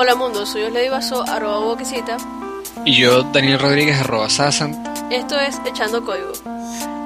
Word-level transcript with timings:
Hola 0.00 0.14
mundo, 0.14 0.46
soy 0.46 0.62
Osle 0.62 0.88
Vaso, 0.90 1.24
arroba 1.28 1.58
boquecita. 1.58 2.18
Y 2.84 2.94
yo, 2.94 3.24
Daniel 3.24 3.58
Rodríguez, 3.58 3.98
arroba 3.98 4.30
Sasan. 4.30 4.80
Esto 5.10 5.36
es 5.40 5.60
Echando 5.66 6.04
Código. 6.04 6.30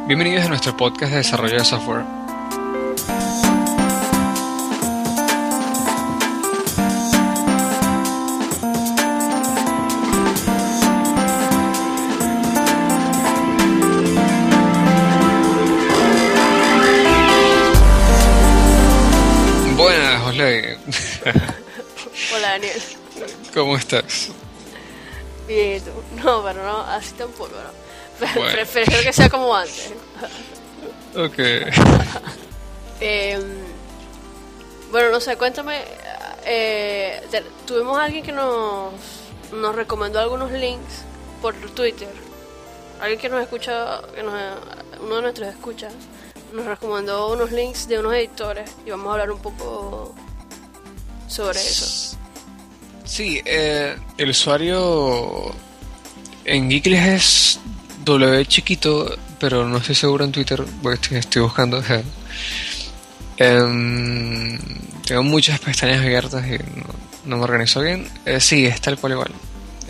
Bienvenidos 0.07 0.45
a 0.45 0.49
nuestro 0.51 0.77
podcast 0.77 1.11
de 1.11 1.17
desarrollo 1.17 1.57
de 1.57 1.65
software. 1.65 2.05
Daniel. 22.63 22.83
¿Cómo 23.55 23.77
estás? 23.77 24.29
Bien, 25.47 25.77
¿y 25.77 25.81
tú? 25.81 25.91
No, 26.23 26.43
pero 26.43 26.63
no, 26.65 26.81
así 26.83 27.13
tampoco, 27.15 27.51
¿no? 27.51 27.83
Bueno. 28.35 28.53
Prefiero 28.53 29.03
que 29.03 29.13
sea 29.13 29.29
como 29.29 29.55
antes. 29.55 29.93
Ok. 31.17 31.39
Eh, 33.01 33.41
bueno, 34.93 35.11
no 35.11 35.21
sé, 35.21 35.37
cuéntame. 35.37 35.83
eh, 36.45 37.21
tuvimos 37.67 37.99
a 37.99 38.05
alguien 38.05 38.23
que 38.25 38.31
nos, 38.31 38.93
nos 39.53 39.75
recomendó 39.75 40.21
algunos 40.21 40.53
links 40.53 41.03
por 41.41 41.55
Twitter. 41.55 42.13
Alguien 43.01 43.19
que 43.21 43.29
nos 43.29 43.43
escucha, 43.43 44.01
que 44.15 44.23
nos, 44.23 44.35
uno 45.01 45.17
de 45.17 45.23
nuestros 45.23 45.49
escuchas, 45.49 45.93
nos 46.53 46.65
recomendó 46.65 47.33
unos 47.33 47.51
links 47.51 47.89
de 47.89 47.99
unos 47.99 48.15
editores 48.15 48.71
y 48.87 48.91
vamos 48.91 49.09
a 49.09 49.13
hablar 49.13 49.33
un 49.33 49.41
poco 49.43 50.15
sobre 51.27 51.59
eso. 51.59 52.17
Sí, 53.13 53.43
eh, 53.45 53.95
el 54.17 54.31
usuario 54.31 55.55
en 56.47 56.71
Geekly 56.71 56.97
es 56.97 57.61
W 58.07 58.47
chiquito, 58.47 59.19
pero 59.39 59.69
no 59.69 59.77
estoy 59.77 59.95
seguro 59.95 60.25
en 60.25 60.33
Twitter, 60.33 60.65
porque 60.83 61.19
estoy, 61.19 61.43
buscando. 61.43 61.83
em, 63.37 64.59
tengo 65.07 65.23
muchas 65.25 65.61
pestañas 65.61 66.01
abiertas 66.01 66.43
y 66.47 66.57
no, 67.29 67.37
me 67.37 67.45
organizo 67.45 67.83
bien. 67.83 68.09
Eh, 68.25 68.41
sí, 68.41 68.65
es 68.65 68.81
tal 68.81 68.97
cual 68.99 69.13
igual. 69.13 69.33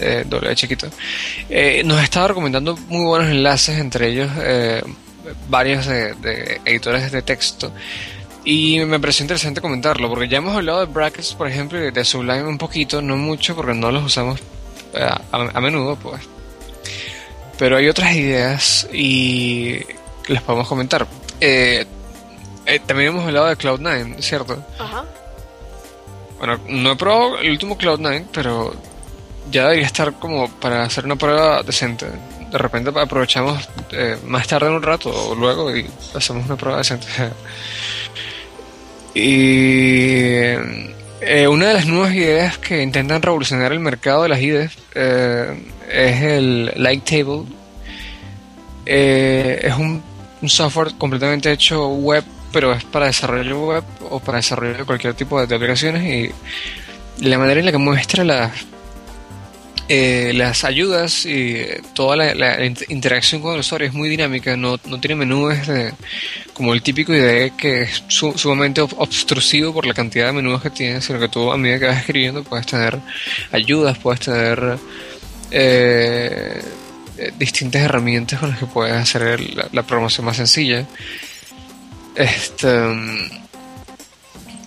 eh, 0.00 0.24
W 0.28 0.56
chiquito. 0.56 0.88
Eh, 1.48 1.82
nos 1.84 2.02
estaba 2.02 2.26
recomendando 2.26 2.76
muy 2.88 3.04
buenos 3.04 3.28
enlaces, 3.30 3.78
entre 3.78 4.08
ellos 4.08 4.32
eh, 4.40 4.82
varios 5.48 5.86
de 5.86 6.60
editores 6.64 7.12
de 7.12 7.22
texto. 7.22 7.72
Y 8.44 8.80
me 8.84 8.98
pareció 8.98 9.22
interesante 9.24 9.60
comentarlo, 9.60 10.08
porque 10.08 10.28
ya 10.28 10.38
hemos 10.38 10.56
hablado 10.56 10.80
de 10.80 10.92
brackets, 10.92 11.34
por 11.34 11.48
ejemplo, 11.48 11.78
y 11.82 11.90
de 11.90 12.04
Sublime 12.04 12.44
un 12.44 12.58
poquito, 12.58 13.00
no 13.00 13.16
mucho, 13.16 13.54
porque 13.54 13.74
no 13.74 13.92
los 13.92 14.04
usamos 14.04 14.40
eh, 14.94 15.02
a, 15.02 15.20
a 15.32 15.60
menudo, 15.60 15.96
pues. 15.96 16.22
Pero 17.58 17.76
hay 17.76 17.88
otras 17.88 18.14
ideas 18.14 18.88
y 18.92 19.80
las 20.26 20.42
podemos 20.42 20.66
comentar. 20.66 21.06
Eh, 21.40 21.86
eh, 22.66 22.80
también 22.80 23.10
hemos 23.10 23.26
hablado 23.26 23.46
de 23.46 23.58
Cloud9, 23.58 24.20
¿cierto? 24.20 24.64
Ajá. 24.78 25.04
Bueno, 26.38 26.58
no 26.68 26.92
he 26.92 26.96
probado 26.96 27.38
el 27.38 27.50
último 27.50 27.76
Cloud9, 27.78 28.26
pero 28.32 28.74
ya 29.50 29.64
debería 29.64 29.86
estar 29.86 30.12
como 30.14 30.48
para 30.48 30.84
hacer 30.84 31.04
una 31.04 31.16
prueba 31.16 31.62
decente. 31.62 32.06
De 32.50 32.58
repente 32.58 32.90
aprovechamos 32.94 33.68
eh, 33.92 34.18
más 34.26 34.46
tarde 34.46 34.66
en 34.68 34.74
un 34.74 34.82
rato 34.82 35.10
o 35.10 35.34
luego 35.34 35.74
y 35.74 35.86
hacemos 36.14 36.44
una 36.46 36.56
prueba 36.56 36.78
decente. 36.78 37.06
y 39.14 40.54
eh, 41.20 41.46
una 41.48 41.68
de 41.68 41.74
las 41.74 41.86
nuevas 41.86 42.14
ideas 42.14 42.58
que 42.58 42.82
intentan 42.82 43.22
revolucionar 43.22 43.72
el 43.72 43.80
mercado 43.80 44.24
de 44.24 44.28
las 44.28 44.40
IDEs 44.40 44.76
eh, 44.94 45.62
es 45.90 46.22
el 46.22 46.72
Lighttable. 46.76 47.44
Eh, 48.86 49.60
es 49.62 49.74
un, 49.76 50.02
software 50.46 50.94
completamente 50.98 51.52
hecho 51.52 51.86
web, 51.88 52.24
pero 52.52 52.72
es 52.72 52.82
para 52.82 53.06
desarrollo 53.06 53.66
web 53.66 53.84
o 54.10 54.18
para 54.18 54.38
desarrollo 54.38 54.78
de 54.78 54.84
cualquier 54.84 55.14
tipo 55.14 55.38
de 55.44 55.54
aplicaciones 55.54 56.02
y 56.02 57.24
la 57.24 57.38
manera 57.38 57.60
en 57.60 57.66
la 57.66 57.72
que 57.72 57.78
muestra 57.78 58.24
las 58.24 58.50
eh, 59.88 60.32
las 60.34 60.64
ayudas 60.64 61.26
y 61.26 61.54
eh, 61.56 61.82
toda 61.94 62.16
la, 62.16 62.34
la 62.34 62.58
int- 62.60 62.84
interacción 62.88 63.42
con 63.42 63.54
el 63.54 63.60
usuario 63.60 63.88
es 63.88 63.94
muy 63.94 64.08
dinámica, 64.08 64.56
no, 64.56 64.78
no 64.86 65.00
tiene 65.00 65.16
menús 65.16 65.66
de, 65.66 65.92
como 66.54 66.72
el 66.72 66.82
típico 66.82 67.12
IDE 67.12 67.52
que 67.56 67.82
es 67.82 68.02
su- 68.08 68.36
sumamente 68.38 68.80
ob- 68.82 68.94
obstrusivo 68.98 69.72
por 69.74 69.84
la 69.86 69.94
cantidad 69.94 70.26
de 70.26 70.32
menús 70.32 70.62
que 70.62 70.70
tiene, 70.70 71.00
sino 71.00 71.18
que 71.18 71.28
tú 71.28 71.52
a 71.52 71.56
medida 71.56 71.78
que 71.80 71.86
vas 71.86 71.98
escribiendo 71.98 72.42
puedes 72.44 72.66
tener 72.66 72.98
ayudas, 73.50 73.98
puedes 73.98 74.20
tener 74.20 74.78
eh, 75.50 76.62
distintas 77.38 77.82
herramientas 77.82 78.40
con 78.40 78.50
las 78.50 78.58
que 78.58 78.66
puedes 78.66 78.94
hacer 78.94 79.40
la, 79.72 79.82
programación 79.82 80.24
más 80.26 80.36
sencilla. 80.36 80.86
Este, 82.14 82.66
mm, 82.68 83.30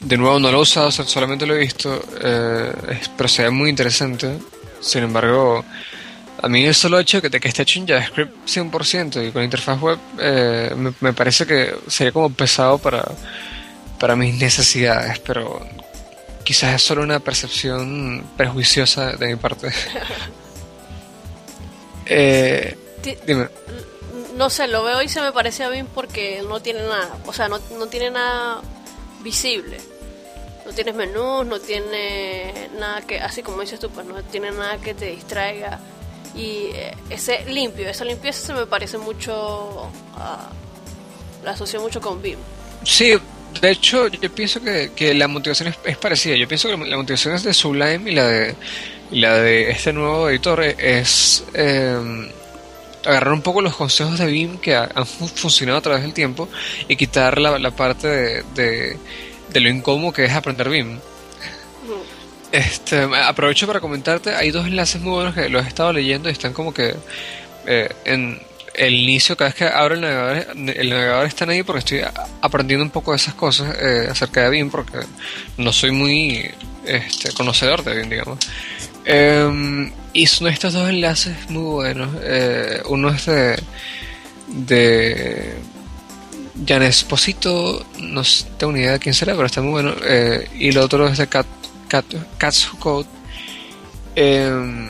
de 0.01 0.17
nuevo 0.17 0.39
no 0.39 0.51
lo 0.51 0.59
he 0.59 0.61
usado, 0.61 0.91
sol- 0.91 1.07
solamente 1.07 1.45
lo 1.45 1.55
he 1.55 1.59
visto, 1.59 2.03
eh, 2.21 2.71
pero 3.17 3.27
se 3.29 3.43
ve 3.43 3.49
muy 3.49 3.69
interesante. 3.69 4.37
Sin 4.85 5.01
embargo, 5.01 5.66
a 6.44 6.47
mí 6.47 6.63
el 6.63 6.75
solo 6.75 7.00
hecho 7.00 7.19
de 7.19 7.31
que, 7.31 7.40
que 7.40 7.47
esté 7.47 7.63
hecho 7.63 7.79
en 7.79 7.88
JavaScript 7.88 8.47
100% 8.47 9.28
y 9.28 9.31
con 9.31 9.44
interfaz 9.44 9.81
web 9.81 9.97
eh, 10.19 10.73
me, 10.78 10.94
me 11.00 11.12
parece 11.12 11.47
que 11.47 11.75
sería 11.88 12.12
como 12.12 12.29
pesado 12.31 12.78
para, 12.78 13.03
para 14.00 14.16
mis 14.16 14.35
necesidades, 14.35 15.18
pero 15.19 15.68
quizás 16.44 16.75
es 16.75 16.84
solo 16.84 17.01
una 17.01 17.19
percepción 17.19 18.23
prejuiciosa 18.38 19.13
de 19.13 19.25
mi 19.25 19.35
parte. 19.38 19.72
eh, 22.06 22.78
dime. 23.25 23.50
No 24.38 24.52
sé, 24.52 24.67
lo 24.67 24.84
veo 24.84 25.02
y 25.02 25.09
se 25.09 25.19
me 25.19 25.31
parece 25.31 25.63
a 25.63 25.69
bien 25.69 25.88
porque 25.88 26.44
no 26.47 26.59
tiene 26.59 26.84
nada, 26.84 27.17
o 27.25 27.34
sea, 27.34 27.47
no, 27.47 27.59
no 27.79 27.88
tiene 27.88 28.12
nada 28.12 28.62
visible. 29.23 29.79
No 30.65 30.71
tienes 30.73 30.95
menús, 30.95 31.45
no 31.45 31.59
tiene 31.59 32.69
nada 32.79 33.01
que, 33.01 33.19
así 33.19 33.43
como 33.43 33.61
dices 33.61 33.79
tú, 33.79 33.89
pues 33.91 34.05
no 34.07 34.21
tiene 34.23 34.51
nada 34.51 34.77
que 34.77 34.93
te 34.93 35.05
distraiga. 35.11 35.79
Y 36.35 36.69
eh, 36.73 36.93
ese 37.09 37.45
limpio, 37.45 37.87
esa 37.87 38.03
limpieza 38.03 38.47
se 38.47 38.53
me 38.53 38.65
parece 38.65 38.97
mucho, 38.97 39.89
la 41.43 41.51
asocio 41.51 41.79
mucho 41.81 42.01
con 42.01 42.21
BIM. 42.21 42.37
Sí, 42.83 43.13
de 43.61 43.69
hecho, 43.71 44.07
yo 44.07 44.31
pienso 44.33 44.59
que, 44.61 44.91
que 44.95 45.13
la 45.13 45.27
motivación 45.27 45.69
es, 45.69 45.75
es 45.85 45.97
parecida. 45.97 46.35
Yo 46.35 46.47
pienso 46.47 46.67
que 46.67 46.77
la 46.77 46.97
motivación 46.97 47.35
es 47.35 47.43
de 47.43 47.53
Sublime 47.53 48.11
y 48.11 48.15
la 48.15 48.27
de, 48.27 48.55
y 49.11 49.19
la 49.21 49.35
de 49.35 49.69
este 49.71 49.93
nuevo 49.93 50.29
editor 50.29 50.61
es 50.63 51.43
eh, 51.53 52.31
agarrar 53.05 53.33
un 53.33 53.41
poco 53.41 53.61
los 53.61 53.75
consejos 53.75 54.17
de 54.19 54.25
BIM 54.25 54.57
que 54.57 54.75
ha- 54.75 54.89
han 54.93 55.05
fu- 55.05 55.27
funcionado 55.27 55.77
a 55.77 55.81
través 55.81 56.01
del 56.01 56.13
tiempo 56.13 56.49
y 56.87 56.95
quitar 56.95 57.37
la, 57.39 57.57
la 57.59 57.71
parte 57.71 58.07
de, 58.07 58.43
de, 58.55 58.97
de 59.55 59.61
lo 59.61 59.69
incómodo 59.69 60.11
que 60.11 60.25
es 60.25 60.33
aprender 60.33 60.67
BIM. 60.67 60.99
Este, 62.51 63.07
aprovecho 63.23 63.66
para 63.66 63.79
comentarte, 63.79 64.35
hay 64.35 64.51
dos 64.51 64.67
enlaces 64.67 65.01
muy 65.01 65.13
buenos 65.13 65.33
que 65.33 65.47
los 65.47 65.63
he 65.63 65.67
estado 65.69 65.93
leyendo 65.93 66.27
y 66.27 66.33
están 66.33 66.51
como 66.51 66.73
que 66.73 66.93
eh, 67.66 67.89
en 68.03 68.41
el 68.73 68.93
inicio, 68.93 69.38
cada 69.38 69.51
vez 69.51 69.55
que 69.55 69.66
abro 69.66 69.95
el 69.95 70.01
navegador, 70.01 70.57
el 70.57 70.89
navegador 70.89 71.25
están 71.25 71.49
ahí 71.51 71.63
porque 71.63 71.79
estoy 71.79 72.01
aprendiendo 72.41 72.83
un 72.83 72.91
poco 72.91 73.11
de 73.11 73.17
esas 73.17 73.33
cosas 73.33 73.73
eh, 73.81 74.07
acerca 74.11 74.43
de 74.43 74.49
BIM 74.49 74.69
porque 74.69 74.99
no 75.57 75.72
soy 75.72 75.91
muy 75.91 76.51
este, 76.85 77.31
conocedor 77.31 77.81
de 77.81 77.95
BIM, 77.95 78.09
digamos. 78.09 78.39
Eh, 79.05 79.89
y 80.11 80.27
son 80.27 80.49
estos 80.49 80.73
dos 80.73 80.89
enlaces 80.89 81.49
muy 81.49 81.63
buenos. 81.63 82.09
Eh, 82.23 82.81
uno 82.89 83.09
es 83.09 83.25
de, 83.25 83.57
de 84.47 85.55
Jan 86.67 86.83
Esposito, 86.83 87.85
no 87.99 88.21
tengo 88.57 88.73
ni 88.73 88.79
idea 88.79 88.93
de 88.93 88.99
quién 88.99 89.13
será, 89.13 89.33
pero 89.33 89.45
está 89.45 89.61
muy 89.61 89.72
bueno. 89.72 89.93
Eh, 90.03 90.47
y 90.55 90.69
el 90.69 90.78
otro 90.78 91.07
es 91.07 91.17
de 91.17 91.28
Cat, 91.28 91.46
Cat, 91.87 92.05
Cats 92.37 92.72
Who 92.72 92.79
Code. 92.79 93.07
em, 94.16 94.90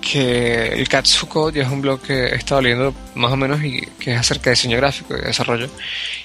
que 0.00 0.68
el 0.68 0.88
Cats 0.88 1.20
Who 1.22 1.28
Code 1.28 1.58
ya 1.58 1.66
es 1.66 1.72
un 1.72 1.80
blog 1.80 2.00
que 2.00 2.26
he 2.26 2.34
estado 2.36 2.60
leyendo 2.62 2.94
más 3.14 3.32
o 3.32 3.36
menos 3.36 3.62
y 3.64 3.80
que 3.98 4.12
es 4.12 4.18
acerca 4.18 4.50
de 4.50 4.56
diseño 4.56 4.76
gráfico 4.76 5.14
y 5.14 5.20
de 5.20 5.26
desarrollo. 5.26 5.68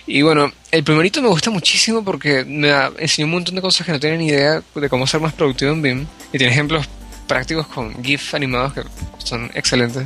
Y 0.08 0.22
bueno, 0.22 0.52
el 0.72 0.84
primerito 0.84 1.22
me 1.22 1.30
gusta 1.30 1.50
muchísimo 1.50 2.04
porque 2.04 2.44
me 2.46 2.72
enseñó 3.00 3.26
un 3.26 3.34
montón 3.34 3.56
de 3.56 3.62
cosas 3.62 3.86
que 3.86 3.92
no 3.92 4.00
tenía 4.00 4.18
ni 4.18 4.28
idea 4.28 4.62
de 4.76 4.90
cómo 4.90 5.08
ser 5.08 5.20
más 5.20 5.34
productivo 5.34 5.72
en 5.72 5.82
BIM. 5.82 6.08
Y 6.34 6.38
tiene 6.38 6.54
ejemplos 6.54 6.88
prácticos 7.28 7.68
con 7.68 8.04
GIF 8.04 8.34
animados 8.36 8.74
que 8.74 8.84
son 9.20 9.50
excelentes. 9.54 10.06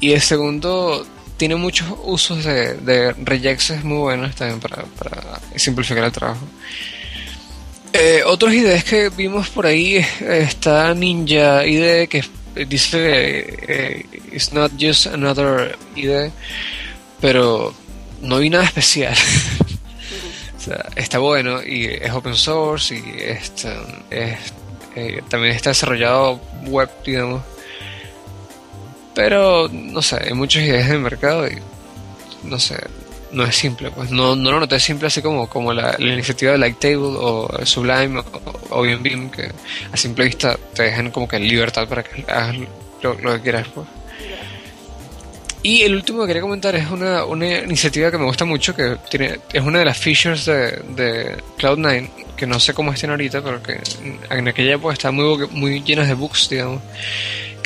Y 0.00 0.12
el 0.12 0.20
segundo 0.20 1.06
tiene 1.38 1.56
muchos 1.56 1.88
usos 2.04 2.44
de, 2.44 2.74
de 2.74 3.80
muy 3.82 3.98
buenos 3.98 4.34
también 4.34 4.60
para, 4.60 4.82
para 4.84 5.40
simplificar 5.56 6.04
el 6.04 6.12
trabajo. 6.12 6.46
Eh, 7.94 8.22
otras 8.26 8.52
ideas 8.52 8.84
que 8.84 9.08
vimos 9.08 9.48
por 9.48 9.64
ahí 9.64 10.04
está 10.20 10.92
Ninja 10.94 11.64
IDE 11.64 12.06
que 12.06 12.22
dice 12.66 13.56
eh, 13.66 14.06
it's 14.30 14.52
not 14.52 14.70
just 14.78 15.06
another 15.06 15.78
IDE, 15.96 16.30
pero 17.20 17.72
no 18.20 18.38
vi 18.38 18.50
nada 18.50 18.64
especial. 18.64 19.14
o 20.58 20.60
sea, 20.60 20.84
está 20.96 21.18
bueno 21.18 21.62
y 21.62 21.86
es 21.86 22.10
open 22.12 22.34
source 22.34 22.94
y 22.94 23.02
este, 23.22 23.72
es, 24.10 24.36
Eh, 25.00 25.22
también 25.28 25.54
está 25.54 25.70
desarrollado 25.70 26.40
web, 26.66 26.90
digamos. 27.06 27.42
Pero, 29.18 29.68
no 29.72 30.00
sé, 30.00 30.16
hay 30.24 30.32
muchas 30.32 30.62
ideas 30.62 30.88
de 30.88 30.96
mercado 30.96 31.48
y, 31.48 31.58
no 32.44 32.56
sé, 32.56 32.76
no 33.32 33.42
es 33.42 33.56
simple. 33.56 33.90
Pues 33.90 34.12
no, 34.12 34.36
no 34.36 34.52
lo 34.52 34.60
noté 34.60 34.78
simple 34.78 35.08
así 35.08 35.20
como, 35.20 35.48
como 35.48 35.72
la, 35.72 35.96
iniciativa 35.98 36.52
de 36.52 36.58
Lighttable 36.58 37.16
o 37.18 37.66
Sublime 37.66 38.22
o, 38.70 38.82
bien 38.82 39.02
Beam, 39.02 39.28
que 39.28 39.50
a 39.90 39.96
simple 39.96 40.26
vista 40.26 40.56
te 40.72 40.84
dejan 40.84 41.10
como 41.10 41.26
que 41.26 41.40
libertad 41.40 41.88
para 41.88 42.04
que 42.04 42.24
hagas 42.30 42.58
lo, 43.02 43.16
que 43.16 43.40
quieras. 43.40 43.66
Pues. 43.74 43.88
Y 45.64 45.82
el 45.82 45.96
último 45.96 46.20
que 46.20 46.28
quería 46.28 46.42
comentar 46.42 46.76
es 46.76 46.88
una, 46.88 47.24
una 47.24 47.58
iniciativa 47.58 48.12
que 48.12 48.18
me 48.18 48.24
gusta 48.24 48.44
mucho, 48.44 48.76
que 48.76 48.98
tiene 49.10 49.40
es 49.52 49.62
una 49.62 49.80
de 49.80 49.84
las 49.84 49.98
features 49.98 50.44
de, 50.44 50.80
de 50.94 51.36
Cloud9, 51.58 52.08
que 52.36 52.46
no 52.46 52.60
sé 52.60 52.72
cómo 52.72 52.92
estén 52.92 53.10
ahorita, 53.10 53.42
pero 53.42 53.60
que 53.64 53.80
en 54.30 54.46
aquella 54.46 54.74
época 54.74 54.92
está 54.92 55.10
muy, 55.10 55.48
muy 55.48 55.82
llenas 55.82 56.06
de 56.06 56.14
bugs, 56.14 56.48
digamos, 56.48 56.80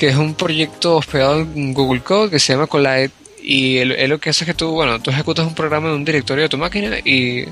que 0.03 0.09
es 0.09 0.17
un 0.17 0.33
proyecto 0.33 0.97
hospedado 0.97 1.39
en 1.39 1.73
Google 1.73 2.01
Code 2.01 2.29
que 2.29 2.37
se 2.37 2.51
llama 2.51 2.67
Collide 2.67 3.09
y 3.41 3.77
él, 3.77 4.09
lo 4.09 4.19
que 4.19 4.31
hace 4.31 4.43
es 4.43 4.47
que 4.47 4.53
tú, 4.53 4.71
bueno, 4.71 5.01
tú 5.01 5.11
ejecutas 5.11 5.47
un 5.47 5.55
programa 5.55 5.87
en 5.87 5.95
un 5.95 6.03
directorio 6.03 6.43
de 6.43 6.49
tu 6.49 6.57
máquina 6.57 6.97
y 6.99 7.45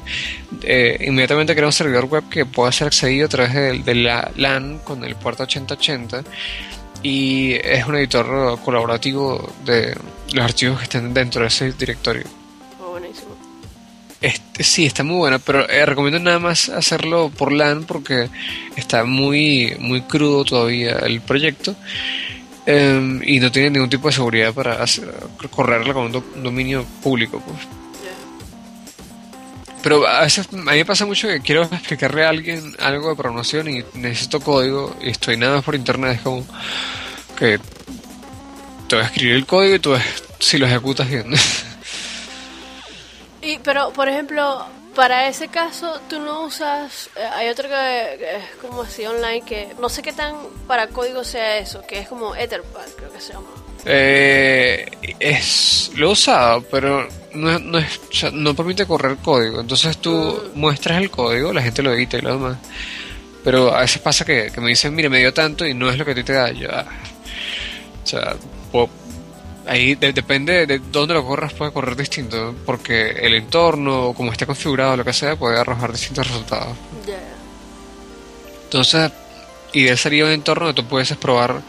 eh, 0.63 0.97
inmediatamente 1.07 1.55
crea 1.55 1.67
un 1.67 1.71
servidor 1.71 2.07
web 2.07 2.27
que 2.29 2.45
pueda 2.45 2.69
ser 2.73 2.87
accedido 2.87 3.27
a 3.27 3.29
través 3.29 3.53
de, 3.53 3.79
de 3.79 3.95
la 3.95 4.29
LAN 4.35 4.79
con 4.79 5.05
el 5.05 5.15
puerto 5.15 5.43
8080 5.43 6.25
y 7.03 7.53
es 7.53 7.85
un 7.85 7.95
editor 7.95 8.59
colaborativo 8.59 9.49
de 9.63 9.95
los 10.33 10.43
archivos 10.43 10.79
que 10.79 10.83
estén 10.83 11.13
dentro 11.13 11.43
de 11.43 11.47
ese 11.47 11.71
directorio. 11.71 12.25
Oh, 12.81 12.89
buenísimo. 12.89 13.29
Este, 14.19 14.63
sí, 14.65 14.85
está 14.85 15.03
muy 15.03 15.15
bueno, 15.15 15.39
pero 15.39 15.67
eh, 15.69 15.85
recomiendo 15.85 16.19
nada 16.19 16.37
más 16.37 16.67
hacerlo 16.67 17.31
por 17.35 17.53
LAN 17.53 17.85
porque 17.85 18.29
está 18.75 19.05
muy, 19.05 19.73
muy 19.79 20.01
crudo 20.01 20.43
todavía 20.43 20.99
el 20.99 21.21
proyecto 21.21 21.77
em, 22.65 23.21
y 23.23 23.39
no 23.39 23.51
tiene 23.51 23.71
ningún 23.71 23.89
tipo 23.89 24.07
de 24.07 24.13
seguridad 24.13 24.53
para 24.53 24.81
hacer, 24.83 25.13
correrlo 25.49 25.93
con 25.93 26.15
un, 26.15 26.43
dominio 26.43 26.85
público. 27.03 27.39
Pues. 27.39 27.67
Pero 29.81 30.07
a 30.07 30.21
veces 30.21 30.47
a 30.51 30.55
mí 30.55 30.63
me 30.63 30.85
pasa 30.85 31.05
mucho 31.05 31.27
que 31.27 31.41
quiero 31.41 31.63
explicarle 31.63 32.23
a 32.23 32.29
alguien 32.29 32.75
algo 32.79 33.09
de 33.09 33.15
programación 33.15 33.67
y 33.67 33.83
necesito 33.95 34.39
código 34.39 34.95
y 35.01 35.09
estoy 35.09 35.37
nada 35.37 35.55
más 35.55 35.63
por 35.63 35.75
internet. 35.75 36.17
Es 36.17 36.21
como 36.21 36.45
que 37.37 37.59
te 38.87 38.95
voy 38.95 39.03
a 39.03 39.07
escribir 39.07 39.35
el 39.35 39.45
código 39.45 39.75
y 39.75 39.79
tú 39.79 39.91
ves 39.91 40.03
si 40.39 40.57
lo 40.57 40.67
ejecutas 40.67 41.09
bien. 41.09 41.33
y, 43.41 43.57
pero, 43.59 43.91
por 43.91 44.07
ejemplo, 44.07 44.67
para 44.95 45.27
ese 45.27 45.47
caso, 45.47 45.99
tú 46.09 46.19
no 46.19 46.43
usas. 46.43 47.09
Eh, 47.15 47.23
hay 47.33 47.49
otro 47.49 47.69
que, 47.69 48.13
es 48.37 48.55
como 48.61 48.81
así 48.81 49.05
online 49.05 49.41
que 49.45 49.73
no 49.79 49.89
sé 49.89 50.01
qué 50.01 50.13
tan 50.13 50.35
para 50.67 50.87
código 50.87 51.23
sea 51.23 51.57
eso, 51.57 51.81
que 51.87 51.99
es 51.99 52.07
como 52.07 52.35
Etherpad, 52.35 52.87
creo 52.97 53.11
que 53.11 53.21
se 53.21 53.33
llama. 53.33 53.47
Eh, 53.85 54.85
es, 55.19 55.91
lo 55.95 56.09
he 56.09 56.11
usado, 56.11 56.61
pero 56.69 57.07
no, 57.33 57.57
no, 57.59 57.79
es, 57.79 57.99
no 58.33 58.55
permite 58.55 58.85
correr 58.85 59.17
código. 59.17 59.61
Entonces 59.61 59.97
tú 59.97 60.51
muestras 60.55 61.01
el 61.01 61.09
código, 61.09 61.53
la 61.53 61.61
gente 61.61 61.81
lo 61.81 61.93
edita 61.93 62.17
y 62.17 62.21
lo 62.21 62.33
demás. 62.33 62.57
Pero 63.43 63.73
a 63.73 63.81
veces 63.81 64.01
pasa 64.01 64.23
que, 64.23 64.51
me 64.57 64.69
dicen, 64.69 64.93
mire, 64.93 65.09
me 65.09 65.19
dio 65.19 65.33
tanto 65.33 65.65
y 65.65 65.73
no 65.73 65.89
es 65.89 65.97
lo 65.97 66.05
que 66.05 66.11
a 66.11 66.15
ti 66.15 66.23
te 66.23 66.33
da. 66.33 66.51
Yo, 66.51 66.69
ah, 66.71 66.85
o 68.03 68.07
sea, 68.07 68.35
ahí 69.67 69.95
depende 69.95 70.65
de 70.65 70.79
dónde 70.91 71.13
lo 71.13 71.25
corras, 71.25 71.53
puede 71.53 71.71
correr 71.71 71.95
distinto. 71.95 72.55
Porque 72.65 73.11
el 73.11 73.35
entorno, 73.35 74.13
como 74.15 74.31
esté 74.31 74.45
configurado, 74.45 74.97
lo 74.97 75.05
que 75.05 75.13
sea, 75.13 75.35
puede 75.35 75.59
arrojar 75.59 75.91
distintos 75.91 76.27
resultados. 76.27 76.77
Entonces, 78.63 79.11
ideal 79.73 79.97
sería 79.97 80.25
un 80.25 80.31
entorno 80.31 80.67
donde 80.67 80.81
tú 80.81 80.87
puedes 80.87 81.15
probar 81.17 81.61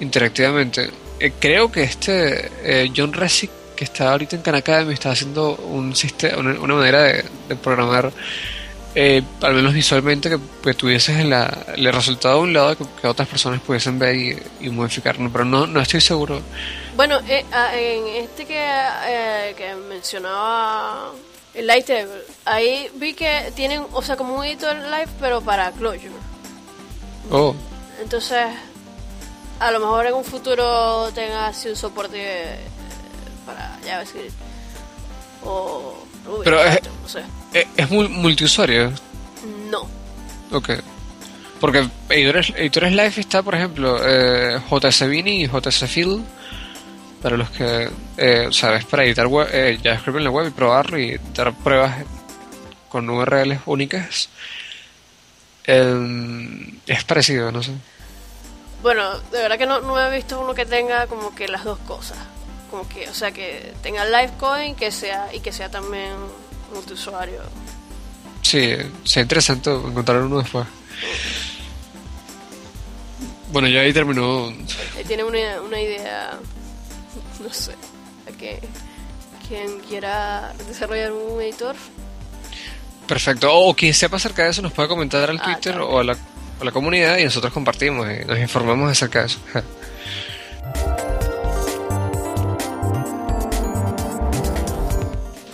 interactivamente 0.00 0.90
eh, 1.18 1.32
creo 1.38 1.72
que 1.72 1.82
este 1.82 2.50
eh, 2.62 2.92
John 2.94 3.12
Resick, 3.12 3.50
que 3.74 3.84
está 3.84 4.12
ahorita 4.12 4.36
en 4.36 4.42
Khan 4.42 4.54
Academy, 4.54 4.92
está 4.92 5.10
haciendo 5.10 5.56
un 5.56 5.94
sistema, 5.96 6.38
una, 6.38 6.74
manera 6.74 7.02
de, 7.02 7.24
programar, 7.62 8.12
eh, 8.98 9.22
al 9.42 9.52
menos 9.52 9.74
visualmente, 9.74 10.30
que, 10.30 10.72
tuvieses 10.72 11.18
el 11.18 11.92
resultado 11.92 12.36
de 12.36 12.42
un 12.44 12.52
lado 12.54 12.76
que, 12.78 13.06
otras 13.06 13.28
personas 13.28 13.60
pudiesen 13.60 13.98
ver 13.98 14.16
y, 14.58 14.70
modificarlo, 14.70 15.30
pero 15.30 15.44
no, 15.44 15.66
no 15.66 15.82
estoy 15.82 16.00
seguro. 16.00 16.40
Bueno, 16.96 17.20
ah, 17.52 17.76
en 17.76 18.06
este 18.24 18.46
que, 18.46 19.54
que 19.54 19.74
mencionaba 19.74 21.12
el 21.52 21.66
Lighttable, 21.66 22.22
ahí 22.46 22.90
vi 22.94 23.12
que 23.12 23.52
tienen, 23.54 23.84
o 23.92 24.00
sea, 24.00 24.16
como 24.16 24.34
un 24.34 24.44
editor 24.46 24.74
live, 24.74 25.08
pero 25.20 25.42
para 25.42 25.72
Clojure. 25.72 26.10
Oh. 27.30 27.54
Entonces, 28.00 28.46
a 29.60 29.70
lo 29.72 29.80
mejor 29.80 30.06
en 30.06 30.14
un 30.14 30.24
futuro 30.24 31.10
tenga 31.12 31.48
así 31.48 31.68
un 31.68 31.76
soporte 31.76 32.16
eh, 32.18 32.58
para 33.44 33.78
JavaScript 33.84 34.32
o 35.44 35.94
Pero 36.44 36.64
es, 36.64 36.80
no 37.02 37.08
sé. 37.08 37.22
¿Es, 37.76 37.90
multiusuario? 37.90 38.92
No. 39.70 39.88
Ok. 40.52 40.70
Porque 41.60 41.88
editores, 42.10 42.52
editores 42.54 42.92
live 42.92 43.12
está, 43.16 43.42
por 43.42 43.54
ejemplo, 43.54 43.98
eh, 44.04 44.60
JS 44.70 45.08
Bini 45.08 45.44
y 45.44 45.48
JS 45.48 45.88
Field. 45.88 46.22
Para 47.22 47.38
los 47.38 47.48
que, 47.50 47.88
eh, 48.18 48.48
sabes, 48.52 48.84
para 48.84 49.04
editar 49.04 49.26
web, 49.26 49.48
eh, 49.50 49.78
JavaScript 49.82 50.18
en 50.18 50.24
la 50.24 50.30
web 50.30 50.48
y 50.48 50.50
probarlo 50.50 50.98
y 50.98 51.18
dar 51.34 51.54
pruebas 51.54 52.04
con 52.88 53.08
URLs 53.08 53.60
únicas. 53.64 54.28
Em, 55.64 56.78
es 56.86 57.04
parecido, 57.04 57.50
no 57.50 57.62
sé. 57.62 57.72
Bueno, 58.82 59.18
de 59.18 59.38
verdad 59.38 59.58
que 59.58 59.66
no, 59.66 59.80
no 59.80 59.98
he 59.98 60.14
visto 60.14 60.38
uno 60.38 60.54
que 60.54 60.66
tenga 60.66 61.06
como 61.06 61.34
que 61.34 61.48
las 61.48 61.64
dos 61.64 61.78
cosas. 61.80 62.18
Como 62.70 62.86
que, 62.88 63.08
o 63.08 63.14
sea, 63.14 63.32
que 63.32 63.72
tenga 63.82 64.04
live 64.04 64.32
coding 64.38 64.74
que 64.74 64.92
sea, 64.92 65.34
y 65.34 65.40
que 65.40 65.52
sea 65.52 65.70
también 65.70 66.12
multiusuario. 66.72 67.42
Sí, 68.42 68.74
sería 69.04 69.22
interesante 69.22 69.70
encontrar 69.70 70.22
uno 70.22 70.38
después. 70.38 70.66
Bueno, 73.52 73.68
ya 73.68 73.80
ahí 73.80 73.92
terminó. 73.92 74.52
tiene 75.06 75.24
una, 75.24 75.60
una 75.62 75.80
idea, 75.80 76.38
no 77.42 77.52
sé, 77.52 77.74
que 78.38 78.60
quien 79.48 79.78
quiera 79.80 80.52
desarrollar 80.68 81.12
un 81.12 81.40
editor. 81.40 81.76
Perfecto. 83.06 83.52
O 83.52 83.74
quien 83.74 83.94
sepa 83.94 84.16
acerca 84.16 84.44
de 84.44 84.50
eso 84.50 84.62
nos 84.62 84.72
puede 84.72 84.88
comentar 84.88 85.30
al 85.30 85.38
ah, 85.40 85.44
Twitter 85.44 85.78
o 85.80 86.00
a 86.00 86.04
la 86.04 86.16
a 86.60 86.64
la 86.64 86.72
comunidad 86.72 87.18
y 87.18 87.24
nosotros 87.24 87.52
compartimos 87.52 88.06
y 88.10 88.24
nos 88.24 88.38
informamos 88.38 88.90
acerca 88.90 89.20
de 89.20 89.26
eso. 89.26 89.38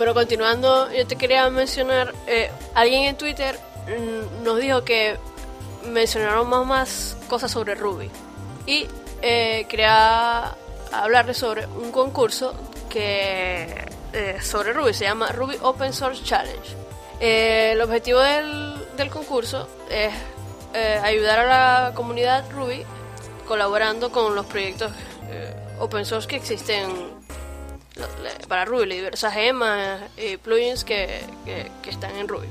Pero 0.03 0.13
continuando, 0.13 0.91
yo 0.91 1.07
te 1.07 1.15
quería 1.15 1.49
mencionar, 1.49 2.13
eh, 2.27 2.51
alguien 2.75 3.03
en 3.03 3.15
Twitter 3.15 3.57
mm, 3.87 4.43
nos 4.43 4.59
dijo 4.59 4.83
que 4.83 5.15
mencionaron 5.85 6.49
más, 6.49 6.65
más 6.65 7.17
cosas 7.29 7.49
sobre 7.49 7.73
Ruby. 7.73 8.11
Y 8.65 8.85
eh, 9.21 9.65
quería 9.69 10.57
hablarles 10.91 11.37
sobre 11.37 11.67
un 11.67 11.89
concurso 11.93 12.53
que 12.89 13.85
eh, 14.11 14.39
sobre 14.41 14.73
Ruby, 14.73 14.93
se 14.93 15.05
llama 15.05 15.31
Ruby 15.31 15.55
Open 15.61 15.93
Source 15.93 16.21
Challenge. 16.21 16.75
el 17.21 17.79
objetivo 17.79 18.19
del, 18.19 18.75
del 18.97 19.09
concurso 19.09 19.69
es 19.89 20.11
eh, 20.73 20.99
ayudar 21.01 21.39
a 21.39 21.45
la 21.45 21.93
comunidad 21.93 22.43
Ruby 22.51 22.83
colaborando 23.47 24.11
con 24.11 24.35
los 24.35 24.47
proyectos 24.47 24.91
eh, 25.29 25.55
open 25.79 26.05
source 26.05 26.27
que 26.27 26.35
existen 26.35 27.22
para 28.47 28.65
Ruby, 28.65 28.85
diversas 28.85 29.33
gemas 29.33 30.01
y 30.17 30.37
plugins 30.37 30.83
que, 30.83 31.21
que, 31.45 31.89
están 31.89 32.15
en 32.15 32.27
Ruby. 32.27 32.47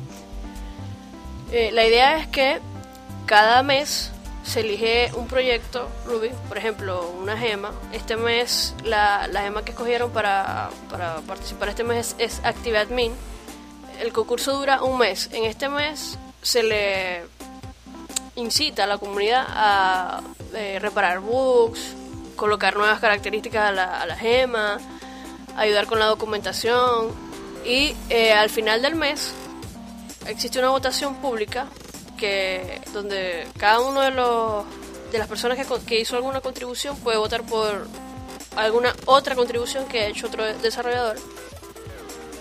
Eh, 1.51 1.71
la 1.73 1.87
idea 1.87 2.19
es 2.19 2.29
que 2.29 2.61
cada 3.27 3.63
mes 3.63 4.11
se 4.45 4.61
elige 4.61 5.11
un 5.15 5.29
proyecto 5.29 5.89
Ruby, 6.07 6.31
por 6.49 6.59
ejemplo, 6.59 7.09
una 7.21 7.37
gema. 7.37 7.73
Este 7.93 8.17
mes, 8.17 8.75
la, 8.85 9.29
la 9.29 9.43
gema 9.43 9.65
que 9.65 9.73
escogieron 9.73 10.11
para, 10.11 10.71
para 10.91 11.17
participar 11.21 11.69
este 11.69 11.85
mes 11.85 12.17
es, 12.19 12.39
es 12.39 12.45
ActiveAdmin. 12.45 13.13
El 14.01 14.13
concurso 14.13 14.57
dura 14.57 14.83
un 14.83 14.99
mes. 14.99 15.31
En 15.33 15.45
este 15.45 15.69
mes 15.69 16.19
se 16.43 16.63
le 16.63 17.23
incita 18.35 18.85
a 18.85 18.87
la 18.87 18.99
comunidad 18.99 19.45
a 19.49 20.23
eh, 20.55 20.79
reparar 20.81 21.21
bugs, 21.21 21.95
colocar 22.37 22.77
nuevas 22.77 22.99
características 22.99 23.69
a 23.69 23.73
la, 23.73 24.01
a 24.01 24.07
la 24.07 24.17
gema, 24.17 24.79
ayudar 25.57 25.87
con 25.87 25.99
la 25.99 26.07
documentación 26.07 27.11
y 27.65 27.95
eh, 28.11 28.33
al 28.33 28.51
final 28.51 28.83
del 28.83 28.95
mes 28.95 29.33
existe 30.27 30.59
una 30.59 30.71
votación 30.71 31.17
pública 31.17 31.67
que 32.17 32.81
donde 32.93 33.47
cada 33.59 33.81
uno 33.81 34.01
de 34.01 34.11
los 34.11 34.65
de 35.11 35.19
las 35.19 35.29
personas 35.29 35.59
que, 35.87 36.01
hizo 36.01 36.17
alguna 36.17 36.41
contribución 36.41 36.97
puede 36.97 37.19
votar 37.19 37.43
por 37.43 37.87
alguna 38.57 38.95
otra 39.07 39.35
contribución 39.35 39.87
que 39.87 40.01
ha 40.01 40.07
hecho 40.07 40.27
otro 40.27 40.45
desarrollador 40.45 41.17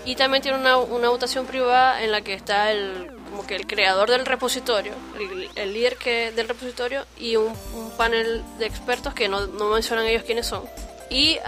Y 0.06 0.16
también 0.16 0.42
tiene 0.42 0.58
una, 0.58 0.78
una 0.78 1.10
votación 1.10 1.46
privada 1.46 2.02
en 2.02 2.10
la 2.10 2.22
que 2.22 2.34
está 2.34 2.72
el 2.72 3.12
como 3.32 3.46
que 3.46 3.56
el 3.56 3.66
creador 3.66 4.10
del 4.10 4.26
repositorio, 4.26 4.92
el, 5.18 5.48
el 5.54 5.72
líder 5.72 5.96
que, 5.96 6.32
del 6.32 6.48
repositorio 6.48 7.06
y 7.18 7.36
un, 7.36 7.54
un 7.74 7.90
panel 7.96 8.42
de 8.58 8.66
expertos 8.66 9.14
que 9.14 9.26
no, 9.26 9.46
no 9.46 9.70
mencionan 9.70 10.04
ellos 10.04 10.22
quiénes 10.22 10.46
son. 10.46 10.64
Y 11.12 11.38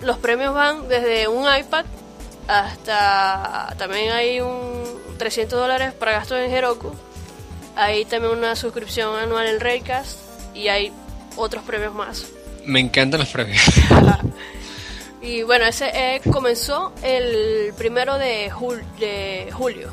los 0.00 0.18
premios 0.18 0.52
van 0.52 0.88
desde 0.88 1.28
un 1.28 1.44
iPad 1.54 1.84
hasta 2.48 3.74
también 3.78 4.10
hay 4.12 4.40
un 4.40 4.82
300 5.16 5.58
dólares 5.58 5.92
para 5.92 6.12
gastos 6.12 6.38
en 6.38 6.50
Heroku. 6.52 6.92
Hay 7.76 8.04
también 8.04 8.32
una 8.36 8.56
suscripción 8.56 9.16
anual 9.16 9.46
en 9.46 9.60
Raycast 9.60 10.18
y 10.54 10.68
hay 10.68 10.92
otros 11.36 11.62
premios 11.64 11.94
más. 11.94 12.26
Me 12.64 12.80
encantan 12.80 13.20
los 13.20 13.28
premios. 13.30 13.62
Y 15.22 15.42
bueno, 15.42 15.64
ese 15.64 15.86
eh, 15.94 16.20
comenzó 16.30 16.92
el 17.02 17.72
primero 17.78 18.18
de, 18.18 18.50
jul- 18.52 18.84
de 18.98 19.48
julio. 19.54 19.88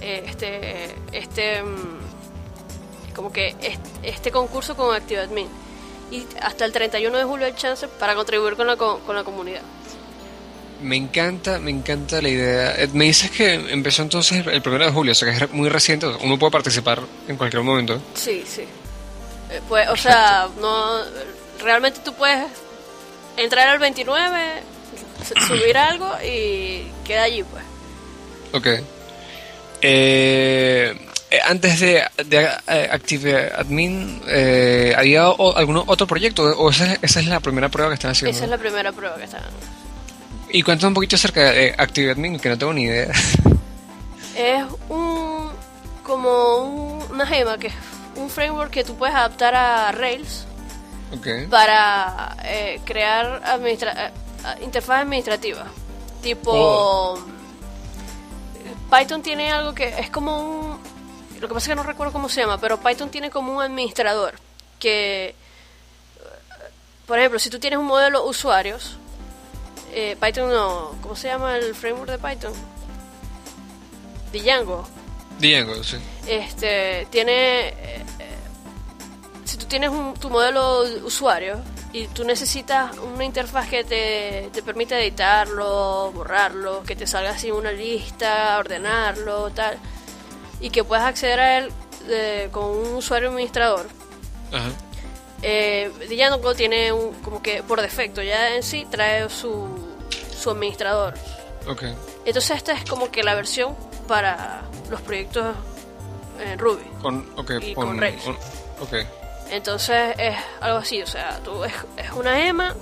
Eh, 0.00 0.22
este, 0.28 0.94
este, 1.10 1.62
mm, 1.64 3.12
como 3.12 3.32
que 3.32 3.48
este, 3.60 3.80
este 4.04 4.30
concurso 4.30 4.76
con 4.76 4.94
ActiveAdmin. 4.94 5.48
Y 6.12 6.26
hasta 6.40 6.64
el 6.66 6.72
31 6.72 7.16
de 7.18 7.24
julio 7.24 7.46
hay 7.46 7.54
chance 7.54 7.88
para 7.88 8.14
contribuir 8.14 8.54
con 8.54 8.66
la, 8.66 8.76
co- 8.76 9.00
con 9.00 9.16
la 9.16 9.24
comunidad. 9.24 9.62
Me 10.82 10.96
encanta, 10.96 11.58
me 11.58 11.70
encanta 11.70 12.20
la 12.20 12.28
idea. 12.28 12.74
Eh, 12.76 12.88
Me 12.92 13.06
dices 13.06 13.30
que 13.30 13.54
empezó 13.54 14.02
entonces 14.02 14.46
el 14.46 14.60
primero 14.62 14.84
de 14.84 14.90
julio, 14.92 15.12
o 15.12 15.14
sea 15.14 15.32
que 15.36 15.44
es 15.44 15.50
muy 15.52 15.68
reciente. 15.68 16.06
Uno 16.22 16.38
puede 16.38 16.50
participar 16.50 17.00
en 17.28 17.36
cualquier 17.36 17.62
momento. 17.62 18.00
Sí, 18.14 18.44
sí. 18.46 18.62
Eh, 19.50 19.60
pues, 19.68 19.88
o 19.88 19.96
sea, 19.96 20.48
no, 20.60 20.98
realmente 21.62 22.00
tú 22.04 22.12
puedes 22.14 22.44
entrar 23.36 23.68
al 23.68 23.78
29, 23.78 24.62
s- 25.22 25.34
subir 25.46 25.76
algo 25.78 26.10
y 26.24 26.84
queda 27.04 27.22
allí, 27.22 27.42
pues. 27.44 27.64
Ok. 28.52 28.84
Eh, 29.80 30.94
antes 31.44 31.80
de, 31.80 32.02
de 32.26 32.48
eh, 32.68 32.88
Active 32.92 33.52
Admin, 33.56 34.20
eh, 34.28 34.94
¿había 34.96 35.28
o- 35.30 35.56
algún 35.56 35.82
otro 35.86 36.06
proyecto? 36.06 36.42
¿O 36.44 36.70
esa, 36.70 36.94
esa 37.02 37.20
es 37.20 37.26
la 37.26 37.40
primera 37.40 37.68
prueba 37.68 37.90
que 37.90 37.94
están 37.94 38.10
haciendo? 38.10 38.34
Esa 38.36 38.44
es 38.44 38.50
la 38.50 38.58
primera 38.58 38.92
prueba 38.92 39.16
que 39.16 39.24
están. 39.24 39.42
Y 40.50 40.62
cuéntame 40.62 40.88
un 40.88 40.94
poquito 40.94 41.16
acerca 41.16 41.50
de 41.50 41.74
Active 41.78 42.10
Admin, 42.12 42.38
que 42.38 42.48
no 42.50 42.58
tengo 42.58 42.72
ni 42.74 42.82
idea. 42.82 43.12
Es 44.36 44.64
un 44.88 45.50
como 46.02 46.56
un- 46.64 47.12
una 47.12 47.26
gema 47.26 47.58
que 47.58 47.66
es 47.68 47.74
un 48.16 48.28
framework 48.30 48.70
que 48.70 48.82
tú 48.82 48.96
puedes 48.96 49.14
adaptar 49.14 49.54
a 49.54 49.92
Rails 49.92 50.46
ok. 51.12 51.48
para 51.50 52.34
eh, 52.44 52.80
crear 52.84 53.42
administra 53.44 54.06
eh, 54.08 54.10
interfaz 54.64 55.02
administrativa. 55.02 55.64
Tipo 56.22 56.50
Oh. 56.54 57.18
Python 58.90 59.22
tiene 59.22 59.50
algo 59.50 59.74
que 59.74 59.88
es 59.98 60.10
como 60.10 60.40
un 60.40 60.78
lo 61.42 61.48
que 61.48 61.54
pasa 61.54 61.64
es 61.64 61.68
que 61.68 61.74
no 61.76 61.82
recuerdo 61.82 62.12
cómo 62.12 62.28
se 62.30 62.40
llama, 62.40 62.56
pero 62.58 62.78
Python 62.80 63.10
tiene 63.10 63.28
como 63.30 63.52
un 63.54 63.62
administrador 63.62 64.34
que 64.78 65.34
por 67.06 67.18
ejemplo, 67.18 67.38
si 67.38 67.50
tú 67.50 67.58
tienes 67.58 67.78
un 67.78 67.84
modelo 67.86 68.24
usuarios 68.24 68.96
eh, 69.92 70.16
Python 70.20 70.48
no, 70.50 70.94
¿cómo 71.02 71.14
se 71.14 71.28
llama 71.28 71.56
el 71.58 71.74
framework 71.74 72.10
de 72.12 72.18
Python? 72.18 72.52
Django. 74.32 74.86
Django, 75.38 75.82
sí. 75.84 75.96
Este 76.26 77.06
tiene 77.10 77.68
eh, 77.68 77.74
eh, 78.18 78.36
si 79.44 79.56
tú 79.58 79.66
tienes 79.66 79.90
un- 79.90 80.14
tu 80.14 80.30
modelo 80.30 80.84
de 80.84 81.02
usuario 81.02 81.60
y 81.92 82.06
tú 82.06 82.24
necesitas 82.24 82.96
una 82.98 83.24
interfaz 83.24 83.68
que 83.68 83.84
te, 83.84 84.48
te 84.52 84.62
permita 84.62 84.98
editarlo, 84.98 86.10
borrarlo, 86.12 86.82
que 86.84 86.96
te 86.96 87.06
salga 87.06 87.30
así 87.32 87.50
una 87.50 87.70
lista, 87.72 88.56
ordenarlo, 88.58 89.50
tal, 89.50 89.78
y 90.62 90.70
que 90.70 90.82
puedas 90.84 91.04
acceder 91.04 91.38
a 91.40 91.58
él 91.58 91.72
eh, 92.08 92.48
con 92.50 92.64
un 92.64 92.94
usuario 92.94 93.28
administrador. 93.28 93.86
Ajá. 94.52 94.70
Eh, 95.42 95.90
tiene 96.56 96.92
un, 96.92 97.12
como 97.22 97.42
que 97.42 97.62
por 97.62 97.80
defecto 97.82 98.22
ya 98.22 98.54
en 98.54 98.62
sí 98.62 98.86
trae 98.90 99.28
su, 99.28 99.68
su 100.34 100.50
administrador. 100.50 101.14
Ok. 101.68 101.82
Entonces 102.24 102.56
esta 102.56 102.72
es 102.72 102.84
como 102.88 103.10
que 103.10 103.22
la 103.22 103.34
versión 103.34 103.76
para 104.08 104.62
los 104.90 105.00
proyectos 105.00 105.54
en 106.44 106.58
Ruby. 106.58 106.84
Con, 107.02 107.28
okay, 107.36 107.58
Y 107.70 107.74
con 107.74 107.98
Rails. 108.00 108.22
Entonces 109.50 110.14
es 110.18 110.36
algo 110.60 110.78
así, 110.78 111.02
o 111.02 111.06
sea, 111.06 111.38
tú 111.44 111.64
es, 111.64 111.72
es 111.96 112.10
una 112.12 112.36
gema, 112.36 112.74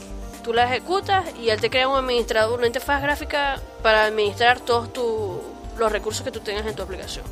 tú 0.45 0.53
la 0.53 0.65
ejecutas 0.65 1.25
y 1.41 1.49
él 1.51 1.61
te 1.61 1.69
crea 1.69 1.89
un 1.89 1.97
administrador, 1.97 2.59
una 2.59 2.67
interfaz 2.67 3.03
gráfica 3.03 3.61
para 3.83 4.05
administrar 4.05 4.61
todos 4.61 4.93
tu- 4.93 5.43
los 5.79 5.91
recursos 5.91 6.23
que 6.23 6.31
tú 6.31 6.41
tengas 6.41 6.67
en 6.67 6.75
tu 6.77 6.83
aplicación. 6.83 7.25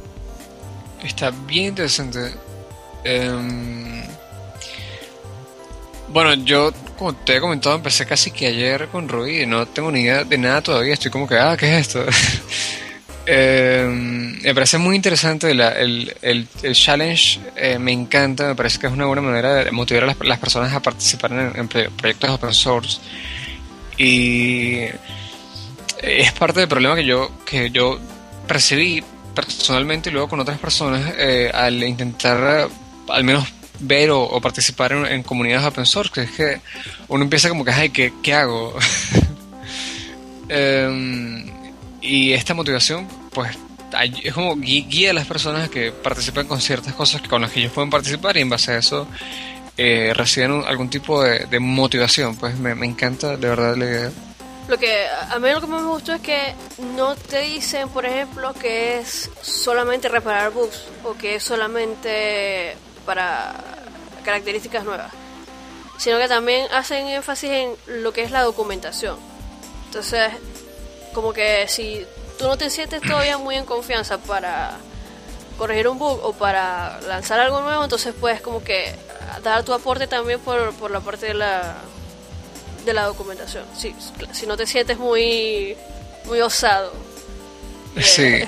Está 1.04 1.30
bien 1.30 1.66
interesante. 1.66 2.34
Em, 3.04 4.02
bueno, 6.08 6.34
yo, 6.44 6.72
como 6.98 7.14
te 7.14 7.36
he 7.36 7.40
comentado, 7.40 7.76
empecé 7.76 8.06
casi 8.06 8.30
que 8.30 8.46
ayer 8.46 8.88
con 8.88 9.08
Ruby 9.08 9.42
y 9.42 9.46
no 9.46 9.66
tengo 9.66 9.90
ni 9.90 10.00
idea 10.00 10.24
de 10.24 10.38
nada 10.38 10.62
todavía. 10.62 10.94
Estoy 10.94 11.10
como 11.10 11.28
que, 11.28 11.36
ah, 11.36 11.56
¿qué 11.58 11.78
es 11.78 11.88
esto? 11.88 12.04
Em, 13.30 14.40
me 14.40 14.54
parece 14.54 14.78
muy 14.78 14.96
interesante 14.96 15.50
el, 15.50 15.60
el- 15.60 16.48
el 16.62 16.74
challenge, 16.74 17.38
eh, 17.56 17.78
me 17.78 17.92
encanta, 17.92 18.46
me 18.46 18.54
parece 18.54 18.78
que 18.78 18.86
es 18.86 18.92
una 18.92 19.04
buena 19.04 19.20
manera 19.20 19.56
de 19.64 19.70
motivar 19.70 20.04
a 20.04 20.06
las, 20.06 20.16
las 20.20 20.38
personas 20.38 20.72
a 20.72 20.80
participar 20.80 21.32
en, 21.54 21.68
proyectos 21.68 22.30
open 22.30 22.54
source. 22.54 23.00
Y 23.98 24.78
es 26.02 26.32
parte 26.38 26.60
del 26.60 26.68
problema 26.70 26.96
que 26.96 27.04
yo, 27.04 27.30
que 27.44 27.68
yo 27.70 27.98
percibí 28.46 29.04
personalmente 29.46 30.10
y 30.10 30.12
luego 30.12 30.28
con 30.28 30.40
otras 30.40 30.58
personas 30.58 31.14
eh, 31.16 31.50
al 31.52 31.82
intentar 31.82 32.68
eh, 32.68 32.72
al 33.08 33.24
menos 33.24 33.46
ver 33.80 34.10
o, 34.10 34.40
participar 34.40 34.92
en, 34.92 35.22
comunidades 35.22 35.66
open 35.66 35.86
source, 35.86 36.12
que 36.12 36.22
es 36.22 36.30
que 36.32 36.60
uno 37.08 37.24
empieza 37.24 37.48
como 37.48 37.64
que, 37.64 37.70
ay, 37.70 37.90
¿qué, 37.90 38.12
qué 38.22 38.34
hago? 38.34 38.74
Em, 40.50 41.44
y 42.00 42.32
esta 42.32 42.54
motivación, 42.54 43.06
pues, 43.34 43.50
es 44.24 44.32
como 44.32 44.56
guía 44.56 45.10
a 45.10 45.12
las 45.12 45.26
personas 45.26 45.68
que 45.68 45.92
participen 45.92 46.46
con 46.46 46.58
ciertas 46.58 46.94
cosas 46.94 47.20
con 47.20 47.42
las 47.42 47.50
que 47.52 47.60
ellos 47.60 47.72
pueden 47.72 47.90
participar 47.90 48.38
y 48.38 48.40
en 48.40 48.48
base 48.48 48.72
a 48.72 48.78
eso 48.78 49.06
eh, 49.76 50.12
reciben 50.14 50.64
algún 50.66 50.88
tipo 50.88 51.22
de, 51.22 51.60
motivación. 51.60 52.34
Pues 52.36 52.58
me, 52.58 52.74
me 52.74 52.86
encanta 52.86 53.36
de 53.36 53.48
verdad 53.48 53.76
la 53.76 53.84
idea. 53.84 54.10
Lo 54.68 54.76
que 54.76 55.06
a 55.08 55.38
mí 55.38 55.50
lo 55.50 55.62
que 55.62 55.66
más 55.66 55.80
me 55.80 55.88
gustó 55.88 56.12
es 56.12 56.20
que 56.20 56.54
no 56.94 57.16
te 57.16 57.40
dicen, 57.40 57.88
por 57.88 58.04
ejemplo, 58.04 58.52
que 58.52 58.98
es 58.98 59.30
solamente 59.40 60.10
reparar 60.10 60.52
bugs 60.52 60.84
o 61.04 61.14
que 61.14 61.36
es 61.36 61.42
solamente 61.42 62.76
para 63.06 63.54
características 64.24 64.84
nuevas, 64.84 65.10
sino 65.96 66.18
que 66.18 66.28
también 66.28 66.66
hacen 66.70 67.06
énfasis 67.06 67.50
en 67.50 67.76
lo 67.86 68.12
que 68.12 68.22
es 68.22 68.30
la 68.30 68.42
documentación. 68.42 69.16
Entonces, 69.86 70.32
como 71.14 71.32
que 71.32 71.66
si 71.66 72.06
tú 72.38 72.46
no 72.46 72.58
te 72.58 72.68
sientes 72.68 73.00
todavía 73.00 73.38
muy 73.38 73.56
en 73.56 73.64
confianza 73.64 74.18
para 74.18 74.72
corregir 75.56 75.88
un 75.88 75.98
bug 75.98 76.20
o 76.22 76.34
para 76.34 77.00
lanzar 77.00 77.40
algo 77.40 77.62
nuevo, 77.62 77.84
entonces 77.84 78.14
puedes 78.20 78.42
como 78.42 78.62
que 78.62 78.94
dar 79.42 79.64
tu 79.64 79.72
aporte 79.72 80.06
también 80.06 80.40
por, 80.40 80.74
por 80.74 80.90
la 80.90 81.00
parte 81.00 81.24
de 81.24 81.34
la 81.34 81.74
de 82.88 82.94
la 82.94 83.04
documentación. 83.04 83.64
Si, 83.76 83.94
si 84.32 84.46
no 84.46 84.56
te 84.56 84.66
sientes 84.66 84.98
muy 84.98 85.76
muy 86.26 86.40
osado. 86.40 86.92
Sí. 88.02 88.22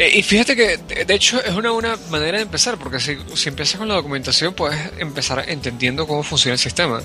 Eh, 0.00 0.18
y 0.18 0.22
fíjate 0.22 0.54
que, 0.54 0.76
de 1.04 1.12
hecho, 1.12 1.42
es 1.42 1.52
una 1.56 1.72
buena 1.72 1.96
manera 2.08 2.36
de 2.38 2.44
empezar, 2.44 2.78
porque 2.78 3.00
si, 3.00 3.18
si 3.34 3.48
empiezas 3.48 3.78
con 3.78 3.88
la 3.88 3.94
documentación, 3.94 4.54
puedes 4.54 4.78
empezar 5.00 5.44
entendiendo 5.48 6.06
cómo 6.06 6.22
funciona 6.22 6.52
el 6.52 6.58
sistema. 6.60 7.02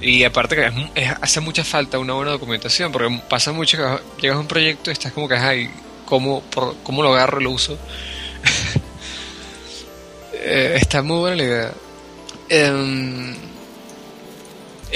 Y 0.00 0.22
aparte 0.22 0.54
que 0.54 0.66
es 0.66 0.72
es- 0.94 1.12
hace 1.20 1.40
mucha 1.40 1.64
falta 1.64 1.98
una 1.98 2.12
buena 2.12 2.30
documentación, 2.30 2.92
porque 2.92 3.20
pasa 3.28 3.50
mucho 3.50 3.78
que 3.78 3.82
llegas 4.22 4.36
a 4.36 4.40
un 4.42 4.46
proyecto 4.46 4.90
y 4.90 4.92
estás 4.92 5.10
como 5.12 5.26
que, 5.26 5.34
ay, 5.34 5.68
¿cómo, 6.04 6.40
por- 6.42 6.76
cómo 6.84 7.02
lo 7.02 7.12
agarro 7.12 7.40
y 7.40 7.42
lo 7.44 7.50
uso? 7.50 7.76
Eh, 10.32 10.78
está 10.80 11.02
muy 11.02 11.18
buena 11.18 11.36
la 11.36 11.42
idea. 11.42 11.72
Em, 12.48 13.34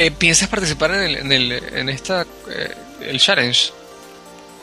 eh, 0.01 0.11
¿Piensas 0.11 0.49
participar 0.49 0.93
en, 0.93 1.03
el, 1.03 1.17
en, 1.17 1.33
el, 1.33 1.53
en 1.53 1.89
esta, 1.91 2.23
eh, 2.49 2.75
el 3.03 3.21
challenge? 3.21 3.71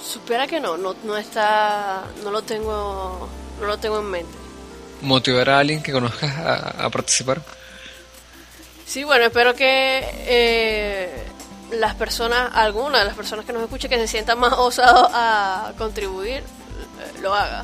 Supiera 0.03 0.47
que 0.47 0.59
no, 0.59 0.77
no, 0.77 0.95
no 1.03 1.15
está, 1.15 2.05
no 2.23 2.31
lo 2.31 2.41
tengo, 2.41 3.29
no 3.61 3.67
lo 3.67 3.77
tengo 3.77 3.99
en 3.99 4.05
mente. 4.05 4.37
¿Motivar 5.01 5.51
a 5.51 5.59
alguien 5.59 5.83
que 5.83 5.91
conozcas 5.91 6.35
a, 6.37 6.85
a 6.85 6.89
participar? 6.89 7.43
Sí, 8.87 9.03
bueno, 9.03 9.25
espero 9.25 9.53
que 9.53 10.01
eh, 10.25 11.23
las 11.71 11.93
personas, 11.93 12.49
alguna 12.55 12.97
de 12.97 13.05
las 13.05 13.15
personas 13.15 13.45
que 13.45 13.53
nos 13.53 13.61
escuchen, 13.61 13.91
que 13.91 13.97
se 13.97 14.07
sientan 14.07 14.39
más 14.39 14.53
osados 14.57 15.07
a 15.13 15.71
contribuir, 15.77 16.37
eh, 16.37 17.21
lo 17.21 17.35
haga. 17.35 17.63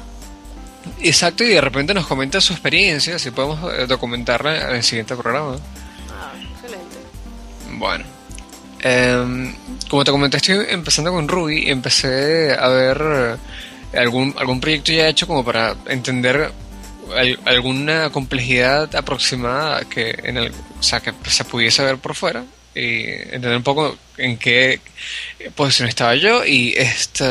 Exacto, 1.01 1.43
y 1.43 1.47
de 1.47 1.61
repente 1.61 1.95
nos 1.95 2.05
comenta 2.05 2.39
su 2.39 2.53
experiencia, 2.53 3.17
si 3.17 3.31
podemos 3.31 3.87
documentarla 3.87 4.69
en 4.69 4.75
el 4.75 4.83
siguiente 4.83 5.15
programa. 5.15 5.57
Bueno, 7.83 8.05
Em, 8.85 9.55
como 9.89 10.03
te 10.03 10.11
comenté, 10.11 10.37
estoy 10.37 10.65
empezando 10.69 11.11
con 11.13 11.29
Ruby 11.29 11.67
y 11.67 11.69
empecé 11.69 12.53
a 12.53 12.67
ver 12.67 13.37
algún, 13.95 14.35
algún 14.37 14.59
proyecto 14.59 14.91
ya 14.91 15.07
hecho 15.07 15.25
como 15.25 15.45
para 15.45 15.75
entender 15.87 16.51
alguna 17.45 18.09
complejidad 18.09 18.93
aproximada 18.93 19.85
que 19.85 20.13
en 20.23 20.37
el, 20.37 20.51
o 20.51 20.83
sea, 20.83 20.99
que 20.99 21.13
se 21.29 21.45
pudiese 21.45 21.81
ver 21.81 21.97
por 21.97 22.13
fuera 22.13 22.43
y 22.75 23.05
entender 23.05 23.55
un 23.55 23.63
poco 23.63 23.97
en 24.17 24.37
qué 24.37 24.81
posición 25.55 25.87
estaba 25.87 26.15
yo 26.15 26.43
y 26.45 26.73
este 26.75 27.25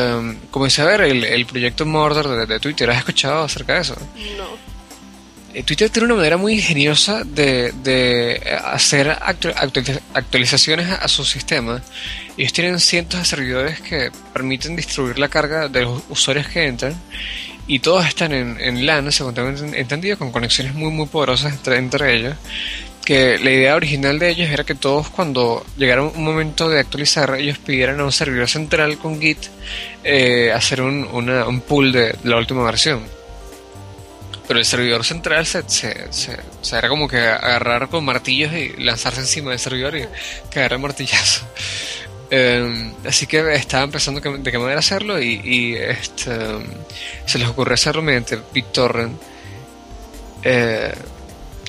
comencé 0.51 0.81
a 0.81 0.87
ver 0.87 1.03
el, 1.03 1.23
el 1.25 1.45
proyecto 1.45 1.85
Murder 1.85 2.29
de, 2.29 2.47
de, 2.47 2.61
Twitter. 2.61 2.89
¿Has 2.91 2.99
escuchado 2.99 3.45
acerca 3.45 3.75
de 3.75 3.81
eso? 3.81 3.97
No. 4.39 4.72
Eh, 5.55 5.63
Twitter 5.63 5.91
tiene 5.91 6.07
una 6.07 6.15
manera 6.15 6.37
muy 6.37 6.55
ingeniosa 6.55 7.25
de, 7.25 7.73
de 7.83 8.41
hacer 8.65 9.11
actualizaciones 10.15 10.91
a, 10.91 11.07
su 11.09 11.25
sistema. 11.25 11.83
Ellos 12.37 12.53
tienen 12.53 12.81
cientos 12.81 13.21
de 13.21 13.27
servidores 13.27 13.81
que 13.81 14.11
permiten 14.33 14.77
distribuir 14.77 15.19
la 15.19 15.29
carga 15.29 15.69
de 15.69 15.83
los 15.83 16.03
usuarios 16.09 16.49
que 16.49 16.67
entran 16.67 16.95
y 17.67 17.81
todos 17.81 18.07
están 18.07 18.33
en, 18.33 18.59
en 18.61 18.87
LAN, 18.87 19.13
según 19.13 19.35
tengo 19.35 19.51
entendido, 19.75 20.19
con 20.19 20.33
conexiones 20.33 20.75
muy 20.75 20.91
muy 20.91 21.07
poderosas 21.07 21.53
entre, 21.53 21.77
entre 21.77 22.17
ellos 22.17 22.37
que 23.05 23.39
la 23.39 23.51
idea 23.51 23.75
original 23.75 24.19
de 24.19 24.31
ellos 24.31 24.49
era 24.51 24.65
que 24.65 24.75
todos 24.75 25.09
cuando 25.09 25.67
llegara 25.77 26.03
un 26.03 26.23
momento 26.23 26.69
de 26.69 26.79
actualizar, 26.79 27.35
ellos 27.35 27.59
pidieran 27.59 28.01
a 28.01 28.05
un 28.05 28.13
servidor 28.13 28.49
central 28.49 28.97
con 28.99 29.21
Git 29.21 29.39
eh, 30.05 30.53
hacer 30.53 30.81
un, 30.83 31.05
un 31.05 31.61
pull 31.63 31.93
de 31.93 32.15
la 32.25 32.37
última 32.37 32.63
versión. 32.65 33.03
Pero 34.47 34.59
el 34.59 34.65
servidor 34.65 35.05
central 35.05 35.47
se, 35.47 35.63
se, 35.69 36.09
se, 36.11 36.77
era 36.77 36.89
como 36.89 37.09
que 37.09 37.19
agarrar 37.19 37.89
con 37.89 38.05
martillos 38.05 38.53
y 38.53 38.75
lanzarse 38.83 39.21
encima 39.21 39.51
del 39.51 39.61
servidor 39.61 39.97
y 39.97 40.07
caer 40.51 40.73
el 40.73 40.79
martillazo. 40.79 41.47
Em, 42.35 42.95
así 43.05 43.27
que 43.27 43.53
estaban 43.53 43.91
pensando 43.91 44.19
de 44.19 44.51
qué 44.51 44.59
manera 44.59 44.79
hacerlo 44.79 45.21
y, 45.21 45.39
y 45.45 45.75
este, 45.75 46.35
se 47.27 47.39
les 47.39 47.47
ocurrió 47.47 47.75
hacerlo 47.75 48.01
mediante 48.01 48.39
BitTorrent. 48.55 49.21
Eh, 50.43 50.95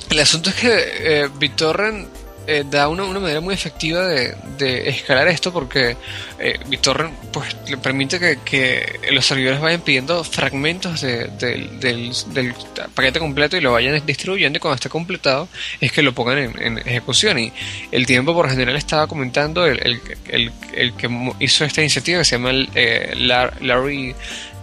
el 0.08 0.20
asunto 0.20 0.48
es 0.48 0.56
que 0.56 0.72
eh, 0.72 1.28
BitTorrent 1.34 2.08
eh, 2.46 2.64
da 2.68 2.88
una, 2.88 3.04
una, 3.04 3.20
manera 3.20 3.40
muy 3.40 3.54
efectiva 3.54 4.06
de, 4.06 4.34
de 4.58 4.88
escalar 4.88 5.28
esto 5.28 5.52
porque 5.52 5.96
eh, 6.38 6.58
BitTorrent 6.66 7.14
pues, 7.32 7.56
le 7.68 7.76
permite 7.76 8.18
que, 8.18 8.38
que, 8.44 9.00
los 9.12 9.24
servidores 9.24 9.60
vayan 9.60 9.80
pidiendo 9.80 10.22
fragmentos 10.24 11.00
de, 11.00 11.28
del, 11.38 12.54
paquete 12.94 13.18
completo 13.18 13.56
y 13.56 13.60
lo 13.60 13.72
vayan 13.72 14.04
distribuyendo 14.04 14.58
y 14.58 14.60
cuando 14.60 14.76
esté 14.76 14.88
completado 14.88 15.48
es 15.80 15.92
que 15.92 16.02
lo 16.02 16.12
pongan 16.12 16.38
en, 16.60 16.78
ejecución. 16.78 17.38
Y 17.38 17.52
el 17.90 18.06
tiempo 18.06 18.34
por 18.34 18.48
general 18.50 18.76
estaba 18.76 19.06
comentando 19.06 19.66
el, 19.66 19.78
el, 19.84 20.00
el, 20.28 20.52
el 20.74 20.94
que 20.94 21.08
hizo 21.40 21.64
esta 21.64 21.80
iniciativa 21.80 22.18
que 22.18 22.24
se 22.24 22.36
llama 22.36 22.50
eh, 22.74 23.14
Larry 23.16 24.14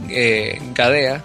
eh, 0.10 0.60
Gadea 0.74 1.24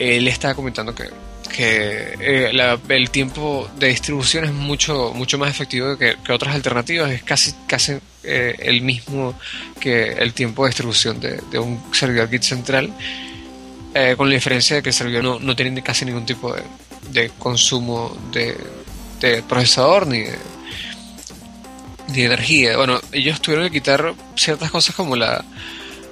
él 0.00 0.26
estaba 0.28 0.54
comentando 0.54 0.94
que 0.94 1.04
que 1.50 2.14
eh, 2.20 2.72
el 2.88 3.10
tiempo 3.10 3.68
de 3.78 3.88
distribución 3.88 4.44
es 4.44 4.52
mucho 4.52 5.12
mucho 5.14 5.38
más 5.38 5.50
efectivo 5.50 5.96
que, 5.96 6.16
otras 6.30 6.54
alternativas. 6.54 7.10
Es 7.10 7.22
casi 7.22 7.54
casi 7.66 7.98
eh, 8.22 8.56
el 8.60 8.82
mismo 8.82 9.38
que 9.78 10.12
el 10.12 10.32
tiempo 10.32 10.64
de 10.64 10.68
distribución 10.68 11.20
de, 11.20 11.58
un 11.58 11.82
servidor 11.92 12.30
Git 12.30 12.42
central 12.42 12.92
eh, 13.94 14.14
con 14.16 14.28
la 14.28 14.34
diferencia 14.34 14.76
de 14.76 14.82
que 14.82 14.90
el 14.90 14.94
servidor 14.94 15.24
no, 15.24 15.40
no 15.40 15.56
tiene 15.56 15.82
casi 15.82 16.04
ningún 16.04 16.26
tipo 16.26 16.54
de, 16.54 16.62
de 17.10 17.30
consumo 17.38 18.16
de, 18.32 18.56
de, 19.20 19.42
procesador 19.42 20.06
ni 20.06 20.20
de, 20.20 20.38
ni 22.08 22.22
energía. 22.22 22.76
Bueno 22.76 23.00
ellos 23.12 23.40
tuvieron 23.40 23.66
que 23.66 23.72
quitar 23.72 24.14
ciertas 24.36 24.70
cosas 24.70 24.94
como 24.94 25.16
la 25.16 25.44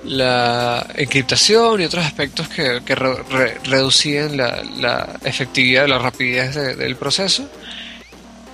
la 0.05 0.87
encriptación 0.95 1.81
y 1.81 1.85
otros 1.85 2.05
aspectos 2.05 2.49
que, 2.49 2.81
que 2.85 2.95
reducían 2.95 4.37
la, 4.37 4.63
la, 4.63 5.19
efectividad, 5.25 5.89
la 5.89 5.99
rapidez 5.99 6.55
del 6.55 6.97
proceso. 6.97 7.49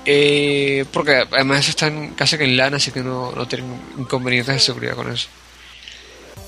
Eh, 0.07 0.85
porque 0.92 1.24
además 1.30 1.68
están 1.68 2.11
casi 2.11 2.37
que 2.37 2.44
en 2.44 2.57
LAN, 2.57 2.74
así 2.74 2.90
que 2.90 3.00
no, 3.00 3.33
no 3.33 3.48
tienen 3.48 3.74
inconvenientes 3.98 4.54
de 4.54 4.61
seguridad 4.61 4.94
con 4.94 5.11
eso. 5.11 5.28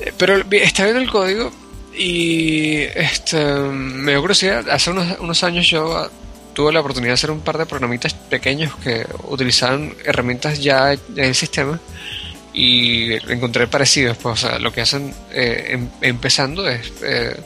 Eh, 0.01 0.13
pero 0.19 0.43
está 0.51 0.85
viendo 0.85 1.01
el 1.01 1.11
código 1.11 1.51
y 1.97 2.83
este, 2.95 3.43
me 3.43 4.13
dio 4.13 4.21
curiosidad. 4.21 4.69
Hace 4.69 4.91
unos, 4.91 5.19
unos 5.21 5.43
años 5.43 5.69
yo 5.69 6.11
tuve 6.53 6.73
la 6.73 6.81
oportunidad 6.81 7.11
de 7.11 7.15
hacer 7.15 7.31
un 7.31 7.41
par 7.41 7.59
de 7.59 7.67
programitas 7.67 8.15
pequeños 8.15 8.75
que 8.77 9.07
utilizaban 9.25 9.95
herramientas 10.05 10.61
ya 10.61 10.93
en 10.93 11.01
el 11.17 11.35
sistema 11.35 11.81
y 12.57 13.13
encontré 13.31 13.69
parecidos. 13.69 14.17
Pues, 14.17 14.43
o 14.43 14.49
sea, 14.49 14.59
lo 14.59 14.73
que 14.73 14.81
hacen 14.81 15.15
eh, 15.31 15.69
em, 15.73 15.89
empezando 16.01 16.67
es 16.67 16.91
eh, 17.03 17.37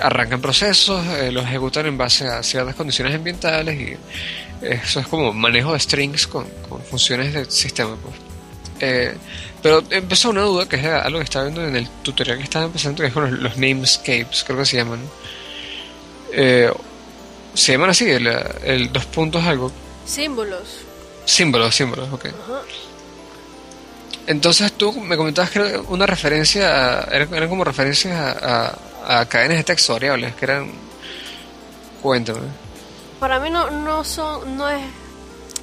arrancan 0.00 0.40
procesos, 0.40 1.04
eh, 1.06 1.32
los 1.32 1.44
ejecutan 1.44 1.86
en 1.86 1.96
base 1.96 2.28
a 2.28 2.42
ciertas 2.42 2.74
condiciones 2.74 3.14
ambientales 3.14 3.80
y 3.80 3.96
eso 4.64 5.00
es 5.00 5.06
como 5.08 5.32
manejo 5.32 5.72
de 5.72 5.80
strings 5.80 6.26
con, 6.26 6.46
funciones 6.88 7.32
del 7.32 7.50
sistema. 7.50 7.96
Pues. 7.96 9.14
pero 9.62 9.82
empezó 9.90 10.30
una 10.30 10.42
duda 10.42 10.68
que 10.68 10.76
es 10.76 10.84
algo 10.84 11.18
que 11.18 11.24
estaba 11.24 11.46
viendo 11.46 11.66
en 11.66 11.76
el 11.76 11.88
tutorial 12.02 12.36
que 12.36 12.44
estaba 12.44 12.66
empezando, 12.66 13.00
que 13.00 13.08
es 13.08 13.12
con 13.12 13.42
los, 13.42 13.56
namescapes, 13.56 14.44
creo 14.44 14.58
que 14.58 14.66
se 14.66 14.76
llaman. 14.76 15.00
se 17.54 17.72
llaman 17.72 17.90
así, 17.90 18.04
el, 18.10 18.92
dos 18.92 19.06
puntos 19.06 19.44
algo. 19.44 19.72
Símbolos. 20.04 20.82
Símbolos, 21.24 21.74
símbolos, 21.74 22.12
ok. 22.12 22.26
Entonces 24.30 24.70
tú 24.74 24.92
me 24.92 25.16
comentabas 25.16 25.50
que 25.50 25.58
era 25.58 25.80
una 25.88 26.06
referencia, 26.06 27.00
eran, 27.10 27.48
como 27.48 27.64
referencias 27.64 28.14
a, 28.16 28.78
a, 29.04 29.26
cadenas 29.26 29.56
de 29.56 29.64
texto 29.64 29.94
variables, 29.94 30.36
que 30.36 30.44
eran... 30.44 30.70
Cuéntame. 32.00 32.46
Para 33.18 33.40
mí 33.40 33.50
no, 33.50 33.68
no 33.72 34.04
son, 34.04 34.56
no 34.56 34.68
es... 34.68 34.80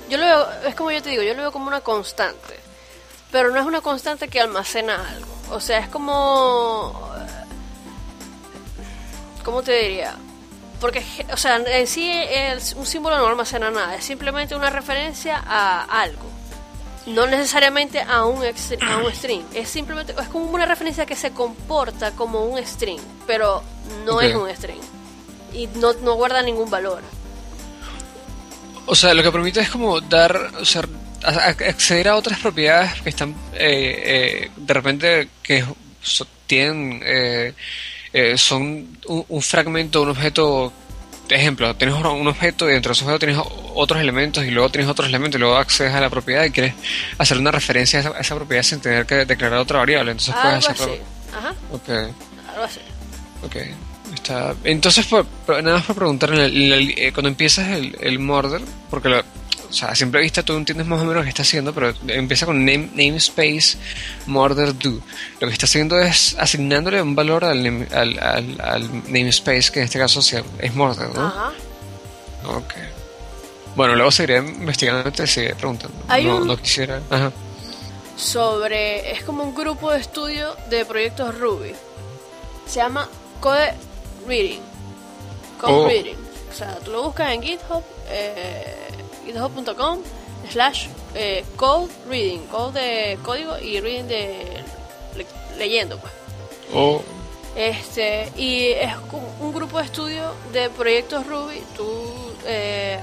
Yo 0.09 0.17
lo 0.17 0.25
veo, 0.25 0.47
es 0.67 0.75
como 0.75 0.91
yo 0.91 1.01
te 1.01 1.11
digo, 1.11 1.23
yo 1.23 1.33
lo 1.33 1.43
veo 1.43 1.51
como 1.53 1.67
una 1.67 1.79
constante, 1.79 2.59
pero 3.31 3.51
no 3.51 3.59
es 3.61 3.65
una 3.65 3.79
constante 3.79 4.27
que 4.27 4.41
almacena 4.41 4.95
algo. 5.11 5.33
O 5.51 5.61
sea, 5.61 5.79
es 5.79 5.87
como... 5.87 7.09
¿Cómo 9.45 9.63
te 9.63 9.81
diría? 9.81 10.13
Porque, 10.81 11.05
o 11.31 11.37
sea, 11.37 11.55
en 11.55 11.87
sí 11.87 12.11
un 12.75 12.85
símbolo 12.85 13.17
no 13.17 13.27
almacena 13.27 13.71
nada, 13.71 13.95
es 13.95 14.03
simplemente 14.03 14.57
una 14.57 14.69
referencia 14.69 15.41
a 15.47 15.83
algo 16.01 16.36
no 17.07 17.25
necesariamente 17.25 18.01
a 18.01 18.25
un, 18.25 18.43
a 18.43 18.97
un 18.97 19.11
string, 19.13 19.43
es 19.53 19.69
simplemente, 19.69 20.13
es 20.19 20.27
como 20.27 20.45
una 20.51 20.65
referencia 20.65 21.05
que 21.05 21.15
se 21.15 21.31
comporta 21.31 22.11
como 22.11 22.45
un 22.45 22.63
string, 22.65 22.99
pero 23.25 23.63
no 24.05 24.21
es 24.21 24.35
un 24.35 24.49
string 24.49 24.81
y 25.53 25.67
no, 25.67 25.93
no 25.93 26.15
guarda 26.15 26.41
ningún 26.41 26.69
valor. 26.69 27.01
O 28.85 28.95
sea, 28.95 29.13
lo 29.13 29.23
que 29.23 29.31
permite 29.31 29.61
es 29.61 29.69
como 29.69 29.99
dar, 30.01 30.51
o 30.59 30.65
sea, 30.65 30.83
acceder 31.23 32.09
a 32.09 32.15
otras 32.15 32.39
propiedades 32.39 33.01
que 33.01 33.09
están 33.09 33.31
eh, 33.53 34.49
eh, 34.49 34.51
de 34.55 34.73
repente 34.73 35.29
que 35.41 35.65
tienen 36.45 37.01
eh, 37.03 37.53
son 38.37 38.97
un, 39.07 39.25
un, 39.27 39.41
fragmento, 39.41 40.01
un 40.01 40.09
objeto 40.09 40.71
ejemplo, 41.35 41.75
tienes 41.75 41.95
un 41.95 42.27
objeto 42.27 42.69
y 42.69 42.73
dentro 42.73 42.89
de 42.89 42.93
ese 42.93 43.03
objeto 43.03 43.19
tienes 43.19 43.39
otros 43.75 43.99
elementos 43.99 44.45
y 44.45 44.51
luego 44.51 44.69
tienes 44.69 44.89
otros 44.89 45.07
elementos 45.07 45.37
y 45.37 45.41
luego 45.41 45.57
accedes 45.57 45.93
a 45.93 46.01
la 46.01 46.09
propiedad 46.09 46.45
y 46.45 46.51
quieres 46.51 46.73
hacer 47.17 47.37
una 47.37 47.51
referencia 47.51 47.99
a 47.99 48.19
esa, 48.19 48.35
propiedad 48.35 48.63
sin 48.63 48.79
tener 48.79 49.05
que 49.05 49.25
declarar 49.25 49.59
otra 49.59 49.79
variable. 49.79 50.11
Entonces 50.11 50.35
puedes 50.41 50.69
hacerlo. 50.69 50.97
Ajá. 51.37 51.53
Ok. 51.71 51.89
Algo 51.89 52.63
así. 52.63 52.79
Ok. 53.43 53.55
Está. 54.13 54.55
Entonces, 54.63 55.05
nada 55.11 55.61
más 55.61 55.83
para 55.83 55.95
preguntar, 55.95 56.31
eh, 56.33 57.11
cuando 57.13 57.29
empiezas 57.29 57.67
el, 57.69 57.97
el 57.99 58.19
murder, 58.19 58.61
porque 58.89 59.09
lo, 59.09 59.23
o 59.69 59.73
sea, 59.73 59.89
a 59.89 59.95
simple 59.95 60.21
vista 60.21 60.43
tú 60.43 60.55
entiendes 60.55 60.87
más 60.87 60.99
o 60.99 61.01
menos 61.01 61.17
lo 61.17 61.23
que 61.23 61.29
está 61.29 61.41
haciendo, 61.41 61.73
pero 61.73 61.93
empieza 62.07 62.45
con 62.45 62.65
name, 62.65 62.89
namespace 62.93 63.77
murder 64.25 64.77
do. 64.77 65.01
Lo 65.39 65.47
que 65.47 65.53
está 65.53 65.65
haciendo 65.65 65.99
es 65.99 66.35
asignándole 66.39 67.01
un 67.01 67.15
valor 67.15 67.43
al, 67.43 67.87
al, 67.91 68.19
al, 68.59 69.11
namespace, 69.11 69.71
que 69.71 69.79
en 69.79 69.85
este 69.85 69.99
caso 69.99 70.21
es 70.21 70.75
murder, 70.75 71.09
¿no? 71.13 71.27
Ajá. 71.27 71.51
Ok. 72.45 72.73
Bueno, 73.75 73.95
luego 73.95 74.11
seguiré 74.11 74.37
investigando 74.39 75.07
y 75.07 75.11
te 75.11 75.27
seguiré 75.27 75.55
preguntando. 75.55 75.95
no, 76.23 76.39
no 76.39 76.57
quisiera. 76.57 77.01
Ajá. 77.09 77.31
Sobre. 78.15 79.11
Es 79.11 79.23
como 79.23 79.43
un 79.43 79.53
grupo 79.53 79.91
de 79.91 79.99
estudio 79.99 80.55
de 80.69 80.85
proyectos 80.85 81.37
Ruby. 81.37 81.73
Se 82.65 82.77
llama 82.77 83.07
Code 83.39 83.75
Reading. 84.27 84.61
Code 85.59 85.73
oh. 85.73 85.87
Reading. 85.87 86.17
O 86.49 86.57
sea, 86.57 86.79
tú 86.79 86.91
lo 86.91 87.03
buscas 87.03 87.31
en 87.33 87.43
GitHub. 87.43 87.83
Eh, 88.09 88.86
github.com 89.27 89.99
slash 90.49 90.87
eh, 91.15 91.43
code 91.55 91.91
reading, 92.09 92.39
code 92.47 92.79
de 92.79 93.19
código 93.23 93.57
y 93.59 93.79
reading 93.79 94.07
de 94.07 94.63
leyendo 95.57 95.97
pues. 95.99 96.13
Oh. 96.73 97.01
Este, 97.55 98.31
y 98.37 98.67
es 98.67 98.93
un 99.39 99.51
grupo 99.51 99.79
de 99.79 99.85
estudio 99.85 100.31
de 100.53 100.69
proyectos 100.69 101.25
Ruby. 101.25 101.59
Tú 101.75 101.87
eh, 102.45 102.99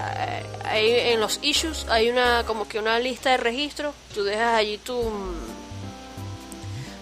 hay, 0.64 1.12
en 1.12 1.20
los 1.20 1.40
issues 1.42 1.87
hay 1.88 2.08
una 2.08 2.44
como 2.46 2.68
que 2.68 2.78
una 2.78 2.98
lista 3.00 3.30
de 3.30 3.38
registro. 3.38 3.92
Tú 4.14 4.22
dejas 4.22 4.54
allí 4.54 4.78
tu 4.78 5.10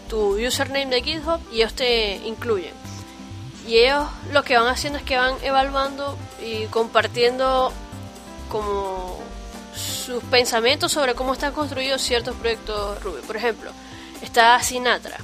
tu 0.08 0.38
username 0.38 0.86
de 0.86 1.02
GitHub 1.02 1.40
y 1.52 1.56
ellos 1.56 1.74
te 1.74 2.16
incluyen. 2.24 2.72
Y 3.66 3.78
ellos 3.78 4.06
lo 4.32 4.42
que 4.44 4.56
van 4.56 4.68
haciendo 4.68 4.98
es 4.98 5.04
que 5.04 5.16
van 5.16 5.34
evaluando 5.42 6.16
y 6.42 6.64
compartiendo 6.66 7.72
como 8.52 9.18
sus 9.74 10.22
pensamientos 10.24 10.92
sobre 10.92 11.14
cómo 11.14 11.32
están 11.32 11.54
construidos 11.54 12.02
ciertos 12.02 12.36
proyectos 12.36 13.02
Ruby. 13.02 13.22
Por 13.22 13.36
ejemplo, 13.36 13.72
está 14.20 14.62
Sinatra. 14.62 15.16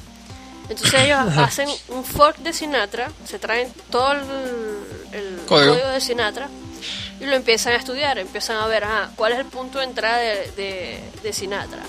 Entonces 0.71 1.03
ellos 1.03 1.19
hacen 1.37 1.69
un 1.88 2.05
fork 2.05 2.38
de 2.38 2.55
Sinatra, 2.55 3.11
se 3.27 3.38
traen 3.38 3.71
todo 3.91 4.12
el, 4.12 5.41
código. 5.47 5.75
de 5.75 6.01
Sinatra 6.01 6.49
y 7.21 7.27
lo 7.27 7.37
empiezan 7.37 7.75
a 7.75 7.77
estudiar, 7.77 8.19
empiezan 8.19 8.57
a 8.57 8.67
ver 8.67 8.85
cuál 9.17 9.33
es 9.33 9.38
el 9.38 9.47
punto 9.47 9.79
de 9.79 9.85
entrada 9.85 10.19
de, 10.19 11.01
de, 11.23 11.33
Sinatra, 11.33 11.83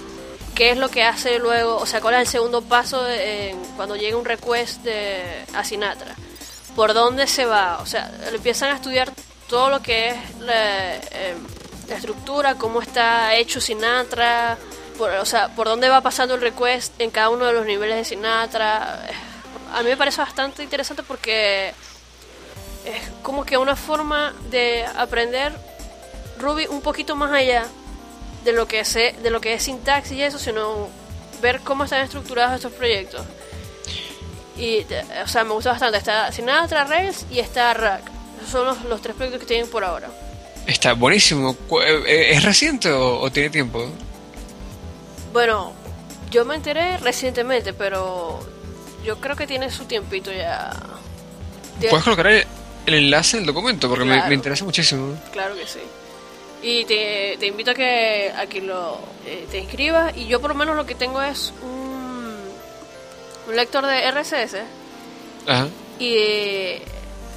qué 0.56 0.71
es 0.71 0.78
lo 0.78 0.89
que 0.89 1.04
hace 1.04 1.39
luego, 1.39 1.78
o 1.78 1.86
sea, 1.86 2.02
cuál 2.02 2.15
es 2.15 2.21
el 2.21 2.28
segundo 2.28 2.62
paso 2.63 3.06
cuando 3.75 3.95
llega 3.95 4.17
un 4.17 4.25
request 4.25 4.82
de, 4.82 5.45
a 5.54 5.63
Sinatra, 5.63 6.15
por 6.75 6.93
dónde 6.93 7.28
se 7.28 7.45
va, 7.45 7.80
o 7.80 7.86
sea, 7.86 8.12
empiezan 8.34 8.71
a 8.71 8.75
estudiar 8.75 9.13
todo 9.49 9.69
lo 9.69 9.81
que 9.81 10.09
es 10.09 10.39
la, 10.39 10.95
em, 10.95 11.45
la 11.89 11.95
estructura, 11.95 12.55
cómo 12.55 12.81
está 12.81 13.35
hecho 13.35 13.59
Sinatra, 13.59 14.57
por, 14.97 15.09
o 15.12 15.25
sea, 15.25 15.49
por 15.49 15.67
dónde 15.67 15.89
va 15.89 16.01
pasando 16.01 16.35
el 16.35 16.41
request 16.41 16.93
en 17.01 17.09
cada 17.09 17.29
uno 17.29 17.45
de 17.45 17.53
los 17.53 17.65
niveles 17.65 17.97
de 17.97 18.05
Sinatra. 18.05 19.01
A 19.73 19.83
mí 19.83 19.89
me 19.89 19.97
parece 19.97 20.21
bastante 20.21 20.63
interesante 20.63 21.03
porque 21.03 21.73
es 22.85 23.09
como 23.23 23.43
que 23.43 23.57
una 23.57 23.75
forma 23.75 24.33
de 24.49 24.85
aprender 24.85 25.53
Ruby 26.38 26.67
un 26.67 26.81
poquito 26.81 27.15
más 27.15 27.31
allá 27.31 27.65
de 28.43 28.53
lo 28.53 28.67
que 28.67 28.85
sé, 28.85 29.15
de 29.21 29.29
lo 29.31 29.41
que 29.41 29.53
es 29.53 29.63
sintaxis 29.63 30.17
y 30.17 30.23
eso, 30.23 30.39
sino 30.39 30.88
ver 31.41 31.62
cómo 31.62 31.83
están 31.83 32.01
estructurados 32.01 32.55
estos 32.55 32.73
proyectos. 32.73 33.25
Y, 34.57 34.85
o 35.23 35.27
sea, 35.27 35.43
me 35.43 35.53
gusta 35.53 35.71
bastante. 35.71 35.97
Está 35.97 36.31
Sinatra, 36.31 36.83
Rails 36.83 37.25
y 37.31 37.39
está 37.39 37.73
Rack. 37.73 38.18
Esos 38.39 38.49
son 38.49 38.65
los, 38.65 38.84
los 38.86 39.02
tres 39.02 39.15
proyectos 39.15 39.41
que 39.41 39.47
tienen 39.47 39.69
por 39.69 39.84
ahora. 39.84 40.10
Está 40.69 40.93
buenísimo. 40.93 41.56
Eh, 41.84 42.04
eh, 42.06 42.32
¿Es 42.34 42.43
reciente 42.43 42.91
o, 42.91 43.30
tiene 43.32 43.49
tiempo? 43.49 43.89
Bueno, 45.34 45.73
yo 46.30 46.45
me 46.45 46.56
enteré 46.56 46.97
recientemente, 46.97 47.73
pero 47.73 48.39
yo 49.04 49.19
creo 49.19 49.36
que 49.36 49.47
tiene 49.47 49.71
su 49.71 49.86
tiempito 49.86 50.32
ya. 50.32 50.71
¿Puedes 51.89 52.04
colocar 52.04 52.28
el, 52.28 52.45
enlace 52.86 53.38
del 53.38 53.47
documento? 53.47 53.89
Porque 53.89 54.06
me, 54.06 54.34
interesa 54.34 54.63
muchísimo. 54.63 55.17
Claro 55.32 55.56
que 55.56 55.65
sí. 55.65 55.80
Y 56.62 56.86
te, 56.86 57.38
te 57.39 57.47
invito 57.47 57.71
a 57.71 57.73
que, 57.73 58.32
a 58.38 58.45
que 58.45 58.62
lo, 58.62 58.99
eh, 59.25 59.47
te 59.49 59.58
inscribas. 59.60 60.15
Y 60.17 60.28
yo 60.28 60.39
por 60.39 60.52
lo 60.52 60.56
menos 60.56 60.75
lo 60.75 60.86
que 60.86 60.93
tengo 60.93 61.21
es 61.21 61.52
un, 61.63 62.36
un 63.47 63.56
lector 63.56 63.86
de 63.88 64.12
RSS. 64.12 64.56
Ajá. 65.47 65.67
Y 65.99 66.15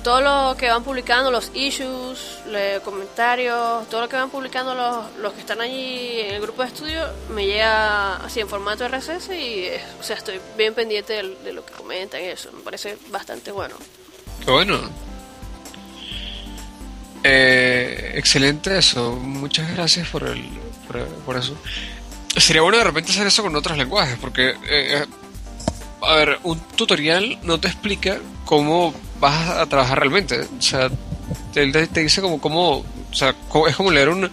todo 0.03 0.21
lo 0.21 0.57
que 0.57 0.69
van 0.69 0.83
publicando, 0.83 1.31
los 1.31 1.51
issues, 1.55 2.41
los 2.47 2.83
comentarios, 2.83 3.89
todo 3.89 4.03
lo 4.03 4.09
que 4.09 4.17
van 4.17 4.31
publicando 4.31 4.75
los, 4.75 5.17
los 5.19 5.33
que 5.33 5.41
están 5.41 5.61
allí 5.61 6.21
en 6.21 6.35
el 6.35 6.43
grupo 6.43 6.63
de 6.63 6.69
estudio, 6.69 7.07
me 7.31 7.47
llega 7.47 8.17
así 8.17 8.41
en 8.41 8.49
formato 8.49 8.87
RSS 8.89 9.31
y, 9.31 9.67
o 10.01 10.03
sea, 10.03 10.17
estoy 10.17 10.41
bien 10.57 10.75
pendiente 10.75 11.15
de, 11.15 11.53
lo 11.53 11.65
que 11.65 11.73
comentan 11.73 12.21
y 12.21 12.25
eso, 12.25 12.51
me 12.53 12.61
parece 12.61 12.99
bastante 13.11 13.53
bueno. 13.53 13.77
Bueno. 14.47 14.81
Eh, 17.25 18.15
excelente 18.17 18.77
eso, 18.77 19.13
muchas 19.13 19.73
gracias 19.73 20.09
por, 20.09 20.25
el, 20.25 20.45
por, 21.25 21.37
eso. 21.37 21.57
Sería 22.37 22.63
bueno 22.63 22.79
de 22.79 22.85
repente 22.85 23.13
hacer 23.13 23.29
eso 23.29 23.45
con 23.45 23.55
otros 23.55 23.79
lenguajes, 23.79 24.19
porque, 24.21 24.51
eh, 24.51 24.57
eh, 24.69 25.07
a 26.01 26.15
ver, 26.17 26.41
un 26.43 26.59
tutorial 26.59 27.39
no 27.45 27.61
te 27.61 27.69
explica 27.69 28.19
cómo 28.45 28.93
vas 29.23 29.51
a 29.51 29.67
trabajar 29.67 30.01
realmente. 30.01 30.41
O 30.59 30.61
sea, 30.61 30.91
él 31.55 31.73
te, 31.73 32.01
dice 32.01 32.21
como, 32.21 32.41
como, 32.41 32.79
o 32.79 33.15
sea, 33.15 33.35
es 33.69 33.77
como 33.77 33.91
leer 33.93 34.09
una, 34.09 34.31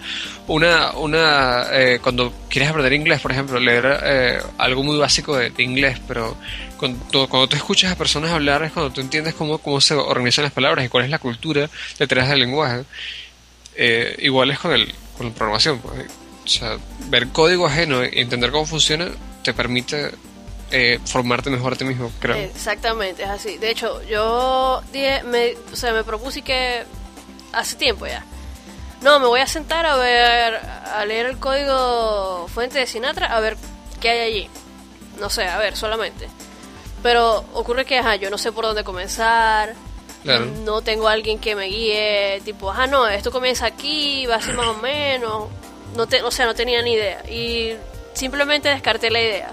una, 0.47 0.91
una 0.93 1.67
eh, 1.71 1.99
cuando 2.01 2.33
quieres 2.49 2.69
aprender 2.69 2.93
inglés, 2.93 3.21
por 3.21 3.31
ejemplo, 3.31 3.59
leer 3.59 3.99
eh, 4.03 4.39
algo 4.57 4.83
muy 4.83 4.97
básico 4.97 5.37
de, 5.37 5.53
inglés, 5.59 5.99
pero 6.07 6.35
cuando, 6.77 7.29
cuando 7.29 7.47
tú 7.47 7.55
escuchas 7.55 7.91
a 7.91 7.97
personas 7.97 8.31
hablar 8.31 8.63
es 8.63 8.71
cuando 8.71 8.91
tú 8.91 8.99
entiendes 8.99 9.35
cómo, 9.35 9.59
cómo 9.59 9.79
se 9.79 9.93
organizan 9.93 10.43
las 10.43 10.53
palabras 10.53 10.83
y 10.83 10.89
cuál 10.89 11.03
es 11.03 11.11
la 11.11 11.19
cultura 11.19 11.69
detrás 11.99 12.27
del 12.27 12.39
lenguaje. 12.39 12.83
Eh, 13.75 14.17
igual 14.23 14.49
es 14.49 14.57
con, 14.57 14.71
el, 14.71 14.91
con 15.15 15.27
la 15.27 15.33
programación. 15.33 15.79
Pues. 15.79 16.07
O 16.45 16.47
sea, 16.47 16.77
ver 17.09 17.27
código 17.27 17.67
ajeno 17.67 18.03
y 18.03 18.19
entender 18.19 18.49
cómo 18.49 18.65
funciona 18.65 19.07
te 19.43 19.53
permite 19.53 20.11
eh, 20.71 20.99
formarte 21.05 21.49
mejor 21.49 21.73
a 21.73 21.75
ti 21.75 21.85
mismo, 21.85 22.11
creo. 22.19 22.35
Exactamente, 22.35 23.23
es 23.23 23.29
así. 23.29 23.57
De 23.57 23.69
hecho, 23.69 24.01
yo 24.03 24.81
dije, 24.91 25.23
me, 25.23 25.55
o 25.71 25.75
sea, 25.75 25.93
me 25.93 26.03
propuse 26.03 26.41
que 26.41 26.83
hace 27.51 27.75
tiempo 27.75 28.05
ya. 28.07 28.23
No, 29.01 29.19
me 29.19 29.27
voy 29.27 29.39
a 29.39 29.47
sentar 29.47 29.85
a 29.85 29.95
ver, 29.95 30.55
a 30.55 31.05
leer 31.05 31.25
el 31.25 31.39
código 31.39 32.47
fuente 32.53 32.79
de 32.79 32.87
Sinatra, 32.87 33.27
a 33.27 33.39
ver 33.39 33.57
qué 33.99 34.09
hay 34.09 34.19
allí. 34.19 34.49
No 35.19 35.29
sé, 35.29 35.45
a 35.45 35.57
ver, 35.57 35.75
solamente. 35.75 36.27
Pero 37.01 37.45
ocurre 37.53 37.85
que, 37.85 37.97
ajá, 37.97 38.17
yo 38.17 38.29
no 38.29 38.37
sé 38.37 38.51
por 38.51 38.65
dónde 38.65 38.83
comenzar. 38.83 39.73
No 40.65 40.81
tengo 40.81 41.07
alguien 41.07 41.39
que 41.39 41.55
me 41.55 41.65
guíe, 41.65 42.41
tipo, 42.43 42.69
ajá, 42.69 42.87
no, 42.87 43.07
esto 43.07 43.31
comienza 43.31 43.65
aquí, 43.65 44.25
va 44.25 44.35
así 44.35 44.51
más 44.51 44.67
o 44.67 44.73
menos. 44.75 45.47
No 45.95 46.07
te, 46.07 46.21
o 46.21 46.29
sea, 46.29 46.45
no 46.45 46.53
tenía 46.53 46.81
ni 46.81 46.93
idea. 46.93 47.23
Y 47.29 47.73
simplemente 48.13 48.69
descarté 48.69 49.09
la 49.09 49.21
idea. 49.21 49.51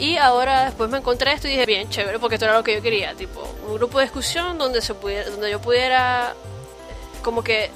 Y 0.00 0.16
ahora 0.16 0.64
después 0.64 0.90
me 0.90 0.98
encontré 0.98 1.32
esto 1.32 1.46
y 1.46 1.50
dije, 1.52 1.66
bien, 1.66 1.88
chévere, 1.88 2.18
porque 2.18 2.36
esto 2.36 2.46
era 2.46 2.54
lo 2.54 2.64
que 2.64 2.74
yo 2.74 2.82
quería, 2.82 3.14
tipo, 3.14 3.46
un 3.68 3.74
grupo 3.74 3.98
de 3.98 4.04
discusión 4.04 4.58
donde 4.58 4.80
se 4.80 4.94
pudiera, 4.94 5.30
donde 5.30 5.50
yo 5.50 5.60
pudiera 5.60 6.34
como 7.22 7.44
que 7.44 7.70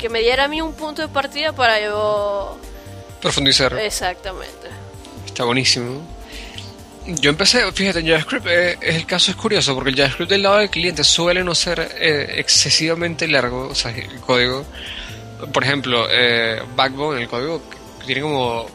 que 0.00 0.08
me 0.08 0.20
diera 0.20 0.44
a 0.44 0.48
mí 0.48 0.62
un 0.62 0.72
punto 0.72 1.02
de 1.02 1.08
partida 1.08 1.52
para 1.52 1.78
yo 1.80 2.58
profundizar. 3.20 3.78
Exactamente. 3.78 4.68
Está 5.26 5.44
buenísimo. 5.44 6.00
Yo 7.06 7.30
empecé, 7.30 7.70
fíjate, 7.72 8.00
en 8.00 8.06
JavaScript 8.06 8.46
eh, 8.46 8.78
el 8.80 9.04
caso 9.04 9.30
es 9.30 9.36
curioso 9.36 9.74
porque 9.74 9.90
el 9.90 9.96
JavaScript 9.96 10.30
del 10.30 10.42
lado 10.42 10.58
del 10.58 10.70
cliente 10.70 11.04
suele 11.04 11.44
no 11.44 11.54
ser 11.54 11.80
eh, 11.98 12.34
excesivamente 12.36 13.28
largo, 13.28 13.68
o 13.68 13.74
sea, 13.74 13.90
el 13.90 14.20
código. 14.20 14.64
Por 15.52 15.64
ejemplo, 15.64 16.06
eh, 16.10 16.62
Backbone, 16.74 17.22
el 17.22 17.28
código, 17.28 17.62
tiene 18.06 18.22
como 18.22 18.66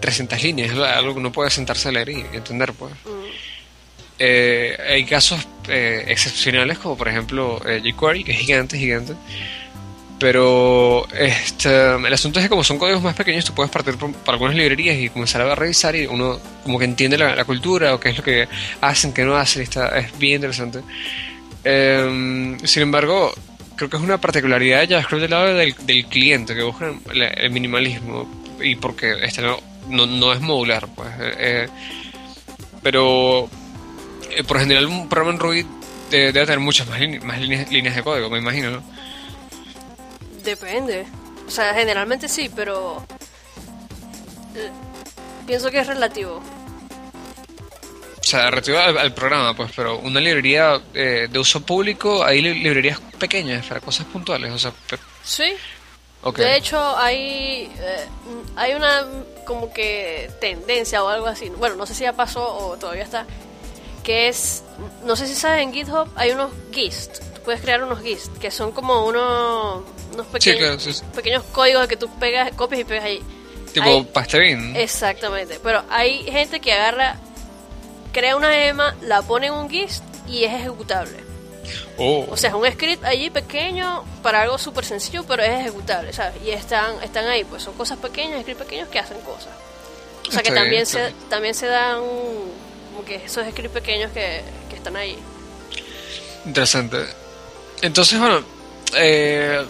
300 0.00 0.42
líneas, 0.42 0.76
algo 0.76 1.14
que 1.14 1.20
uno 1.20 1.32
puede 1.32 1.50
sentarse 1.50 1.88
a 1.88 1.92
leer 1.92 2.08
y 2.10 2.20
entender, 2.32 2.72
pues. 2.72 2.92
Mm. 3.04 3.48
Eh, 4.20 4.76
hay 4.90 5.04
casos 5.04 5.46
eh, 5.68 6.04
excepcionales 6.08 6.78
como 6.78 6.96
por 6.96 7.06
ejemplo 7.06 7.60
eh, 7.64 7.80
jQuery, 7.84 8.24
que 8.24 8.32
es 8.32 8.38
gigante, 8.38 8.78
gigante. 8.78 9.14
Pero 10.18 11.06
este, 11.12 11.94
el 11.94 12.12
asunto 12.12 12.40
es 12.40 12.46
que 12.46 12.48
como 12.48 12.64
son 12.64 12.78
códigos 12.78 13.02
más 13.02 13.14
pequeños, 13.14 13.44
tú 13.44 13.54
puedes 13.54 13.70
partir 13.70 13.96
por, 13.96 14.12
algunas 14.26 14.56
librerías 14.56 14.98
y 14.98 15.10
comenzar 15.10 15.42
a 15.42 15.54
revisar 15.54 15.94
y 15.94 16.06
uno 16.06 16.40
como 16.64 16.78
que 16.78 16.86
entiende 16.86 17.16
la, 17.16 17.44
cultura 17.44 17.94
o 17.94 18.00
qué 18.00 18.08
es 18.08 18.18
lo 18.18 18.24
que 18.24 18.48
hacen, 18.80 19.12
qué 19.12 19.24
no 19.24 19.36
hacen. 19.36 19.62
Está, 19.62 19.96
es 19.96 20.18
bien 20.18 20.36
interesante. 20.36 20.80
Em, 21.62 22.58
sin 22.66 22.82
embargo, 22.82 23.32
creo 23.76 23.88
que 23.88 23.96
es 23.96 24.02
una 24.02 24.18
particularidad 24.20 24.80
de 24.80 24.88
JavaScript 24.88 25.22
del 25.22 25.30
lado 25.30 25.54
del, 25.54 25.74
del 25.82 26.06
cliente, 26.06 26.56
que 26.56 26.62
busca 26.64 26.92
el 27.12 27.50
minimalismo 27.50 28.28
y 28.60 28.74
porque 28.74 29.14
este 29.22 29.42
no, 29.42 29.60
no, 29.88 30.06
no 30.06 30.32
es 30.32 30.40
modular, 30.40 30.88
pues. 30.94 31.08
Eh, 31.18 31.34
eh, 31.38 31.68
pero 32.82 33.48
eh, 34.30 34.44
por 34.44 34.58
general 34.60 34.86
un 34.86 35.08
programa 35.08 35.34
en 35.34 35.40
Ruby 35.40 35.66
debe, 36.10 36.32
tener 36.32 36.60
muchas 36.60 36.86
más, 36.88 37.00
más 37.22 37.40
líneas, 37.40 37.70
líneas, 37.70 37.96
de 37.96 38.02
código, 38.02 38.30
me 38.30 38.38
imagino, 38.38 38.70
¿no? 38.70 38.82
Depende. 40.44 41.06
O 41.46 41.50
sea, 41.50 41.74
generalmente 41.74 42.28
sí, 42.28 42.50
pero 42.54 43.04
pienso 45.46 45.70
que 45.70 45.80
es 45.80 45.86
relativo. 45.86 46.42
O 48.20 48.24
sea, 48.24 48.50
relativo 48.50 48.78
al, 48.78 49.14
programa, 49.14 49.54
pues, 49.54 49.72
pero 49.74 49.98
una 49.98 50.20
librería 50.20 50.78
de 50.92 51.38
uso 51.38 51.64
público, 51.64 52.22
hay 52.24 52.42
librerías 52.42 53.00
pequeñas 53.18 53.66
para 53.66 53.80
cosas 53.80 54.06
puntuales, 54.06 54.52
o 54.52 54.58
sea... 54.58 54.72
Sí, 55.22 55.54
de 56.36 56.56
hecho, 56.56 56.96
hay, 56.96 57.70
eh, 57.78 58.06
hay 58.56 58.74
una 58.74 59.06
como 59.44 59.72
que 59.72 60.30
tendencia 60.40 61.02
o 61.02 61.08
algo 61.08 61.26
así. 61.26 61.48
Bueno, 61.50 61.76
no 61.76 61.86
sé 61.86 61.94
si 61.94 62.02
ya 62.02 62.12
pasó 62.12 62.46
o 62.46 62.76
todavía 62.76 63.04
está. 63.04 63.24
Que 64.02 64.28
es, 64.28 64.64
no 65.04 65.16
sé 65.16 65.26
si 65.26 65.34
sabes, 65.34 65.62
en 65.62 65.72
GitHub 65.72 66.08
hay 66.16 66.32
unos 66.32 66.50
GIST. 66.72 67.18
Tú 67.34 67.42
puedes 67.42 67.60
crear 67.60 67.82
unos 67.82 68.02
GIST, 68.02 68.36
que 68.38 68.50
son 68.50 68.72
como 68.72 69.06
unos, 69.06 69.84
unos 70.12 70.26
pequeños, 70.26 71.02
pequeños 71.14 71.44
códigos 71.44 71.86
que 71.86 71.96
tú 71.96 72.08
pegas, 72.18 72.52
copias 72.52 72.82
y 72.82 72.84
pegas 72.84 73.04
ahí. 73.04 73.22
Tipo 73.72 74.04
pastelín. 74.04 74.74
Exactamente. 74.76 75.60
Pero 75.62 75.82
hay 75.90 76.24
gente 76.24 76.60
que 76.60 76.72
agarra, 76.72 77.16
crea 78.12 78.36
una 78.36 78.52
gema, 78.52 78.96
la 79.02 79.22
pone 79.22 79.48
en 79.48 79.54
un 79.54 79.70
GIST 79.70 80.02
y 80.26 80.44
es 80.44 80.52
ejecutable. 80.52 81.27
Oh. 81.96 82.26
O 82.30 82.36
sea, 82.36 82.50
es 82.50 82.54
un 82.56 82.66
script 82.70 83.04
allí 83.04 83.30
pequeño 83.30 84.04
para 84.22 84.42
algo 84.42 84.58
súper 84.58 84.84
sencillo, 84.84 85.24
pero 85.26 85.42
es 85.42 85.50
ejecutable, 85.60 86.12
¿sabes? 86.12 86.34
Y 86.44 86.50
están, 86.50 87.02
están 87.02 87.26
ahí, 87.26 87.44
pues 87.44 87.62
son 87.62 87.74
cosas 87.74 87.98
pequeñas, 87.98 88.40
scripts 88.42 88.64
pequeños 88.64 88.88
que 88.88 88.98
hacen 88.98 89.18
cosas. 89.20 89.48
O 90.28 90.30
sea, 90.30 90.40
Está 90.40 90.42
que 90.42 90.50
bien, 90.50 90.62
también, 90.62 90.86
se, 90.86 90.98
bien. 91.00 91.14
también 91.30 91.54
se 91.54 91.66
dan 91.66 91.96
como 92.00 93.04
que 93.06 93.16
esos 93.16 93.46
scripts 93.48 93.72
pequeños 93.72 94.12
que, 94.12 94.42
que 94.70 94.76
están 94.76 94.96
ahí. 94.96 95.18
Interesante. 96.44 96.98
Entonces, 97.82 98.18
bueno, 98.18 98.42
eh, 98.96 99.64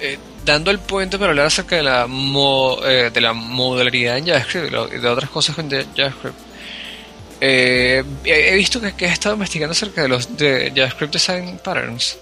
eh, 0.00 0.18
dando 0.44 0.70
el 0.70 0.78
puente 0.78 1.18
para 1.18 1.30
hablar 1.30 1.46
acerca 1.46 1.76
de 1.76 1.82
la, 1.82 2.06
mo- 2.06 2.78
eh, 2.84 3.10
de 3.12 3.20
la 3.20 3.32
modularidad 3.32 4.18
en 4.18 4.26
JavaScript 4.26 4.72
y 4.92 4.98
de 4.98 5.08
otras 5.08 5.30
cosas 5.30 5.56
con 5.56 5.70
Ja- 5.70 5.84
JavaScript. 5.96 6.36
Eh, 7.40 8.02
he 8.24 8.54
visto 8.56 8.80
que, 8.80 8.94
que 8.94 9.06
has 9.06 9.12
estado 9.12 9.34
investigando 9.34 9.72
acerca 9.72 10.02
de 10.02 10.08
los 10.08 10.36
de 10.36 10.72
JavaScript 10.74 11.12
Design 11.12 11.58
Patterns. 11.62 12.18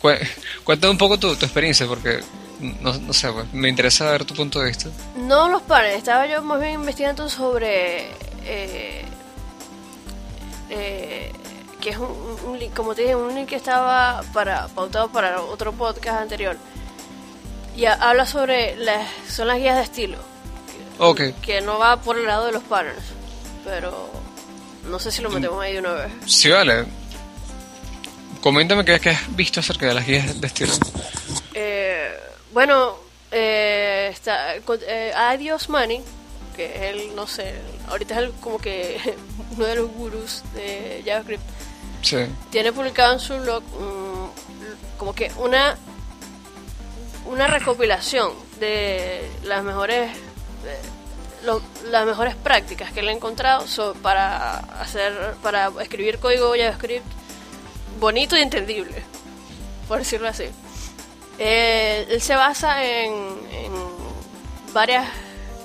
Cué- 0.00 0.20
Cuéntame 0.62 0.92
un 0.92 0.98
poco 0.98 1.18
tu, 1.18 1.34
tu 1.36 1.44
experiencia, 1.44 1.86
porque 1.86 2.20
no, 2.80 2.92
no 2.98 3.12
sé, 3.12 3.30
pues, 3.32 3.52
me 3.52 3.68
interesa 3.68 4.10
ver 4.10 4.24
tu 4.24 4.34
punto 4.34 4.60
de 4.60 4.66
vista. 4.68 4.88
No 5.16 5.48
los 5.48 5.62
pares, 5.62 5.96
estaba 5.98 6.26
yo 6.26 6.42
más 6.42 6.60
bien 6.60 6.74
investigando 6.74 7.28
sobre. 7.28 8.06
eh, 8.44 9.02
eh, 10.70 11.32
que 11.80 11.90
es 11.90 11.98
un, 11.98 12.58
link, 12.58 12.72
como 12.74 12.94
te 12.94 13.02
dije, 13.02 13.14
un 13.14 13.34
link 13.34 13.48
que 13.48 13.56
estaba 13.56 14.22
para, 14.32 14.68
pautado 14.68 15.08
para 15.12 15.42
otro 15.42 15.72
podcast 15.72 16.20
anterior. 16.22 16.56
Y 17.76 17.84
ha- 17.86 17.94
habla 17.94 18.24
sobre 18.26 18.76
las. 18.76 19.06
Son 19.28 19.48
las 19.48 19.58
guías 19.58 19.76
de 19.76 19.82
estilo. 19.82 20.18
Ok, 20.98 21.20
Que 21.42 21.60
no 21.60 21.78
va 21.78 22.00
por 22.00 22.18
el 22.18 22.26
lado 22.26 22.46
de 22.46 22.52
los 22.52 22.62
patterns. 22.64 23.02
Pero. 23.64 24.10
No 24.88 24.98
sé 24.98 25.10
si 25.10 25.22
lo 25.22 25.30
metemos 25.30 25.62
ahí 25.62 25.72
de 25.74 25.78
una 25.80 25.92
vez. 25.92 26.12
sí, 26.26 26.50
vale. 26.50 26.84
Coméntame 28.42 28.84
qué, 28.84 29.00
qué 29.00 29.10
has 29.10 29.34
visto 29.36 29.60
acerca 29.60 29.86
de 29.86 29.94
las 29.94 30.06
guías 30.06 30.38
de 30.38 30.46
estilo. 30.46 30.72
Eh, 31.54 32.10
bueno, 32.52 32.96
eh, 33.32 34.10
está 34.12 34.54
eh, 34.56 35.12
Adios 35.16 35.70
Money, 35.70 36.02
que 36.54 36.66
es 36.66 36.82
el, 36.94 37.16
no 37.16 37.26
sé, 37.26 37.54
ahorita 37.88 38.14
es 38.14 38.20
el, 38.20 38.32
como 38.32 38.58
que 38.58 39.00
uno 39.56 39.64
de 39.64 39.76
los 39.76 39.90
gurús 39.90 40.42
de 40.54 41.02
JavaScript, 41.06 41.42
Sí. 42.02 42.18
tiene 42.50 42.70
publicado 42.70 43.14
en 43.14 43.20
su 43.20 43.34
blog 43.38 43.62
mm, 43.62 44.98
como 44.98 45.14
que 45.14 45.32
una 45.38 45.78
una 47.24 47.46
recopilación 47.46 48.30
de 48.60 49.26
las 49.44 49.64
mejores 49.64 50.10
lo- 51.44 51.60
las 51.90 52.06
mejores 52.06 52.34
prácticas 52.36 52.92
que 52.92 53.00
él 53.00 53.08
ha 53.08 53.12
encontrado 53.12 53.66
so- 53.66 53.94
para 53.94 54.58
hacer 54.80 55.34
para 55.42 55.70
escribir 55.80 56.18
código 56.18 56.54
JavaScript 56.56 57.04
bonito 58.00 58.36
y 58.36 58.40
entendible 58.40 59.02
por 59.88 59.98
decirlo 59.98 60.28
así 60.28 60.44
Eh, 61.38 62.06
él 62.10 62.20
se 62.22 62.36
basa 62.36 62.84
en, 62.84 63.12
en 63.12 63.72
varias 64.72 65.08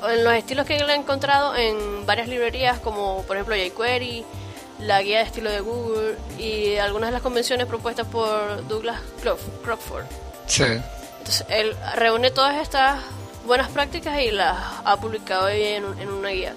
en 0.09 0.23
los 0.23 0.33
estilos 0.33 0.65
que 0.65 0.77
él 0.77 0.89
ha 0.89 0.95
encontrado 0.95 1.55
en 1.55 2.05
varias 2.07 2.27
librerías 2.27 2.79
como 2.79 3.21
por 3.27 3.37
ejemplo 3.37 3.55
jQuery 3.55 4.25
la 4.79 5.01
guía 5.01 5.19
de 5.19 5.25
estilo 5.25 5.51
de 5.51 5.59
Google 5.59 6.17
y 6.39 6.77
algunas 6.77 7.09
de 7.09 7.13
las 7.13 7.21
convenciones 7.21 7.67
propuestas 7.67 8.07
por 8.07 8.65
Douglas 8.67 8.99
Crockford. 9.21 10.05
Sí. 10.47 10.63
Entonces, 10.63 11.45
él 11.49 11.75
reúne 11.95 12.31
todas 12.31 12.55
estas 12.61 13.01
buenas 13.45 13.69
prácticas 13.69 14.19
y 14.21 14.31
las 14.31 14.55
ha 14.83 14.97
publicado 14.97 15.49
en, 15.49 15.83
en 15.99 16.09
una 16.09 16.29
guía. 16.29 16.53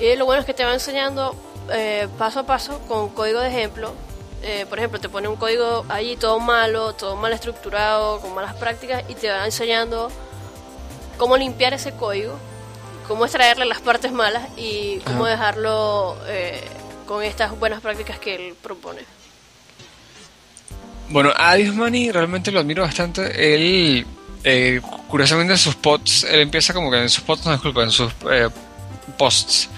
Y 0.00 0.16
lo 0.16 0.26
bueno 0.26 0.40
es 0.40 0.46
que 0.46 0.54
te 0.54 0.64
va 0.64 0.72
enseñando 0.72 1.36
eh, 1.72 2.08
paso 2.18 2.40
a 2.40 2.42
paso 2.44 2.80
con 2.88 3.10
código 3.10 3.40
de 3.40 3.48
ejemplo. 3.48 3.92
Eh, 4.42 4.66
por 4.68 4.78
ejemplo, 4.78 5.00
te 5.00 5.08
pone 5.08 5.28
un 5.28 5.36
código 5.36 5.86
allí 5.88 6.16
todo 6.16 6.38
malo, 6.38 6.92
todo 6.92 7.16
mal 7.16 7.32
estructurado, 7.32 8.20
con 8.20 8.34
malas 8.34 8.54
prácticas, 8.54 9.02
y 9.08 9.14
te 9.14 9.30
va 9.30 9.44
enseñando 9.46 10.10
cómo 11.16 11.36
limpiar 11.36 11.72
ese 11.72 11.92
código, 11.92 12.36
cómo 13.08 13.24
extraerle 13.24 13.64
las 13.64 13.80
partes 13.80 14.12
malas 14.12 14.48
y 14.58 14.98
cómo 14.98 15.24
dejarlo 15.24 16.16
eh, 16.26 16.62
con 17.06 17.22
estas 17.22 17.58
buenas 17.58 17.80
prácticas 17.80 18.18
que 18.18 18.34
él 18.34 18.54
propone. 18.60 19.00
Bueno, 21.08 21.32
Adios 21.36 21.74
Money 21.74 22.10
realmente 22.10 22.50
lo 22.50 22.60
admiro 22.60 22.82
bastante. 22.82 23.54
Él, 23.54 24.06
eh, 24.44 24.80
curiosamente 25.08 25.54
en 25.54 25.58
sus 25.58 25.74
posts, 25.74 26.24
él 26.30 26.40
empieza 26.40 26.72
como 26.74 26.90
que 26.90 26.98
en 27.02 27.08
sus 27.08 27.24
posts, 27.24 27.46
no 27.46 27.52
disculpa, 27.52 27.82
en 27.82 27.90
sus 27.90 28.12
eh, 28.30 28.48
posts, 29.18 29.68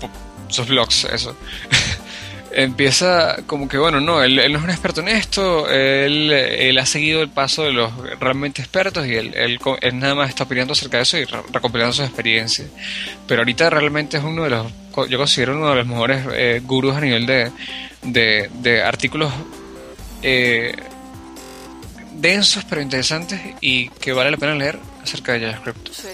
po- 0.00 0.10
sus 0.48 0.66
blogs, 0.68 1.04
eso. 1.04 1.34
empieza 2.50 3.36
como 3.46 3.68
que, 3.68 3.76
bueno, 3.78 4.00
no, 4.00 4.22
él, 4.22 4.36
no 4.50 4.58
es 4.58 4.64
un 4.64 4.70
experto 4.70 5.00
en 5.02 5.08
esto, 5.08 5.68
él, 5.70 6.32
él 6.32 6.78
ha 6.78 6.86
seguido 6.86 7.20
el 7.20 7.28
paso 7.28 7.62
de 7.64 7.72
los 7.72 7.92
realmente 8.18 8.62
expertos 8.62 9.06
y 9.06 9.14
él, 9.14 9.34
él, 9.34 9.58
él 9.82 9.98
nada 9.98 10.14
más 10.14 10.30
está 10.30 10.44
opinando 10.44 10.72
acerca 10.72 10.96
de 10.96 11.02
eso 11.02 11.18
y 11.18 11.24
re- 11.24 11.42
recopilando 11.52 11.92
sus 11.92 12.06
experiencias. 12.06 12.68
Pero 13.26 13.42
ahorita 13.42 13.68
realmente 13.70 14.16
es 14.16 14.24
uno 14.24 14.44
de 14.44 14.50
los, 14.50 14.66
yo 15.08 15.18
considero 15.18 15.56
uno 15.56 15.70
de 15.70 15.76
los 15.76 15.86
mejores 15.86 16.24
eh, 16.32 16.60
gurús 16.64 16.96
a 16.96 17.00
nivel 17.02 17.26
de, 17.26 17.52
de, 18.02 18.50
de 18.54 18.82
artículos 18.82 19.30
eh, 20.22 20.74
densos 22.20 22.64
pero 22.68 22.80
interesantes 22.80 23.40
y 23.60 23.88
que 23.88 24.12
vale 24.12 24.30
la 24.30 24.36
pena 24.36 24.54
leer 24.54 24.78
acerca 25.02 25.32
de 25.32 25.40
JavaScript. 25.40 25.88
Sí. 25.92 26.08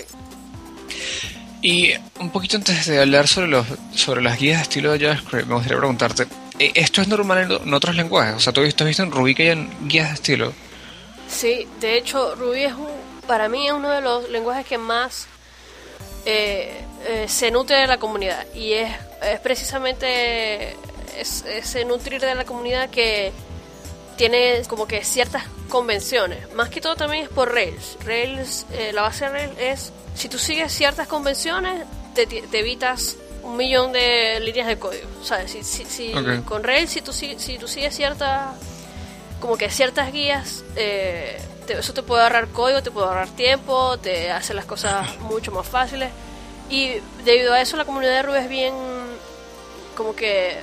Y 1.62 1.92
un 2.20 2.30
poquito 2.30 2.56
antes 2.56 2.86
de 2.86 3.00
hablar 3.00 3.26
sobre 3.26 3.48
los 3.48 3.66
sobre 3.94 4.22
las 4.22 4.38
guías 4.38 4.58
de 4.58 4.62
estilo 4.64 4.92
de 4.92 5.00
JavaScript, 5.00 5.46
me 5.46 5.54
gustaría 5.54 5.78
preguntarte, 5.78 6.26
¿eh, 6.58 6.72
¿esto 6.74 7.00
es 7.00 7.08
normal 7.08 7.50
en, 7.64 7.74
otros 7.74 7.96
lenguajes? 7.96 8.34
O 8.36 8.40
sea, 8.40 8.52
¿tú 8.52 8.60
has 8.60 8.66
visto, 8.66 9.02
en 9.02 9.10
Ruby 9.10 9.34
que 9.34 9.44
hayan 9.44 9.88
guías 9.88 10.08
de 10.08 10.14
estilo? 10.14 10.52
Sí, 11.26 11.66
de 11.80 11.96
hecho, 11.96 12.34
Ruby 12.34 12.64
es 12.64 12.74
un, 12.74 12.88
para 13.26 13.48
mí 13.48 13.66
es 13.66 13.72
uno 13.72 13.90
de 13.90 14.02
los 14.02 14.28
lenguajes 14.28 14.66
que 14.66 14.76
más 14.76 15.26
eh, 16.26 16.82
eh, 17.06 17.24
se 17.28 17.50
nutre 17.50 17.76
de 17.76 17.86
la 17.86 17.96
comunidad 17.98 18.44
y 18.54 18.74
es, 18.74 18.92
es 19.22 19.40
precisamente 19.40 20.76
es- 21.18 21.44
ese 21.46 21.84
nutrir 21.86 22.20
de 22.20 22.34
la 22.34 22.44
comunidad 22.44 22.90
que 22.90 23.32
tiene 24.16 24.62
como 24.68 24.87
que 24.87 25.05
ciertas 25.05 25.44
convenciones. 25.68 26.53
Más 26.55 26.68
que 26.68 26.81
todo 26.81 26.96
también 26.96 27.24
es 27.24 27.29
por 27.29 27.53
Rails. 27.53 27.96
Rails, 28.05 28.66
eh, 28.72 28.92
la 28.92 29.03
base 29.03 29.24
de 29.24 29.31
Rails 29.31 29.59
es, 29.59 29.92
si 30.14 30.29
tú 30.29 30.38
sigues 30.38 30.72
ciertas 30.72 31.09
convenciones, 31.09 31.85
te, 32.14 32.22
evitas 32.59 33.16
un 33.42 33.57
millón 33.57 33.92
de 33.92 34.40
líneas 34.40 34.66
de 34.68 34.79
código. 34.79 35.09
¿Sabes? 35.22 35.50
Si, 35.53 35.62
si, 35.64 35.85
si 35.85 36.14
Ok. 36.14 36.44
Con 36.44 36.62
Rails, 36.64 36.90
si 36.90 37.03
tú, 37.03 37.12
si, 37.12 37.38
si 37.38 37.59
tú 37.59 37.66
sigues 37.68 37.94
ciertas 37.94 38.55
como 39.40 39.57
que 39.59 39.68
ciertas 39.68 40.11
guías, 40.12 40.64
eh, 40.77 41.38
te- 41.66 41.79
eso 41.79 41.92
te 41.92 42.03
puede 42.03 42.22
ahorrar 42.22 42.48
código, 42.48 42.83
te 42.83 42.90
puede 42.90 43.09
ahorrar 43.09 43.29
tiempo, 43.31 43.98
te 43.98 44.31
hace 44.31 44.55
las 44.55 44.64
cosas 44.64 45.18
mucho 45.20 45.50
más 45.53 45.66
fáciles. 45.66 46.11
Y 46.70 46.92
debido 47.24 47.53
a 47.53 47.61
eso 47.61 47.77
la 47.77 47.85
comunidad 47.85 48.12
de 48.12 48.22
Ruby 48.22 48.38
es 48.38 48.48
bien, 48.48 48.74
como 49.96 50.14
que, 50.16 50.57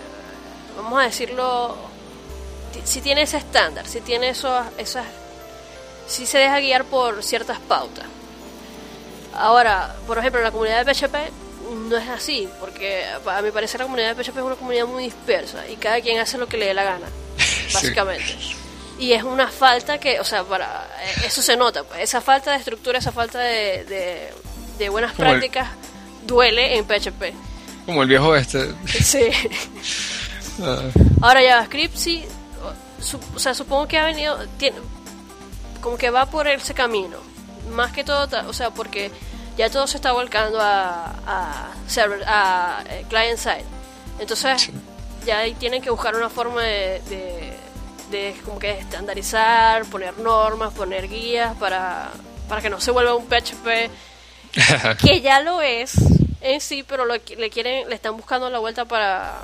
vamos 0.76 1.00
a 1.00 1.04
decirlo, 1.04 1.76
si 2.84 3.02
tiene 3.02 3.24
ese 3.24 3.38
estándar, 3.38 3.88
si 3.88 4.02
tiene 4.02 4.30
esos, 4.30 4.64
esas, 4.78 5.06
si 6.08 6.26
se 6.26 6.38
deja 6.40 6.60
guiar 6.60 6.86
por 6.86 7.24
ciertas 7.24 7.60
pautas. 7.60 8.06
Ahora, 9.34 9.96
por 10.08 10.18
ejemplo, 10.18 10.40
en 10.40 10.46
la 10.46 10.52
comunidad 10.52 10.86
de 10.86 10.94
PHP 10.94 11.16
no 11.90 11.96
es 11.98 12.10
así, 12.10 12.50
porque 12.60 13.06
a 13.26 13.42
mi 13.42 13.52
parecer 13.52 13.80
la 13.80 13.86
comunidad 13.86 14.16
de 14.16 14.24
PHP 14.24 14.38
es 14.38 14.44
una 14.44 14.56
comunidad 14.56 14.86
muy 14.88 15.04
dispersa 15.06 15.68
y 15.70 15.78
cada 15.78 16.02
quien 16.02 16.20
hace 16.20 16.38
lo 16.38 16.48
que 16.48 16.58
le 16.58 16.66
dé 16.66 16.74
la 16.74 16.84
gana, 16.84 17.08
básicamente. 17.74 18.36
Y 19.00 19.14
es 19.14 19.24
una 19.24 19.48
falta 19.48 19.98
que, 19.98 20.20
o 20.20 20.24
sea, 20.24 20.44
para 20.44 20.88
eh, 21.02 21.26
eso 21.28 21.42
se 21.42 21.56
nota, 21.56 21.84
pues, 21.84 22.02
esa 22.02 22.20
falta 22.22 22.52
de 22.52 22.58
estructura, 22.58 23.00
esa 23.00 23.12
falta 23.12 23.40
de, 23.40 23.86
de, 23.86 24.30
de 24.78 24.90
buenas 24.90 25.14
Como 25.14 25.30
el- 25.30 25.32
prácticas 25.40 25.70
duele 26.28 26.78
en 26.78 26.86
PHP. 26.86 27.34
Como 27.86 28.04
el 28.04 28.10
viejo 28.10 28.36
este. 28.36 28.70
Sí. 29.02 29.30
Ah, 30.64 30.82
Ahora 31.22 31.42
JavaScript 31.42 31.96
sí, 31.96 32.24
su- 33.02 33.20
o 33.36 33.40
sea, 33.40 33.54
supongo 33.54 33.88
que 33.88 33.98
ha 33.98 34.06
venido, 34.06 34.38
tiene, 34.58 34.78
como 35.82 35.98
que 35.98 36.10
va 36.10 36.26
por 36.28 36.48
ese 36.48 36.74
camino. 36.74 37.18
Más 37.72 37.92
que 37.92 38.04
todo, 38.04 38.28
o 38.50 38.54
sea, 38.54 38.72
porque 38.72 39.12
ya 39.58 39.70
todo 39.70 39.88
se 39.88 39.98
está 39.98 40.12
volcando 40.12 40.60
a, 40.62 41.06
a 41.28 41.72
server, 41.88 42.24
a 42.28 42.84
eh, 42.90 43.06
client 43.10 43.38
side. 43.38 43.66
Entonces, 44.20 44.62
Sí. 44.64 44.72
ya 45.26 45.40
ahí 45.40 45.54
tienen 45.56 45.82
que 45.82 45.90
buscar 45.90 46.16
una 46.16 46.30
forma 46.30 46.62
de, 46.64 47.02
de, 47.10 47.54
de 48.12 48.36
como 48.46 48.60
que 48.60 48.72
estandarizar, 48.80 49.86
poner 49.86 50.18
normas, 50.20 50.74
poner 50.74 51.08
guías 51.08 51.56
para, 51.58 52.10
para 52.50 52.62
que 52.62 52.70
no 52.70 52.80
se 52.82 52.92
vuelva 52.92 53.16
un 53.16 53.28
PHP 53.28 53.90
que 55.06 55.22
ya 55.22 55.40
lo 55.42 55.62
es 55.62 55.94
en 56.42 56.60
sí, 56.60 56.84
pero 56.84 57.06
lo, 57.06 57.14
le 57.16 57.50
quieren, 57.50 57.88
le 57.88 57.96
están 57.96 58.18
buscando 58.18 58.50
la 58.50 58.60
vuelta 58.60 58.86
para 58.86 59.44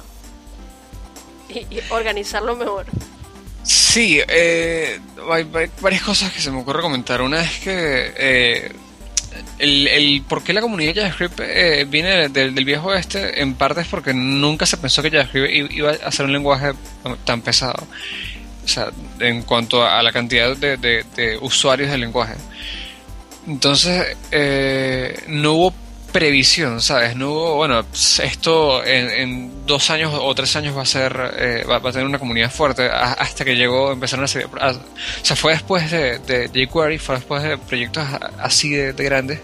y- 1.50 1.65
y 1.76 1.82
organizarlo 1.91 2.56
mejor. 2.56 2.86
Sí, 3.67 4.21
eh, 4.25 4.97
hay, 5.30 5.43
varias 5.82 6.01
cosas 6.01 6.32
que 6.32 6.39
se 6.39 6.49
me 6.49 6.62
ocurre 6.62 6.82
comentar. 6.82 7.21
Una 7.21 7.41
es 7.41 7.60
que 7.60 8.13
eh, 8.15 8.71
el, 9.60 10.23
por 10.25 10.41
qué 10.41 10.53
la 10.53 10.62
comunidad 10.62 10.93
de 10.93 11.01
JavaScript 11.01 11.39
eh, 11.41 11.86
viene 11.86 12.30
del, 12.30 12.53
viejo 12.63 12.88
oeste, 12.88 13.41
en 13.41 13.56
parte 13.56 13.82
es 13.82 13.88
porque 13.88 14.13
nunca 14.13 14.65
se 14.65 14.77
pensó 14.77 15.01
que 15.01 15.12
JavaScript 15.12 15.73
iba 15.73 15.91
a 15.91 16.12
ser 16.13 16.27
un 16.27 16.32
lenguaje 16.32 16.71
tan 17.25 17.41
pesado. 17.41 17.86
O 18.63 18.67
sea, 18.69 18.89
en 19.19 19.41
cuanto 19.41 19.86
a 19.86 20.01
la 20.01 20.13
cantidad 20.13 20.56
de, 20.56 20.77
de, 20.77 21.38
usuarios 21.41 21.91
del 21.91 21.99
lenguaje. 21.99 22.36
Entonces, 23.47 24.15
eh, 24.32 25.23
no 25.27 25.53
hubo 25.53 25.73
previsión, 26.12 26.82
¿sabes? 26.82 27.15
No 27.15 27.32
hubo, 27.32 27.56
bueno, 27.56 27.86
esto 28.24 28.84
en, 28.84 29.65
dos 29.65 29.89
años 29.89 30.13
o 30.13 30.34
tres 30.34 30.56
años 30.56 30.76
va 30.76 30.84
a 30.84 30.86
ser, 30.86 31.34
eh, 31.38 31.63
va, 31.70 31.78
a 31.78 31.91
tener 31.91 32.06
una 32.06 32.20
comunidad 32.20 32.50
fuerte, 32.50 32.89
hasta 32.89 33.43
que 33.43 33.56
llegó, 33.56 33.91
empezaron 33.91 34.26
a 34.26 34.28
ser, 34.28 34.46
o 34.46 34.82
sea, 35.22 35.36
fue 35.36 35.54
después 35.54 35.91
de, 35.91 36.20
de 36.20 36.67
jQuery, 36.67 36.98
fue 36.98 37.15
después 37.15 37.43
de 37.43 37.58
proyectos 37.58 38.06
así 38.39 38.72
de, 38.72 38.93
grandes, 39.04 39.41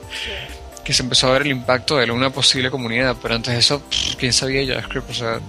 que 0.84 0.94
se 0.94 1.04
empezó 1.04 1.28
a 1.28 1.34
ver 1.34 1.44
el 1.44 1.52
impacto 1.52 1.98
de 1.98 2.10
una 2.12 2.30
posible 2.30 2.72
comunidad, 2.72 3.16
pero 3.22 3.36
antes 3.36 3.54
de 3.54 3.60
eso, 3.60 3.84
¿quién 4.18 4.34
sabía 4.34 4.66
JavaScript? 4.66 5.10
O 5.10 5.14
sea... 5.14 5.40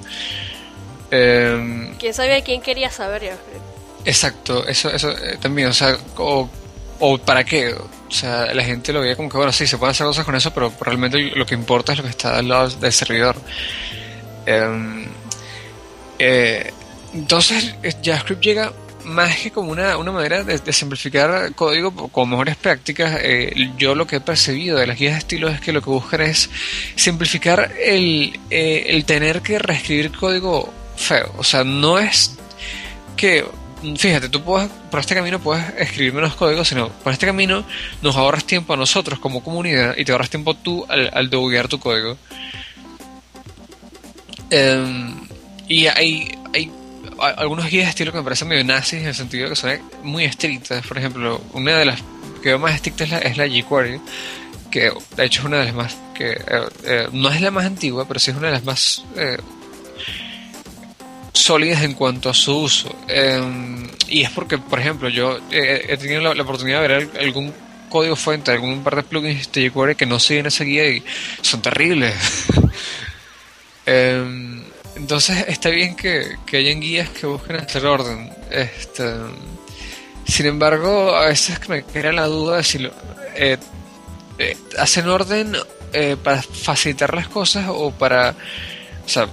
Em, 1.10 1.96
¿Quién 1.96 2.14
sabía 2.14 2.42
quién 2.42 2.60
quería 2.60 2.90
saber 2.90 3.22
JavaScript? 3.22 3.74
Exacto, 4.04 4.66
eso, 4.66 4.90
eso 4.90 5.10
eh, 5.12 5.38
también, 5.40 5.68
o 5.68 5.72
sea, 5.72 5.96
o, 6.16 6.50
o 6.98 7.18
para 7.18 7.44
qué, 7.44 7.74
o 8.14 8.16
sea, 8.16 8.54
la 8.54 8.62
gente 8.62 8.92
lo 8.92 9.00
veía 9.00 9.16
como 9.16 9.28
que, 9.28 9.36
bueno, 9.36 9.50
sí, 9.50 9.66
se 9.66 9.76
pueden 9.76 9.90
hacer 9.90 10.06
cosas 10.06 10.24
con 10.24 10.36
eso, 10.36 10.54
pero 10.54 10.72
realmente 10.80 11.18
lo 11.34 11.44
que 11.44 11.56
importa 11.56 11.90
es 11.90 11.98
lo 11.98 12.04
que 12.04 12.10
está 12.10 12.38
al 12.38 12.46
lado 12.46 12.68
del 12.68 12.92
servidor. 12.92 13.34
Em, 14.46 15.06
eh, 16.16 16.72
entonces, 17.12 17.74
JavaScript 18.04 18.40
llega 18.40 18.72
más 19.02 19.36
que 19.38 19.50
como 19.50 19.72
una, 19.72 19.96
una 19.96 20.12
manera 20.12 20.44
de, 20.44 20.72
simplificar 20.72 21.52
código 21.56 21.92
con 22.08 22.30
mejores 22.30 22.54
prácticas. 22.54 23.18
Eh, 23.20 23.72
yo 23.78 23.96
lo 23.96 24.06
que 24.06 24.16
he 24.16 24.20
percibido 24.20 24.78
de 24.78 24.86
las 24.86 24.96
guías 24.96 25.14
de 25.14 25.18
estilo 25.18 25.48
es 25.48 25.60
que 25.60 25.72
lo 25.72 25.82
que 25.82 25.90
buscan 25.90 26.20
es 26.20 26.48
simplificar 26.94 27.72
el, 27.84 28.38
eh, 28.48 28.84
el 28.90 29.04
tener 29.06 29.42
que 29.42 29.58
reescribir 29.58 30.12
código 30.12 30.72
feo. 30.96 31.34
O 31.36 31.42
sea, 31.42 31.64
no 31.64 31.98
es 31.98 32.36
que 33.16 33.44
fíjate, 33.96 34.28
tú 34.28 34.42
puedes, 34.42 34.70
por 34.90 35.00
este 35.00 35.14
camino 35.14 35.38
puedes 35.38 35.64
escribir 35.78 36.12
menos 36.12 36.34
código, 36.34 36.64
sino 36.64 36.88
por 36.88 37.12
este 37.12 37.26
camino 37.26 37.64
nos 38.02 38.16
ahorras 38.16 38.44
tiempo 38.44 38.72
a 38.72 38.76
nosotros 38.76 39.18
como 39.18 39.42
comunidad 39.42 39.96
y 39.96 40.04
te 40.04 40.12
ahorras 40.12 40.30
tiempo 40.30 40.54
tú 40.54 40.84
al, 40.88 41.10
al 41.12 41.30
debuguear 41.30 41.68
tu 41.68 41.78
código. 41.78 42.16
Em, 44.50 45.14
y 45.68 45.86
hay, 45.86 46.30
hay 46.54 46.70
algunos 47.18 47.68
guías 47.70 47.86
de 47.86 47.90
estilo 47.90 48.12
que 48.12 48.18
me 48.18 48.24
parecen 48.24 48.48
medio 48.48 48.64
nazis 48.64 49.00
en 49.00 49.08
el 49.08 49.14
sentido 49.14 49.44
de 49.44 49.50
que 49.50 49.56
son 49.56 49.80
muy 50.02 50.24
estrictas. 50.24 50.86
Por 50.86 50.98
ejemplo, 50.98 51.42
una 51.52 51.78
de 51.78 51.84
las 51.84 52.00
que 52.42 52.50
veo 52.50 52.58
más 52.58 52.74
estrictas 52.74 53.10
es 53.22 53.36
la, 53.36 53.46
jQuery, 53.48 54.00
que 54.70 54.92
de 55.16 55.24
hecho 55.24 55.40
es 55.40 55.46
una 55.46 55.58
de 55.58 55.64
las 55.66 55.74
más 55.74 55.96
que 56.14 56.32
eh, 56.32 56.68
eh, 56.84 57.08
no 57.12 57.30
es 57.30 57.40
la 57.40 57.50
más 57.50 57.64
antigua, 57.64 58.06
pero 58.06 58.20
sí 58.20 58.30
es 58.30 58.36
una 58.36 58.48
de 58.48 58.52
las 58.52 58.64
más 58.64 59.04
eh, 59.16 59.38
sólidas 61.44 61.82
en 61.82 61.94
cuanto 61.94 62.30
a 62.30 62.34
su 62.34 62.56
uso. 62.56 62.94
Em, 63.08 63.88
y 64.08 64.22
es 64.22 64.30
porque, 64.30 64.58
por 64.58 64.78
ejemplo, 64.78 65.08
yo 65.08 65.38
he 65.50 65.96
tenido 65.96 66.34
la, 66.34 66.42
oportunidad 66.42 66.82
de 66.82 66.88
ver 66.88 67.10
algún 67.20 67.52
código 67.88 68.16
fuente, 68.16 68.50
algún 68.50 68.82
par 68.82 68.96
de 68.96 69.02
plugins 69.02 69.52
de 69.52 69.70
jQuery 69.70 69.94
que 69.94 70.06
no 70.06 70.18
siguen 70.18 70.46
esa 70.46 70.64
guía 70.64 70.88
y 70.88 71.04
son 71.42 71.62
terribles. 71.62 72.14
Em, 73.86 74.64
entonces 74.96 75.44
está 75.46 75.68
bien 75.68 75.94
que, 75.94 76.36
que 76.46 76.56
hayan 76.56 76.80
guías 76.80 77.10
que 77.10 77.26
busquen 77.26 77.56
hacer 77.56 77.84
orden. 77.84 78.32
Este, 78.50 79.04
sin 80.26 80.46
embargo, 80.46 81.14
a 81.14 81.26
veces 81.26 81.68
me 81.68 81.84
queda 81.84 82.10
la 82.12 82.24
duda 82.24 82.56
de 82.56 82.64
si 82.64 82.78
lo, 82.78 82.90
eh, 83.34 83.58
eh, 84.38 84.56
hacen 84.78 85.06
orden 85.08 85.54
eh, 85.92 86.16
para 86.22 86.40
facilitar 86.42 87.14
las 87.14 87.28
cosas 87.28 87.66
o 87.68 87.90
para... 87.90 88.34
O 89.04 89.08
sea, 89.08 89.28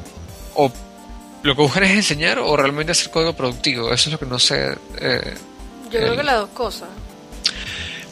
o 0.56 0.72
lo 1.44 1.56
que 1.56 1.62
buscan 1.62 1.84
es 1.84 1.92
enseñar 1.92 2.40
o 2.40 2.56
realmente 2.56 2.92
hacer 2.92 3.12
código 3.12 3.34
productivo. 3.34 3.92
Eso 3.92 4.10
es 4.10 4.14
lo 4.14 4.20
que 4.20 4.26
no 4.26 4.40
sé. 4.40 4.78
Eh, 5.00 5.34
Yo 5.90 6.00
creo 6.00 6.16
que 6.16 6.24
las 6.24 6.38
dos 6.38 6.50
cosas. 6.50 6.90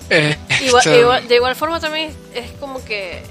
Eh, 0.09 0.35
igual, 0.61 1.27
de 1.27 1.35
igual 1.35 1.55
forma 1.55 1.79
también 1.79 2.15
es 2.33 2.51
como 2.59 2.83
que, 2.83 3.17
eh, 3.19 3.23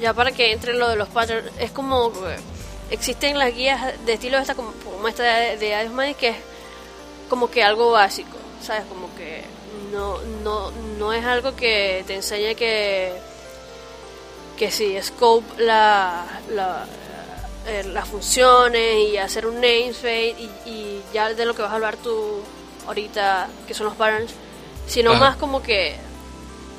ya 0.00 0.14
para 0.14 0.32
que 0.32 0.52
entre 0.52 0.72
lo 0.72 0.88
de 0.88 0.96
los 0.96 1.08
patterns, 1.08 1.50
es 1.58 1.70
como, 1.70 2.12
existen 2.90 3.38
las 3.38 3.54
guías 3.54 3.92
de 4.06 4.14
estilo 4.14 4.38
esta 4.38 4.54
como, 4.54 4.72
esta 5.06 5.22
de, 5.22 5.58
de 5.58 6.14
que 6.18 6.28
es 6.28 6.36
como 7.28 7.50
que 7.50 7.62
algo 7.62 7.90
básico, 7.90 8.38
¿sabes? 8.62 8.84
Como 8.88 9.14
que 9.16 9.42
no, 9.92 10.18
no, 10.42 10.70
no 10.98 11.12
es 11.12 11.24
algo 11.24 11.54
que 11.54 12.04
te 12.06 12.14
enseñe 12.14 12.54
que, 12.54 13.12
que 14.56 14.70
si 14.70 14.96
scope 15.02 15.62
la, 15.62 16.24
la 16.50 16.86
eh, 17.66 17.84
las 17.84 18.08
funciones 18.08 19.08
y 19.08 19.16
hacer 19.16 19.46
un 19.46 19.60
namespace 19.60 20.36
y, 20.38 20.50
y, 20.66 21.02
ya 21.12 21.32
de 21.34 21.44
lo 21.44 21.54
que 21.54 21.62
vas 21.62 21.72
a 21.72 21.74
hablar 21.74 21.96
tú 21.96 22.40
ahorita, 22.86 23.48
que 23.66 23.74
son 23.74 23.86
los 23.86 23.96
patterns, 23.96 24.32
sino 24.86 25.14
más 25.14 25.36
como 25.36 25.62
que 25.62 25.96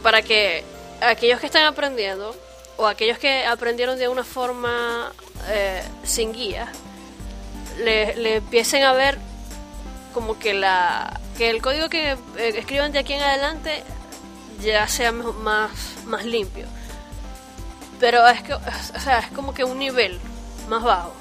para 0.02 0.22
que 0.22 0.64
aquellos 1.02 1.40
que 1.40 1.48
están 1.48 1.66
aprendiendo 1.66 2.34
o 2.78 2.88
aquellos 2.88 3.18
que 3.18 3.46
aprendieron 3.46 3.98
de 3.98 4.08
una 4.08 4.24
forma 4.24 5.12
eh, 5.50 5.84
sin 6.04 6.32
guía, 6.32 6.72
le, 7.80 8.16
le, 8.16 8.36
empiecen 8.38 8.84
a 8.84 8.94
ver 8.94 9.18
como 10.14 10.40
que 10.40 10.54
la 10.54 11.20
que 11.38 11.50
el 11.50 11.62
código 11.62 11.90
que 11.90 12.12
eh, 12.12 12.18
escriban 12.38 12.92
de 12.92 13.00
aquí 13.00 13.14
en 13.14 13.22
adelante 13.22 13.84
ya 14.62 14.88
sea 14.88 15.12
más, 15.12 15.72
más 16.06 16.26
limpio. 16.26 16.66
Pero 18.00 18.26
es 18.28 18.42
que, 18.44 18.54
o 18.54 18.60
sea, 19.04 19.20
es 19.20 19.28
como 19.32 19.54
que 19.54 19.64
un 19.64 19.80
nivel 19.80 20.20
más 20.68 20.84
bajo. 20.84 21.14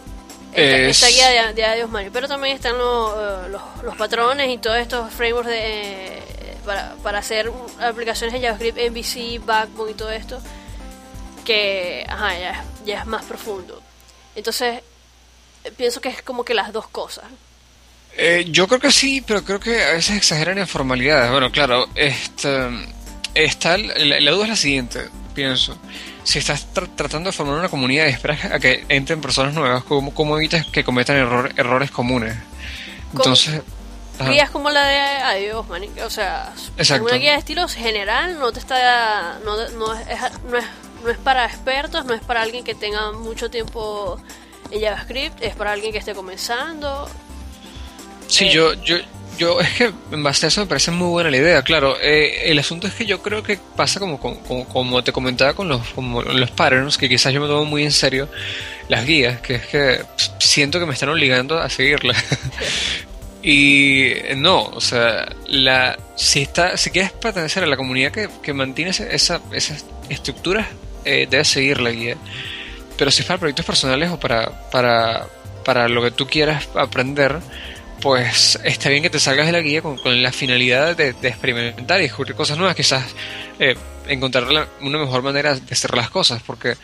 Esta, 0.52 1.08
guía 1.08 1.52
de, 1.52 1.64
Adiós 1.64 1.90
Mario. 1.90 2.10
Pero 2.12 2.28
también 2.28 2.54
están 2.54 2.76
eh, 2.76 3.48
los, 3.50 3.62
los, 3.82 3.96
patrones 3.96 4.48
y 4.48 4.58
todos 4.58 4.78
estos 4.78 5.12
frameworks 5.12 5.50
de, 5.50 6.18
eh, 6.18 6.22
para, 6.64 6.94
para, 7.02 7.18
hacer 7.18 7.52
aplicaciones 7.80 8.32
de 8.32 8.40
JavaScript, 8.40 8.78
MVC, 8.78 9.44
Backbone 9.44 9.90
y 9.90 9.94
todo 9.94 10.10
esto, 10.10 10.40
que 11.44 12.06
ajá, 12.08 12.38
ya, 12.38 12.64
ya 12.86 13.00
es 13.00 13.06
más 13.06 13.24
profundo. 13.24 13.82
Entonces, 14.34 14.80
pienso 15.76 16.00
que 16.00 16.08
es 16.08 16.22
como 16.22 16.44
que 16.44 16.54
las 16.54 16.72
dos 16.72 16.88
cosas. 16.88 17.24
Eh, 18.16 18.46
yo 18.48 18.66
creo 18.66 18.80
que 18.80 18.90
sí, 18.90 19.20
pero 19.20 19.44
creo 19.44 19.60
que 19.60 19.82
a 19.82 19.92
veces 19.92 20.16
exageran 20.16 20.56
en 20.56 20.66
formalidades. 20.66 21.30
Bueno, 21.30 21.52
claro, 21.52 21.86
este, 21.94 22.66
está, 23.34 23.76
la 23.76 24.30
duda 24.30 24.44
es 24.44 24.50
la 24.50 24.56
siguiente, 24.56 25.10
pienso 25.34 25.78
si 26.26 26.40
estás 26.40 26.66
tratando 26.72 27.30
de 27.30 27.32
formar 27.32 27.56
una 27.56 27.68
comunidad 27.68 28.06
y 28.06 28.10
esperas 28.10 28.44
a 28.46 28.58
que 28.58 28.84
entren 28.88 29.20
personas 29.20 29.54
nuevas, 29.54 29.84
¿cómo, 29.84 30.12
cómo 30.12 30.36
evitas 30.36 30.66
que 30.66 30.82
cometan 30.82 31.16
errores 31.16 31.90
comunes? 31.92 32.36
Entonces... 33.12 33.62
Guías 34.18 34.50
como 34.50 34.70
la 34.70 34.86
de 34.86 34.98
Adiós, 34.98 35.66
o 36.04 36.10
sea, 36.10 36.52
una 37.00 37.16
guía 37.16 37.32
de 37.32 37.38
estilos 37.38 37.74
general 37.74 38.38
no 38.38 38.50
te 38.50 38.58
está 38.58 39.38
no, 39.44 39.56
no, 39.56 39.62
es, 39.62 39.72
no, 39.74 39.92
es, 39.92 40.64
no 41.04 41.10
es 41.10 41.18
para 41.18 41.44
expertos, 41.44 42.06
no 42.06 42.14
es 42.14 42.22
para 42.22 42.40
alguien 42.40 42.64
que 42.64 42.74
tenga 42.74 43.12
mucho 43.12 43.50
tiempo 43.50 44.18
en 44.70 44.80
JavaScript, 44.80 45.42
es 45.42 45.54
para 45.54 45.72
alguien 45.72 45.92
que 45.92 45.98
esté 45.98 46.14
comenzando. 46.14 47.08
Sí, 48.26 48.48
yo, 48.48 48.72
yo, 48.82 48.96
yo, 49.36 49.60
es 49.60 49.70
que 49.78 49.92
en 50.12 50.22
base 50.22 50.46
a 50.46 50.48
eso 50.48 50.60
me 50.60 50.66
parece 50.66 50.90
muy 50.90 51.08
buena 51.08 51.30
la 51.30 51.36
idea, 51.36 51.62
claro. 51.62 51.96
Eh, 52.00 52.50
el 52.50 52.58
asunto 52.58 52.86
es 52.86 52.94
que 52.94 53.06
yo 53.06 53.22
creo 53.22 53.42
que 53.42 53.58
pasa 53.76 54.00
como, 54.00 54.18
como, 54.18 54.66
como 54.68 55.04
te 55.04 55.12
comentaba 55.12 55.54
con 55.54 55.68
los, 55.68 55.86
como 55.88 56.22
los 56.22 56.50
patterns, 56.50 56.98
que 56.98 57.08
quizás 57.08 57.32
yo 57.32 57.40
me 57.40 57.46
tomo 57.46 57.64
muy 57.64 57.84
en 57.84 57.92
serio 57.92 58.28
las 58.88 59.04
guías, 59.04 59.40
que 59.40 59.56
es 59.56 59.66
que 59.66 60.00
siento 60.38 60.78
que 60.78 60.86
me 60.86 60.94
están 60.94 61.08
obligando 61.08 61.58
a 61.58 61.68
seguirlas. 61.68 62.22
y 63.42 64.14
no, 64.36 64.64
o 64.64 64.80
sea, 64.80 65.28
la, 65.46 65.98
si, 66.16 66.42
está, 66.42 66.76
si 66.76 66.90
quieres 66.90 67.12
pertenecer 67.12 67.64
a 67.64 67.66
la 67.66 67.76
comunidad 67.76 68.12
que, 68.12 68.28
que 68.42 68.52
mantiene 68.52 68.90
esa, 68.90 69.40
esas 69.52 69.84
estructuras, 70.08 70.66
eh, 71.04 71.26
debes 71.30 71.48
seguir 71.48 71.80
la 71.80 71.90
guía. 71.90 72.16
Pero 72.96 73.10
si 73.10 73.20
es 73.20 73.26
para 73.26 73.38
proyectos 73.38 73.66
personales 73.66 74.10
o 74.10 74.18
para, 74.18 74.70
para, 74.70 75.26
para 75.64 75.88
lo 75.88 76.02
que 76.02 76.10
tú 76.10 76.26
quieras 76.26 76.68
aprender, 76.74 77.40
pues 78.00 78.58
está 78.64 78.88
bien 78.88 79.02
que 79.02 79.10
te 79.10 79.18
salgas 79.18 79.46
de 79.46 79.52
la 79.52 79.60
guía 79.60 79.82
con, 79.82 79.98
la 80.22 80.32
finalidad 80.32 80.96
de, 80.96 81.08
experimentar 81.22 82.00
y 82.00 82.04
descubrir 82.04 82.34
cosas 82.34 82.58
nuevas, 82.58 82.76
quizás 82.76 83.04
eh, 83.58 83.76
encontrar 84.08 84.44
una 84.80 84.98
mejor 84.98 85.22
manera 85.22 85.54
de 85.54 85.72
hacer 85.72 85.94
las 85.94 86.10
cosas, 86.10 86.42
porque, 86.42 86.74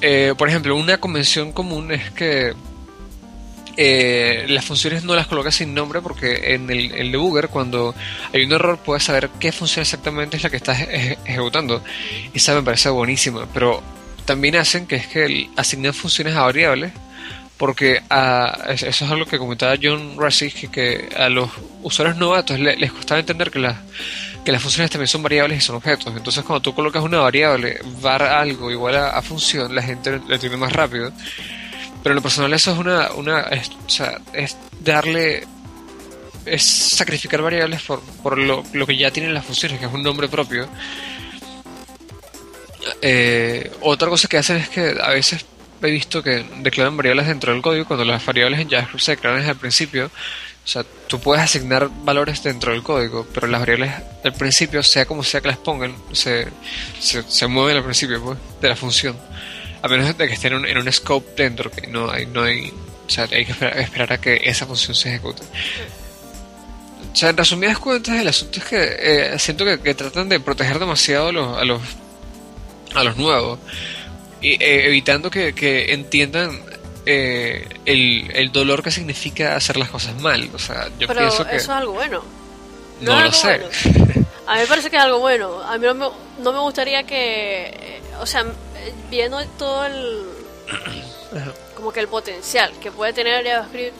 eh, 0.00 0.34
por 0.36 0.48
ejemplo, 0.48 0.76
una 0.76 0.98
convención 0.98 1.52
común 1.52 1.92
es 1.92 2.10
que 2.10 2.54
eh, 3.78 4.46
las 4.48 4.64
funciones 4.64 5.04
no 5.04 5.14
las 5.14 5.26
colocas 5.26 5.56
sin 5.56 5.74
nombre 5.74 6.00
porque 6.00 6.54
en 6.54 6.70
el, 6.70 7.12
debugger 7.12 7.48
cuando 7.48 7.94
hay 8.32 8.42
un 8.44 8.52
error 8.52 8.78
puedes 8.78 9.04
saber 9.04 9.28
qué 9.38 9.52
función 9.52 9.82
exactamente 9.82 10.38
es 10.38 10.42
la 10.42 10.50
que 10.50 10.56
estás 10.56 10.80
ejecutando. 10.80 11.82
Y 12.32 12.38
esa 12.38 12.54
me 12.54 12.62
parece 12.62 12.88
buenísima 12.88 13.46
pero 13.52 13.82
también 14.24 14.56
hacen 14.56 14.86
que 14.86 14.96
es 14.96 15.06
que 15.06 15.50
asignen 15.56 15.92
funciones 15.92 16.34
a 16.34 16.42
variables 16.42 16.92
porque 17.56 18.02
a, 18.10 18.66
eso 18.68 18.86
es 18.86 19.02
algo 19.02 19.26
que 19.26 19.38
comentaba 19.38 19.76
John 19.80 20.16
Russell, 20.16 20.50
que, 20.70 21.08
a 21.16 21.28
los 21.28 21.50
usuarios 21.82 22.18
novatos 22.18 22.58
les, 22.58 22.92
costaba 22.92 23.20
entender 23.20 23.50
que 23.50 23.58
las 23.58 23.76
que 24.44 24.52
las 24.52 24.62
funciones 24.62 24.92
también 24.92 25.08
son 25.08 25.24
variables 25.24 25.58
y 25.58 25.60
son 25.60 25.74
objetos. 25.74 26.14
Entonces, 26.16 26.44
cuando 26.44 26.62
tú 26.62 26.72
colocas 26.72 27.02
una 27.02 27.18
variable 27.18 27.80
var 28.00 28.22
algo 28.22 28.70
igual 28.70 28.94
a, 28.94 29.20
función, 29.20 29.74
la 29.74 29.82
gente 29.82 30.20
lo 30.24 30.34
entiende 30.34 30.56
más 30.56 30.72
rápido. 30.72 31.10
Pero 32.00 32.12
en 32.12 32.16
lo 32.16 32.22
personal 32.22 32.52
eso 32.52 32.70
es 32.70 32.78
una, 32.78 33.10
una 33.14 33.40
es 34.32 34.56
darle 34.84 35.44
es 36.46 36.62
sacrificar 36.62 37.42
variables 37.42 37.82
por, 37.82 38.00
por 38.22 38.38
lo, 38.38 38.62
lo, 38.72 38.86
que 38.86 38.96
ya 38.96 39.10
tienen 39.10 39.34
las 39.34 39.44
funciones, 39.44 39.80
que 39.80 39.86
es 39.86 39.92
un 39.92 40.02
nombre 40.02 40.28
propio. 40.28 40.68
Eh, 43.02 43.70
otra 43.80 44.08
cosa 44.08 44.28
que 44.28 44.38
hacen 44.38 44.58
es 44.58 44.68
que 44.68 44.96
a 45.02 45.10
veces 45.10 45.44
visto 45.90 46.22
que 46.22 46.44
declaran 46.58 46.96
variables 46.96 47.26
dentro 47.26 47.52
del 47.52 47.62
código 47.62 47.86
cuando 47.86 48.04
las 48.04 48.24
variables 48.24 48.60
en 48.60 48.70
JavaScript 48.70 49.04
se 49.04 49.10
declaran 49.12 49.40
desde 49.40 49.52
el 49.52 49.58
principio. 49.58 50.10
O 50.66 50.68
sea, 50.68 50.84
tú 51.06 51.20
puedes 51.20 51.44
asignar 51.44 51.88
valores 52.02 52.42
dentro 52.42 52.72
del 52.72 52.82
código, 52.82 53.24
pero 53.32 53.46
las 53.46 53.60
variables 53.60 53.92
del 54.24 54.32
principio, 54.32 54.82
sea 54.82 55.06
como 55.06 55.22
sea 55.22 55.40
que 55.40 55.46
las 55.46 55.58
pongan, 55.58 55.94
se, 56.10 56.48
se, 56.98 57.46
mueven 57.46 57.76
al 57.76 57.84
principio 57.84 58.20
pues, 58.20 58.38
de 58.60 58.68
la 58.68 58.74
función. 58.74 59.16
A 59.80 59.86
menos 59.86 60.18
de 60.18 60.26
que 60.26 60.34
estén 60.34 60.54
en 60.54 60.76
un, 60.76 60.92
scope 60.92 61.40
dentro, 61.40 61.70
que 61.70 61.86
no 61.86 62.10
hay, 62.10 62.26
no 62.26 62.42
hay, 62.42 62.70
o 62.70 63.08
sea, 63.08 63.28
hay 63.30 63.46
que 63.46 63.52
esperar, 63.52 64.12
a 64.12 64.20
que 64.20 64.40
esa 64.44 64.66
función 64.66 64.96
se 64.96 65.10
ejecute. 65.10 65.44
O 67.12 67.14
sea, 67.14 67.30
en 67.30 67.36
resumidas 67.36 67.78
cuentas, 67.78 68.20
el 68.20 68.26
asunto 68.26 68.58
es 68.58 68.64
que 68.64 68.96
eh, 68.98 69.38
siento 69.38 69.64
que, 69.64 69.94
tratan 69.94 70.28
de 70.28 70.40
proteger 70.40 70.80
demasiado 70.80 71.28
a 71.28 71.32
los, 71.32 71.80
a 72.94 73.04
los, 73.04 73.16
nuevos, 73.16 73.60
eh, 74.54 74.86
evitando 74.86 75.30
que, 75.30 75.54
que 75.54 75.92
entiendan 75.92 76.62
eh, 77.04 77.68
el, 77.84 78.30
el, 78.34 78.52
dolor 78.52 78.82
que 78.82 78.90
significa 78.90 79.56
hacer 79.56 79.76
las 79.76 79.90
cosas 79.90 80.20
mal. 80.20 80.50
O 80.52 80.58
sea, 80.58 80.88
yo 80.98 81.06
Pero 81.06 81.20
pienso 81.20 81.44
que. 81.46 81.56
Eso 81.56 81.72
es 81.72 81.78
algo 81.78 81.92
bueno. 81.92 82.22
No, 83.00 83.20
lo 83.20 83.32
sé. 83.32 83.60
A 84.46 84.54
mí 84.54 84.60
me 84.60 84.66
parece 84.66 84.90
que 84.90 84.96
es 84.96 85.02
algo 85.02 85.18
bueno. 85.18 85.62
A 85.62 85.78
mí 85.78 85.86
no 85.86 85.94
me, 85.94 86.06
no 86.40 86.52
me 86.52 86.58
gustaría 86.60 87.04
que. 87.04 87.66
Eh, 87.68 88.00
o 88.20 88.26
sea, 88.26 88.44
viendo 89.10 89.44
todo 89.58 89.86
el. 89.86 90.24
como 91.74 91.92
que 91.92 92.00
el 92.00 92.08
potencial 92.08 92.72
que 92.80 92.90
puede 92.90 93.12
tener 93.12 93.44
JavaScript 93.44 93.94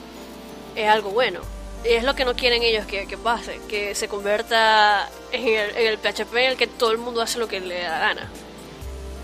es 0.75 0.89
algo 0.89 1.11
bueno. 1.11 1.41
Y 1.85 1.89
es 1.89 2.03
lo 2.03 2.15
que 2.15 2.25
no 2.25 2.35
quieren 2.35 2.63
ellos 2.63 2.85
que, 2.85 3.07
que 3.07 3.17
pase, 3.17 3.59
que 3.69 3.95
se 3.95 4.07
convierta 4.07 5.09
en 5.31 5.47
el, 5.47 5.77
en 5.77 5.87
el 5.87 5.97
PHP 5.97 6.35
en 6.35 6.51
el 6.51 6.57
que 6.57 6.67
todo 6.67 6.91
el 6.91 6.97
mundo 6.97 7.21
hace 7.21 7.39
lo 7.39 7.47
que 7.47 7.59
le 7.59 7.83
da 7.83 7.99
gana. 7.99 8.29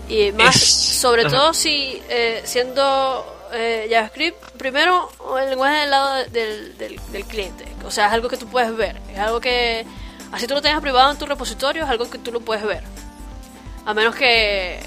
Y 0.08 0.32
más, 0.32 0.56
sobre 0.56 1.24
todo 1.24 1.54
si 1.54 2.02
eh, 2.08 2.42
siendo 2.44 3.24
eh, 3.52 3.86
JavaScript, 3.90 4.50
primero, 4.58 5.08
el 5.40 5.50
lenguaje 5.50 5.76
del 5.76 5.90
lado 5.90 6.24
del, 6.30 6.76
del, 6.76 7.24
cliente. 7.24 7.64
O 7.84 7.90
sea, 7.90 8.08
es 8.08 8.12
algo 8.12 8.28
que 8.28 8.36
tú 8.36 8.46
puedes 8.48 8.76
ver. 8.76 9.00
Es 9.12 9.18
algo 9.18 9.40
que, 9.40 9.86
así 10.32 10.46
tú 10.46 10.54
lo 10.54 10.62
tengas 10.62 10.80
privado 10.80 11.10
en 11.12 11.18
tu 11.18 11.26
repositorio, 11.26 11.84
es 11.84 11.90
algo 11.90 12.10
que 12.10 12.18
tú 12.18 12.32
lo 12.32 12.40
puedes 12.40 12.64
ver. 12.64 12.82
A 13.86 13.94
menos 13.94 14.14
que, 14.14 14.80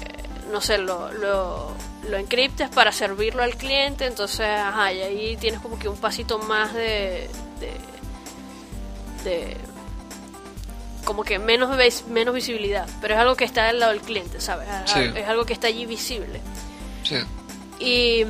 no 0.52 0.60
sé, 0.60 0.78
lo, 0.78 1.12
lo, 1.12 1.72
lo 2.08 2.16
encriptes 2.16 2.68
para 2.68 2.92
servirlo 2.92 3.42
al 3.42 3.56
cliente. 3.56 4.06
Entonces, 4.06 4.46
ajá, 4.46 4.92
y 4.92 5.00
ahí 5.02 5.36
tienes 5.36 5.60
como 5.60 5.78
que 5.78 5.88
un 5.88 5.96
pasito 5.96 6.38
más 6.38 6.74
de. 6.74 7.28
de, 9.24 9.56
como 11.08 11.24
que 11.24 11.38
menos 11.38 11.70
menos 12.08 12.34
visibilidad, 12.34 12.86
pero 13.00 13.14
es 13.14 13.20
algo 13.20 13.34
que 13.34 13.46
está 13.46 13.68
del 13.68 13.80
lado 13.80 13.92
del 13.92 14.02
cliente, 14.02 14.42
¿sabes? 14.42 14.68
Es 14.94 15.26
algo 15.26 15.46
que 15.46 15.54
está 15.54 15.68
allí 15.68 15.86
visible. 15.86 16.38
Sí. 17.02 17.16
Y 17.78 18.26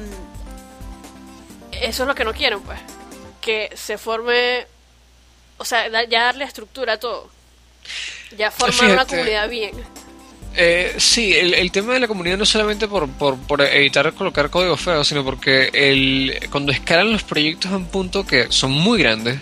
eso 1.73 2.03
es 2.05 2.07
lo 2.07 2.15
que 2.15 2.23
no 2.23 2.33
quieren, 2.33 2.61
pues. 2.61 2.79
Que 3.41 3.69
se 3.75 3.99
forme, 3.99 4.69
o 5.57 5.65
sea, 5.65 5.89
ya 6.05 6.27
darle 6.27 6.45
estructura 6.45 6.93
a 6.93 7.01
todo. 7.01 7.29
Ya 8.37 8.53
formar 8.53 8.93
una 8.93 9.07
comunidad 9.07 9.49
bien. 9.49 9.73
Eh, 10.61 10.97
sí, 10.97 11.33
el, 11.37 11.71
tema 11.71 11.93
de 11.93 12.01
la 12.01 12.09
comunidad 12.09 12.37
no 12.37 12.45
solamente 12.45 12.89
por, 12.89 13.09
por, 13.09 13.39
por, 13.39 13.61
evitar 13.63 14.13
colocar 14.13 14.51
código 14.51 14.77
feo, 14.77 15.05
sino 15.05 15.25
porque 15.25 15.71
el, 15.73 16.37
cuando 16.51 16.73
escalan 16.73 17.13
los 17.13 17.23
proyectos 17.23 17.71
a 17.71 17.77
un 17.77 17.85
punto 17.85 18.27
que 18.27 18.49
son 18.51 18.73
muy 18.73 18.99
grandes, 18.99 19.39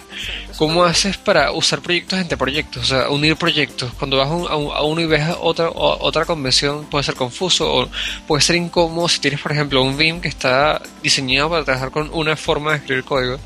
¿cómo 0.58 0.84
haces 0.84 1.16
para 1.16 1.52
usar 1.52 1.80
proyectos 1.80 2.18
entre 2.18 2.36
proyectos? 2.36 2.82
O 2.82 2.86
sea, 2.86 3.08
unir 3.08 3.34
proyectos. 3.36 3.94
Cuando 3.94 4.18
vas 4.18 4.28
a, 4.28 4.52
a, 4.52 4.82
uno 4.82 5.00
y 5.00 5.06
ves 5.06 5.24
otra, 5.40 5.70
otra 5.70 6.26
convención, 6.26 6.84
puede 6.84 7.04
ser 7.04 7.14
confuso 7.14 7.74
o 7.74 7.88
puede 8.26 8.42
ser 8.42 8.56
incómodo 8.56 9.08
si 9.08 9.18
tienes, 9.18 9.40
por 9.40 9.52
ejemplo, 9.52 9.82
un 9.82 9.96
Vim 9.96 10.20
que 10.20 10.28
está 10.28 10.82
diseñado 11.02 11.48
para 11.48 11.64
trabajar 11.64 11.92
con 11.92 12.10
una 12.12 12.36
forma 12.36 12.72
de 12.72 12.76
escribir 12.76 13.04
código. 13.04 13.40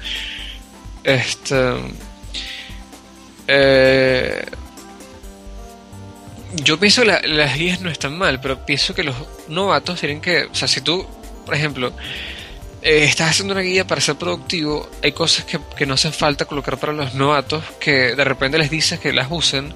Este. 1.05 1.75
Eh, 3.47 4.45
yo 6.55 6.78
pienso 6.78 7.03
que 7.03 7.28
las 7.28 7.57
guías 7.57 7.80
no 7.80 7.90
están 7.90 8.16
mal, 8.16 8.40
pero 8.40 8.64
pienso 8.64 8.94
que 8.94 9.05
los 9.05 9.14
novatos 9.48 10.01
tienen 10.01 10.20
que, 10.20 10.44
o 10.44 10.55
sea, 10.55 10.68
si 10.68 10.80
tú, 10.80 11.07
por 11.46 11.55
ejemplo, 11.55 11.92
eh, 12.82 13.05
estás 13.05 13.30
haciendo 13.30 13.53
una 13.53 13.62
guía 13.62 13.86
para 13.86 14.01
ser 14.01 14.16
productivo, 14.16 14.88
hay 15.03 15.12
cosas 15.12 15.44
que, 15.44 15.61
que, 15.76 15.86
no 15.86 15.94
hacen 15.94 16.12
falta 16.12 16.44
colocar 16.46 16.78
para 16.78 16.92
los 16.92 17.14
novatos, 17.14 17.62
que 17.78 18.14
de 18.14 18.24
repente 18.24 18.59
les 18.59 18.70
dices 18.70 18.98
que 18.98 19.12
las 19.12 19.28
usen, 19.30 19.74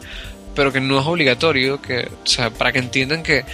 pero 0.55 0.73
que 0.73 0.81
no 0.81 0.99
es 0.99 1.07
obligatorio, 1.07 1.81
que, 1.81 2.09
o 2.23 2.27
sea, 2.27 2.51
para 2.51 2.73
que 2.73 2.79
entiendan 2.79 3.23
que, 3.23 3.45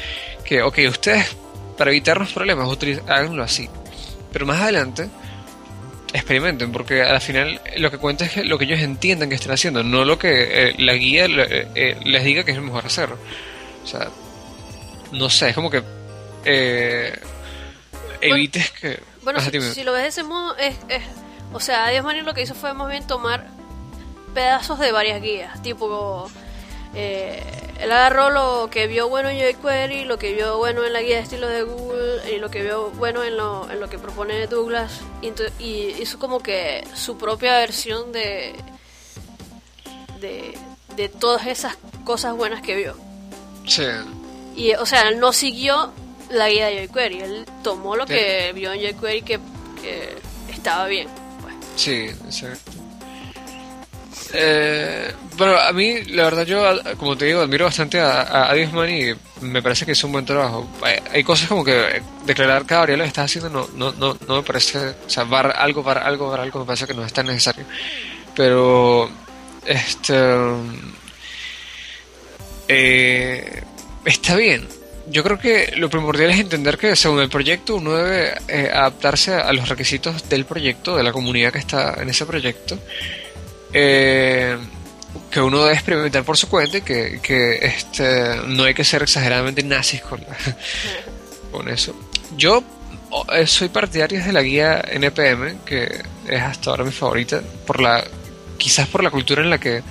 que 0.45 0.63
ok, 0.63 0.79
ustedes, 0.89 1.37
para 1.77 1.91
evitar 1.91 2.19
los 2.19 2.33
problemas, 2.33 2.69
háganlo 3.07 3.43
así. 3.43 3.69
Pero 4.33 4.47
más 4.47 4.61
adelante, 4.61 5.09
experimenten, 6.13 6.73
porque 6.73 7.03
al 7.03 7.21
final 7.21 7.61
lo 7.77 7.91
que 7.91 7.99
cuenta 7.99 8.25
es 8.25 8.33
que 8.33 8.45
lo 8.45 8.59
que 8.59 8.65
ellos 8.65 8.81
entiendan 8.81 9.29
que 9.29 9.35
están 9.35 9.53
haciendo, 9.53 9.83
no 9.83 10.05
lo 10.05 10.19
que 10.19 10.69
eh, 10.69 10.75
la 10.79 10.95
guía 10.95 11.27
eh, 11.27 11.69
eh, 11.75 11.97
les 12.05 12.25
diga 12.25 12.45
que 12.45 12.51
es 12.51 12.57
lo 12.57 12.63
mejor 12.63 12.87
hacer. 12.87 13.11
O 13.13 13.87
sea, 13.87 14.09
no 15.13 15.31
sé, 15.31 15.51
es 15.51 15.55
como 15.55 15.71
que 15.71 15.83
evites 18.21 18.71
que... 18.73 19.01
Bueno, 19.23 19.41
si, 19.41 19.85
lo 19.85 19.93
ves 19.93 20.03
de 20.03 20.09
ese 20.09 20.23
modo, 20.23 20.57
es, 20.57 20.77
es 20.89 21.03
o 21.53 21.61
sea, 21.61 21.87
Adiós 21.87 22.05
Mario 22.05 22.23
lo 22.23 22.35
que 22.35 22.43
hizo 22.43 22.55
fue 22.55 22.73
más 22.75 22.89
bien 22.89 23.07
tomar 23.07 23.47
pedazos 24.35 24.79
de 24.79 24.93
varias 24.93 25.21
guías, 25.21 25.61
tipo 25.63 26.31
eh, 26.95 27.43
él 27.81 27.91
agarró 27.93 28.31
lo 28.31 28.69
que 28.71 28.87
vio 28.87 29.09
bueno 29.09 29.31
en 29.31 29.39
jQuery, 29.39 30.05
lo 30.05 30.19
que 30.19 30.35
vio 30.35 30.59
bueno 30.59 30.85
en 30.85 30.93
la 30.93 31.01
guía 31.01 31.17
de 31.17 31.23
estilo 31.23 31.49
de 31.49 31.63
Google 31.63 32.31
y 32.31 32.39
lo 32.39 32.51
que 32.51 32.63
vio 32.63 32.91
bueno 32.91 33.25
en 33.25 33.37
lo, 33.37 33.71
en 33.71 33.81
lo 33.81 33.89
que 33.89 33.99
propone 33.99 34.47
Douglas 34.47 35.01
y, 35.59 35.75
hizo 36.01 36.19
como 36.19 36.41
que 36.41 36.87
su 36.95 37.17
propia 37.17 37.59
versión 37.59 38.13
de, 38.13 38.55
de, 40.21 40.59
de 40.97 41.09
todas 41.09 41.47
esas 41.47 41.79
cosas 42.05 42.37
buenas 42.37 42.61
que 42.61 42.77
vio. 42.77 42.97
Sí. 43.67 43.87
Y, 44.55 44.75
o 44.75 44.85
sea, 44.85 45.09
él 45.09 45.19
no 45.19 45.33
siguió 45.33 45.93
la 46.29 46.51
guía 46.51 46.67
de 46.67 46.87
jQuery, 46.87 47.21
él 47.21 47.47
tomó 47.63 47.97
lo 47.97 48.05
que 48.05 48.53
vio 48.55 48.73
en 48.73 48.81
jQuery 48.81 49.23
que, 49.23 49.41
que 49.81 50.17
estaba 50.53 50.87
bien. 50.87 51.09
Pues. 51.41 51.55
Sí, 51.77 52.11
exacto. 52.27 52.80
Eh, 54.33 55.13
bueno, 55.37 55.57
a 55.57 55.73
mí, 55.73 56.03
la 56.05 56.25
verdad, 56.25 56.47
yo, 56.47 56.63
como 56.97 57.17
te 57.17 57.27
digo, 57.27 57.41
admiro 57.41 57.65
bastante 57.65 58.01
a, 58.01 58.51
a, 58.51 58.57
y 58.57 59.15
me 59.41 59.63
parece 59.63 59.85
que 59.87 59.93
es 59.93 60.05
un 60.05 60.13
buen 60.13 60.25
trabajo. 60.25 60.69
Hay, 61.13 61.25
cosas 61.25 61.49
como 61.49 61.65
que 61.65 62.03
declarar 62.25 62.67
cada 62.67 62.83
variable 62.83 63.05
que 63.05 63.09
estás 63.09 63.25
haciendo 63.25 63.51
no, 63.51 63.69
no, 63.75 63.93
no, 63.93 64.17
no 64.27 64.37
me 64.37 64.43
parece, 64.43 64.79
o 64.79 65.11
sea, 65.11 65.25
algo, 65.25 65.83
var 65.83 65.99
algo, 65.99 66.31
var 66.31 66.41
algo, 66.41 66.61
me 66.61 66.67
parece 66.67 66.87
que 66.87 66.95
no 66.95 67.05
es 67.05 67.13
tan 67.13 67.27
necesario. 67.27 67.65
Pero, 68.37 69.11
este. 69.67 70.15
Eh, 72.69 73.63
está 74.05 74.37
bien. 74.37 74.69
Yo 75.09 75.25
creo 75.25 75.39
que 75.41 75.73
lo 75.77 75.91
primordial 75.91 76.31
es 76.31 76.39
entender 76.39 76.79
que 76.79 76.95
según 76.95 77.21
el 77.21 77.29
proyecto 77.29 77.75
uno 77.75 77.97
debe 77.97 78.33
eh, 78.47 78.71
adaptarse 78.73 79.35
a 79.35 79.53
los 79.53 79.69
requisitos 79.69 80.29
del 80.29 80.45
proyecto, 80.45 80.97
de 80.97 81.03
la 81.03 81.11
comunidad 81.11 81.53
que 81.53 81.59
está 81.59 82.01
en 82.01 82.11
ese 82.11 82.25
proyecto 82.27 82.79
eh, 83.73 84.57
que 85.31 85.41
uno 85.41 85.63
debe 85.63 85.75
experimentar 85.75 86.25
por 86.25 86.37
su 86.37 86.49
cuenta 86.49 86.79
y 86.79 86.83
que, 86.83 87.21
que 87.23 87.59
este, 87.65 88.37
no 88.47 88.65
hay 88.65 88.75
que 88.75 88.85
ser 88.85 89.03
exageradamente 89.03 89.63
nazis 89.63 90.03
con, 90.03 90.25
con 91.53 91.69
eso. 91.69 91.95
Yo 92.37 92.63
eh, 93.33 93.47
soy 93.47 93.69
partidario 93.69 94.23
de 94.23 94.33
la 94.33 94.43
guía 94.43 94.85
NPM, 94.91 95.61
que 95.65 96.03
es 96.29 96.43
hasta 96.43 96.71
ahora 96.71 96.85
mi 96.85 96.93
favorita, 96.93 97.43
por 97.67 97.81
la 97.81 98.05
quizás 98.57 98.87
por 98.89 99.03
la 99.03 99.11
cultura 99.11 99.43
en 99.43 99.51
la 99.51 99.59
que 99.59 99.83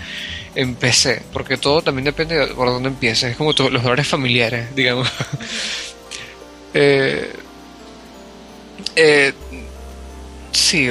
empecé, 0.56 1.22
porque 1.34 1.58
todo 1.58 1.82
también 1.82 2.06
depende 2.06 2.36
de 2.36 2.48
por 2.54 2.68
dónde 2.68 2.90
empieces, 2.90 3.32
es 3.32 3.38
como 3.38 3.52
los 3.52 3.84
valores 3.84 4.08
familiares, 4.08 4.68
digamos. 4.76 5.12
eh, 6.74 7.34
eh, 8.96 9.34
sí, 10.52 10.90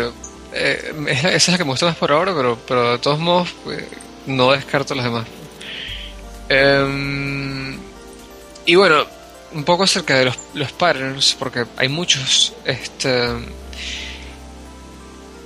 eh, 0.59 0.95
esa 1.09 1.37
es 1.37 1.49
la 1.49 1.59
que 1.59 1.65
me 1.65 1.71
gusta 1.71 1.87
más 1.87 1.97
por 1.97 2.13
ahora, 2.13 2.35
pero, 2.35 2.59
pero 2.67 2.93
de 2.93 2.99
todos 2.99 3.19
modos 3.19 3.55
pues, 3.65 3.85
no 4.27 4.53
descarto 4.53 4.95
las 4.95 5.05
demás. 5.05 5.27
Em, 6.49 7.79
y 8.67 8.75
bueno, 8.75 9.07
un 9.53 9.65
poco 9.65 9.85
acerca 9.85 10.19
de 10.19 10.27
los, 10.27 10.39
los 10.55 10.73
patterns, 10.73 11.37
porque 11.39 11.65
hay 11.77 11.89
muchos. 11.89 12.55
Este, 12.65 13.29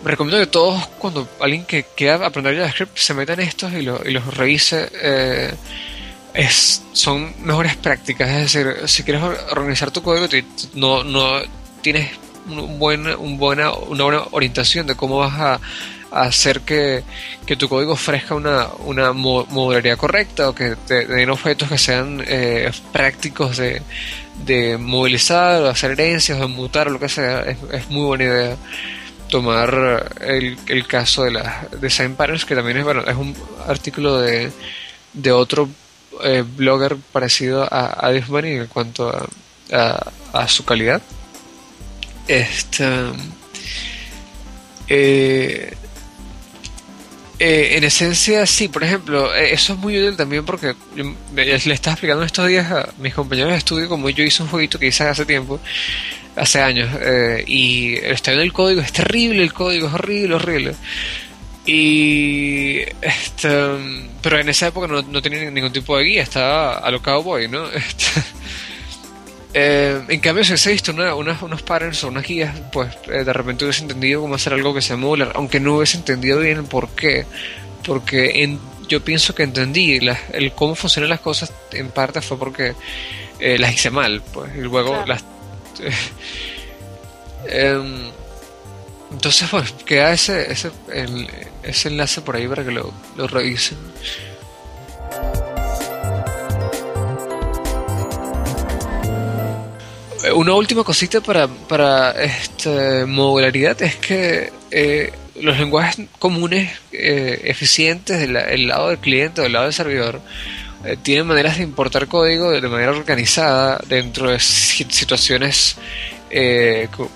recomiendo 0.05 0.41
que 0.41 0.51
todos, 0.51 0.87
cuando 0.99 1.29
alguien 1.41 1.65
que 1.65 1.85
quiera 1.97 2.27
aprender 2.27 2.57
JavaScript, 2.57 2.97
se 2.97 3.15
metan 3.15 3.41
estos 3.41 3.73
y, 3.73 3.83
lo, 3.83 4.07
y 4.09 4.13
los 4.13 4.35
revise. 4.35 4.89
Eh, 4.95 5.55
es, 6.35 6.83
son 6.93 7.35
mejores 7.45 7.77
prácticas, 7.77 8.29
es 8.31 8.53
decir, 8.53 8.89
si 8.89 9.03
quieres 9.03 9.23
organizar 9.51 9.91
tu 9.91 10.03
código, 10.03 10.27
no, 10.75 11.05
no 11.05 11.41
tienes 11.83 12.11
un 12.47 12.79
buen, 12.79 13.07
un 13.07 13.39
buena, 13.39 13.73
una 13.73 14.05
buena 14.05 14.23
orientación 14.31 14.87
de 14.87 14.95
cómo 14.95 15.19
vas 15.19 15.39
a, 15.39 15.61
hacer 16.13 16.61
que, 16.61 17.03
tu 17.59 17.71
código 17.71 17.93
ofrezca 17.93 18.35
una, 18.35 18.69
una 18.81 19.13
modularidad 19.13 19.97
correcta 19.97 20.51
o 20.51 20.55
que 20.55 20.77
te, 20.87 21.07
den 21.07 21.31
objetos 21.31 21.71
que 21.71 21.79
sean 21.79 22.23
eh, 22.27 22.71
prácticos 22.93 23.57
de, 23.57 23.81
de 24.45 24.77
movilizar 24.77 25.63
o 25.63 25.69
hacer 25.69 25.93
herencias 25.93 26.39
o 26.41 26.49
mutar 26.49 26.89
o 26.89 26.91
lo 26.91 27.01
que 27.01 27.09
sea, 27.09 27.41
es, 27.41 27.89
muy 27.89 28.05
buena 28.05 28.25
idea 28.25 28.57
tomar 29.31 30.13
el, 30.21 30.59
el 30.67 30.87
caso 30.87 31.25
de 31.25 31.31
las 31.31 31.81
design 31.81 32.15
patterns 32.15 32.45
que 32.45 32.55
también 32.55 32.77
es 32.77 32.85
bueno 32.85 33.03
es 33.07 33.17
un 33.17 33.35
artículo 33.67 34.21
de, 34.21 34.53
de 35.15 35.33
otro 35.33 35.69
eh, 36.23 36.45
blogger 36.47 36.97
parecido 37.13 37.63
a, 37.63 38.07
a 38.07 38.13
en 38.13 38.67
cuanto 38.67 39.09
a, 39.73 40.13
a, 40.33 40.49
su 40.49 40.65
calidad 40.65 41.01
este 42.29 42.85
eh, 44.89 45.73
eh, 47.45 47.77
en 47.77 47.83
esencia, 47.83 48.47
sí, 48.47 48.69
por 48.69 48.85
ejemplo, 48.85 49.35
eh, 49.35 49.53
eso 49.53 49.73
es 49.73 49.79
muy 49.81 49.99
útil 49.99 50.17
también 50.17 50.45
porque 50.45 50.77
le 51.35 51.75
estaba 51.75 51.95
explicando 51.95 52.23
estos 52.23 52.47
días 52.47 52.71
a 52.71 52.89
mis 52.99 53.15
compañeros 53.15 53.51
de 53.51 53.59
estudio 53.59 53.89
como 53.89 54.09
yo 54.11 54.23
hice 54.23 54.45
un 54.45 54.49
jueguito 54.49 54.79
que 54.79 54.87
hice 54.87 55.03
hace 55.03 55.27
tiempo, 55.27 55.59
hace 56.37 56.61
años, 56.61 56.89
eh, 57.01 57.43
y 57.45 57.95
está 57.97 58.31
viendo 58.31 58.45
el 58.45 58.53
código, 58.53 58.81
es 58.81 58.93
terrible 58.93 59.43
el 59.43 59.53
código, 59.53 59.89
es 59.89 59.95
horrible, 59.95 60.37
horrible. 60.37 60.77
Y 61.67 62.79
este, 63.01 63.49
pero 64.23 64.39
en 64.39 64.49
esa 64.49 64.69
época 64.69 64.87
no, 64.87 65.03
no 65.03 65.21
tenía 65.21 65.51
ningún 65.51 65.73
tipo 65.73 65.99
de 65.99 66.05
guía, 66.05 66.23
estaba 66.23 66.75
a 66.79 66.91
lo 66.93 67.03
cowboy, 67.03 67.49
¿no? 67.49 67.69
Este, 67.73 68.23
eh, 69.55 70.03
en 70.09 70.21
cambio, 70.21 70.45
si 70.45 70.53
hubiese 70.53 70.71
visto 70.73 70.93
unos 70.93 71.63
patterns 71.63 72.03
o 72.05 72.09
unas 72.09 72.27
guías, 72.27 72.59
pues 72.73 72.95
eh, 73.07 73.25
de 73.25 73.33
repente 73.33 73.65
hubiese 73.65 73.83
entendido 73.83 74.23
cómo 74.23 74.35
hacer 74.35 74.55
algo 74.55 74.73
que 74.73 74.81
sea 74.81 74.97
modular, 74.97 75.33
aunque 75.35 75.61
no 75.61 75.77
hubiese 75.77 75.99
entendido 75.99 76.41
bien 76.41 76.59
el 76.59 76.65
por 76.65 76.89
qué. 76.91 77.27
Porque 77.85 78.43
en, 78.43 78.59
yo 78.89 79.05
pienso 79.05 79.35
que 79.35 79.43
entendí 79.43 80.01
el 80.33 80.53
cómo 80.53 80.75
funcionan 80.75 81.11
las 81.11 81.21
cosas 81.21 81.53
en 81.73 81.91
parte 81.91 82.21
fue 82.21 82.39
porque 82.39 82.75
eh, 83.41 83.59
las 83.59 83.75
hice 83.75 83.91
mal, 83.91 84.23
pues, 84.33 84.55
y 84.57 84.61
luego 84.61 85.05
las. 85.07 85.25
Em, 87.45 88.09
entonces, 89.11 89.49
pues, 89.51 89.73
queda 89.85 90.13
ese, 90.13 90.53
ese, 90.53 90.71
ese 91.65 91.89
enlace 91.89 92.21
por 92.21 92.37
ahí 92.37 92.47
para 92.47 92.65
que 92.65 92.71
lo, 92.71 92.95
lo 93.17 93.27
revisen. 93.27 93.79
Una 100.35 100.55
última 100.55 100.85
cosita 100.85 101.21
para, 101.21 101.49
para 101.49 102.13
esta 102.23 103.07
modularidad 103.07 103.81
es 103.83 103.97
que 103.97 104.53
eh, 104.71 105.13
los 105.41 105.59
lenguajes 105.59 106.07
comunes 106.19 106.71
eh, 106.93 107.41
eficientes 107.45 108.21
del 108.21 108.69
lado 108.69 108.89
del 108.89 108.99
cliente 108.99 109.41
o 109.41 109.45
del 109.45 109.53
lado 109.53 109.65
del 109.65 109.75
servidor 109.75 110.21
eh, 110.85 110.97
tienen 111.03 111.27
maneras 111.27 111.57
de 111.57 111.65
importar 111.65 112.07
código 112.07 112.51
de 112.51 112.61
manera 112.69 112.93
organizada 112.93 113.81
dentro 113.89 114.31
de 114.31 114.39
situaciones 114.39 115.77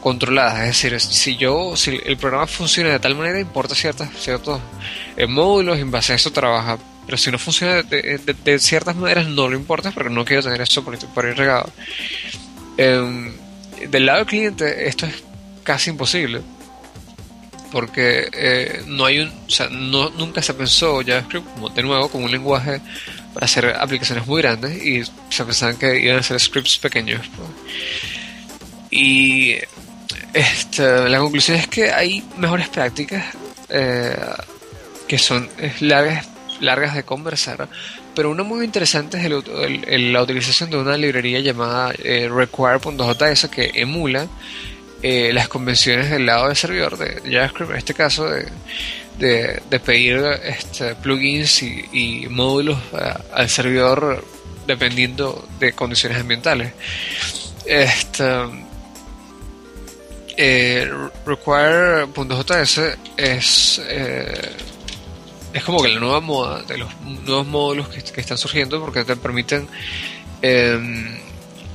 controladas. 0.01 0.61
Es 0.61 0.83
decir, 0.83 1.01
si 1.01 1.37
yo, 1.37 1.75
si 1.75 1.99
el 2.05 2.19
programa 2.19 2.47
funciona 2.47 2.91
de 2.91 2.99
tal 2.99 3.15
manera, 3.15 3.41
importa 3.41 3.75
ciertas, 3.75 4.11
ciertos 4.19 4.61
módulos 5.27 5.79
en 5.79 5.91
base 5.91 6.13
a 6.13 6.17
eso 6.17 6.31
trabaja. 6.33 6.79
Pero 7.07 7.17
si 7.17 7.31
no 7.31 7.39
funciona 7.39 7.83
de, 7.83 8.59
ciertas 8.59 8.95
maneras, 8.95 9.27
no 9.29 9.49
lo 9.49 9.57
importa 9.57 9.91
porque 9.91 10.11
no 10.11 10.25
quiero 10.25 10.43
tener 10.43 10.61
eso 10.61 10.85
por, 10.85 10.99
por 10.99 11.25
ahí 11.25 11.33
regado. 11.33 11.73
Em, 12.77 13.33
del 13.91 14.07
lado 14.07 14.19
del 14.19 14.27
cliente 14.27 14.89
esto 14.89 15.07
es 15.07 15.23
casi 15.63 15.91
imposible 15.91 16.43
porque 17.73 18.29
eh, 18.33 18.83
no 18.87 19.05
hay 19.05 19.19
un, 19.21 19.29
o 19.29 19.51
sea, 19.51 19.69
no, 19.69 20.11
nunca 20.11 20.41
se 20.41 20.55
pensó 20.55 21.03
JavaScript 21.05 21.47
como 21.55 21.69
de 21.69 21.83
nuevo 21.83 22.09
como 22.09 22.25
un 22.25 22.31
lenguaje 22.31 22.81
para 23.35 23.45
hacer 23.45 23.67
aplicaciones 23.67 24.27
muy 24.27 24.41
grandes 24.41 24.83
y 24.83 25.03
se 25.29 25.45
pensaban 25.45 25.77
que 25.77 26.01
iban 26.01 26.19
a 26.19 26.23
ser 26.23 26.41
scripts 26.41 26.79
pequeños. 26.79 27.21
Y 28.91 29.57
este, 30.33 31.09
la 31.09 31.19
conclusión 31.19 31.59
es 31.59 31.67
que 31.67 31.91
hay 31.91 32.25
mejores 32.39 32.69
prácticas 32.69 33.25
eh, 33.69 34.17
que 35.07 35.19
son 35.19 35.49
largas, 35.81 36.27
largas 36.61 36.95
de 36.95 37.03
conversar, 37.03 37.69
pero 38.17 38.31
una 38.31 38.43
muy 38.43 38.65
interesante 38.65 39.19
es 39.19 39.25
el, 39.25 40.13
la 40.13 40.23
utilización 40.23 40.71
de 40.71 40.79
una 40.79 40.97
librería 40.97 41.39
llamada 41.41 41.93
eh, 42.03 42.29
require.js 42.33 43.49
que 43.49 43.71
emula 43.75 44.27
eh, 45.03 45.31
las 45.35 45.49
convenciones 45.49 46.11
del 46.11 46.25
lado 46.25 46.47
del 46.47 46.57
servidor 46.57 46.97
de 46.97 47.21
JavaScript, 47.31 47.71
en 47.71 47.77
este 47.77 47.93
caso 47.93 48.27
de, 48.29 48.51
de, 49.19 49.81
pedir 49.81 50.19
este, 50.43 50.95
plugins 50.95 51.63
y, 51.63 52.27
módulos 52.31 52.79
al 53.33 53.49
servidor 53.51 54.25
dependiendo 54.67 55.47
de 55.61 55.75
condiciones 55.75 56.19
ambientales. 56.19 56.73
Este, 57.67 58.25
eh, 60.39 60.91
require.js 61.25 62.81
es 63.17 63.81
eh, 63.87 64.51
es 65.57 65.65
como 65.65 65.83
que 65.83 65.89
la 65.89 65.99
nueva 65.99 66.21
moda 66.21 66.63
de 66.63 66.77
los 66.77 66.95
nuevos 67.01 67.47
módulos 67.47 67.89
que, 67.89 68.21
están 68.21 68.37
surgiendo 68.37 68.79
porque 68.79 69.05
te 69.05 69.17
permiten 69.17 69.67
em, 70.43 71.19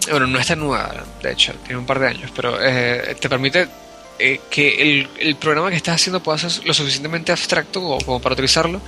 bueno 0.10 0.28
no 0.28 0.38
está 0.38 0.56
nueva 0.56 1.04
de 1.24 1.32
hecho 1.32 1.54
tiene 1.66 1.80
un 1.80 1.88
par 1.88 2.00
de 2.00 2.08
años 2.08 2.32
pero 2.36 2.58
eh, 2.62 3.16
te 3.20 3.28
permite 3.28 3.68
eh, 4.20 4.40
que 4.52 5.08
el, 5.20 5.36
programa 5.38 5.72
que 5.72 5.78
estás 5.78 5.96
haciendo 5.96 6.22
pueda 6.22 6.38
ser 6.38 6.64
lo 6.64 6.76
suficientemente 6.76 7.32
abstracto 7.32 7.82
como, 7.82 8.22
para 8.22 8.34
utilizarlo 8.34 8.80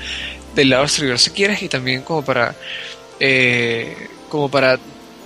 del 0.54 0.70
lado 0.70 0.84
del 0.84 0.92
servidor 0.92 1.18
si 1.18 1.32
quieres 1.32 1.64
y 1.64 1.70
también 1.70 2.04
como 2.04 2.24
para 2.24 2.56
eh, 3.20 4.10
como 4.30 4.50
para 4.50 4.78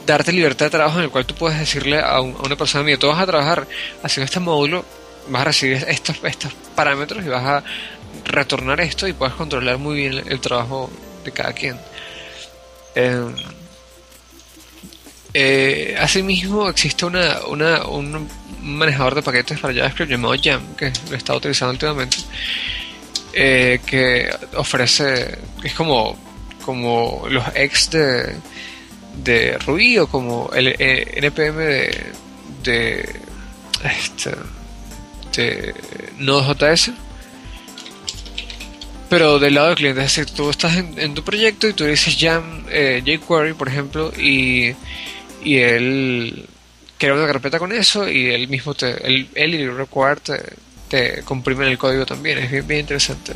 darte 0.06 0.32
libertad 0.32 0.68
de 0.68 0.70
trabajo 0.70 1.00
en 1.00 1.06
el 1.06 1.10
cual 1.10 1.26
tú 1.26 1.36
puedes 1.36 1.60
decirle 1.60 2.00
a, 2.00 2.22
una 2.22 2.56
persona 2.56 2.86
mira 2.86 2.98
tú 2.98 3.08
vas 3.08 3.20
a 3.20 3.26
trabajar 3.26 3.68
haciendo 4.02 4.26
este 4.26 4.40
módulo 4.40 4.86
vas 5.28 5.42
a 5.42 5.46
recibir 5.46 5.86
estos 5.90 6.24
estos 6.24 6.54
parámetros 6.74 7.26
y 7.26 7.28
vas 7.28 7.44
a 7.44 7.64
retornar 8.38 8.80
esto 8.82 9.08
y 9.08 9.14
puedes 9.14 9.36
controlar 9.36 9.78
muy 9.78 9.96
bien 9.98 10.24
el, 10.28 10.40
trabajo 10.40 10.90
de 11.24 11.32
cada 11.32 11.54
quien. 11.54 11.78
Em, 12.96 13.34
eh, 15.34 15.96
asimismo, 16.00 16.70
existe 16.70 17.06
una, 17.06 17.42
un 17.48 18.28
manejador 18.62 19.16
de 19.16 19.22
paquetes 19.24 19.60
para 19.60 19.74
JavaScript 19.74 20.12
llamado 20.12 20.36
Jam, 20.42 20.76
que 20.76 20.92
lo 21.10 21.16
he 21.16 21.18
estado 21.18 21.40
utilizando 21.40 21.74
últimamente, 21.74 22.18
eh, 23.34 23.80
que 23.86 24.30
ofrece, 24.56 25.38
es 25.64 25.74
como, 25.74 26.18
como 26.64 27.26
los 27.30 27.44
ex 27.56 27.90
de, 27.92 28.36
de 29.24 29.58
Ruby 29.60 30.00
o 30.00 30.08
como 30.08 30.50
el 30.54 30.68
eh, 30.68 31.14
NPM 31.16 31.58
de, 31.58 32.14
de, 32.64 33.16
este, 33.84 34.32
de 35.36 35.74
Node.js 36.18 36.92
pero 39.10 39.40
del 39.40 39.54
lado 39.54 39.68
del 39.68 39.76
cliente, 39.78 40.02
es 40.02 40.16
decir, 40.16 40.34
tú 40.36 40.50
estás 40.50 40.76
en, 40.76 41.14
tu 41.14 41.24
proyecto 41.24 41.68
y 41.68 41.74
tú 41.74 41.86
dices 41.86 42.18
Jam, 42.20 42.66
eh, 42.70 43.02
jQuery, 43.06 43.54
por 43.54 43.70
ejemplo, 43.70 44.12
y, 44.18 44.74
y 45.44 45.58
él 45.58 46.48
crea 46.98 47.14
una 47.14 47.28
carpeta 47.28 47.60
con 47.60 47.72
eso 47.72 48.10
y 48.10 48.28
él 48.28 48.48
mismo, 48.48 48.74
te, 48.74 49.06
él, 49.08 49.30
él 49.34 49.56
y 49.56 49.62
el 49.62 49.88
te, 50.24 50.54
te 50.90 51.24
comprimen 51.24 51.68
el 51.70 51.78
código 51.78 52.06
también. 52.06 52.40
Es 52.40 52.52
bien, 52.52 52.68
bien 52.68 52.82
interesante. 52.82 53.34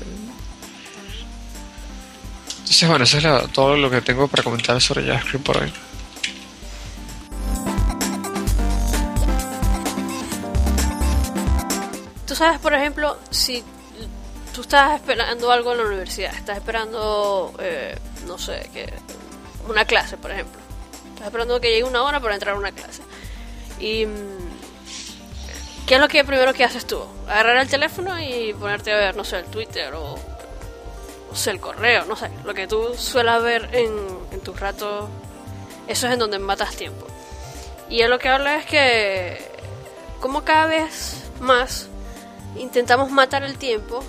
Entonces, 2.59 2.89
bueno, 2.89 3.03
eso 3.03 3.17
es 3.17 3.51
todo 3.51 3.77
lo 3.77 3.89
que 3.89 4.01
tengo 4.01 4.27
para 4.27 4.43
comentar 4.43 4.81
sobre 4.81 5.05
JavaScript 5.05 5.45
por 5.45 5.57
hoy. 5.57 5.71
Tú 12.25 12.35
sabes, 12.35 12.59
por 12.59 12.73
ejemplo, 12.73 13.19
si 13.29 13.61
tú 14.61 14.75
estás 14.75 14.93
esperando 14.93 15.51
algo 15.51 15.71
en 15.71 15.79
la 15.79 15.85
universidad, 15.85 16.35
estás 16.35 16.57
esperando, 16.57 17.51
eh, 17.59 17.97
no 18.27 18.37
sé, 18.37 18.69
que 18.71 18.93
una 19.67 19.85
clase, 19.85 20.17
por 20.17 20.29
ejemplo. 20.29 20.61
Estás 21.13 21.27
esperando 21.27 21.59
que 21.59 21.69
llegue 21.69 21.83
una 21.83 22.03
hora 22.03 22.19
para 22.19 22.35
entrar 22.35 22.53
a 22.53 22.59
una 22.59 22.71
clase. 22.71 23.01
Y 23.79 24.05
mm, 24.05 24.49
¿qué 25.87 25.95
es 25.95 25.99
lo 25.99 26.07
que 26.07 26.23
primero 26.23 26.53
que 26.53 26.63
haces 26.63 26.85
tú? 26.85 27.01
Agarrar 27.27 27.57
el 27.57 27.69
teléfono 27.69 28.19
y 28.19 28.53
ponerte 28.53 28.91
a 28.91 28.97
ver, 28.97 29.15
no 29.15 29.23
sé, 29.23 29.39
el 29.39 29.45
Twitter 29.45 29.95
o, 29.95 30.13
o 31.31 31.35
sea, 31.35 31.53
el 31.53 31.59
correo, 31.59 32.05
no 32.05 32.15
sé, 32.15 32.29
lo 32.43 32.53
que 32.53 32.67
tú 32.67 32.93
suelas 32.95 33.41
ver 33.41 33.67
en, 33.73 33.91
en 34.31 34.41
tus 34.41 34.59
ratos, 34.59 35.09
eso 35.87 36.05
es 36.05 36.13
en 36.13 36.19
donde 36.19 36.37
matas 36.37 36.75
tiempo. 36.75 37.07
Y 37.89 38.01
él 38.01 38.11
lo 38.11 38.19
que 38.19 38.29
habla 38.29 38.57
es 38.57 38.67
que 38.67 39.43
como 40.19 40.43
cada 40.43 40.67
vez 40.67 41.23
más 41.39 41.87
intentamos 42.55 43.09
matar 43.09 43.41
el 43.41 43.57
tiempo 43.57 44.03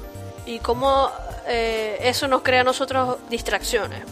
y 0.46 0.58
cómo 0.58 1.10
eh, 1.46 1.98
eso 2.02 2.28
nos 2.28 2.42
crea 2.42 2.62
a 2.62 2.64
nosotros 2.64 3.18
distracciones. 3.28 4.02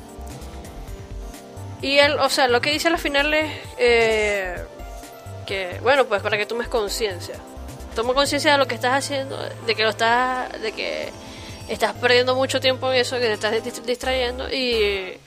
Y 1.82 1.98
él, 1.98 2.18
o 2.18 2.28
sea, 2.28 2.48
lo 2.48 2.60
que 2.60 2.70
dice 2.70 2.88
al 2.88 2.98
final 2.98 3.32
es 3.32 3.52
eh, 3.78 4.56
que, 5.46 5.78
bueno, 5.82 6.04
pues 6.06 6.22
para 6.22 6.36
que 6.36 6.46
tomes 6.46 6.68
conciencia. 6.68 7.36
Toma 7.94 8.14
conciencia 8.14 8.52
de 8.52 8.58
lo 8.58 8.66
que 8.66 8.74
estás 8.74 8.92
haciendo, 8.94 9.36
de 9.66 9.74
que 9.74 9.82
lo 9.82 9.88
estás, 9.88 10.60
de 10.60 10.72
que 10.72 11.10
estás 11.68 11.94
perdiendo 11.94 12.34
mucho 12.34 12.60
tiempo 12.60 12.92
en 12.92 13.00
eso, 13.00 13.16
que 13.18 13.26
te 13.26 13.32
estás 13.32 13.86
distrayendo 13.86 14.48
y 14.52 15.18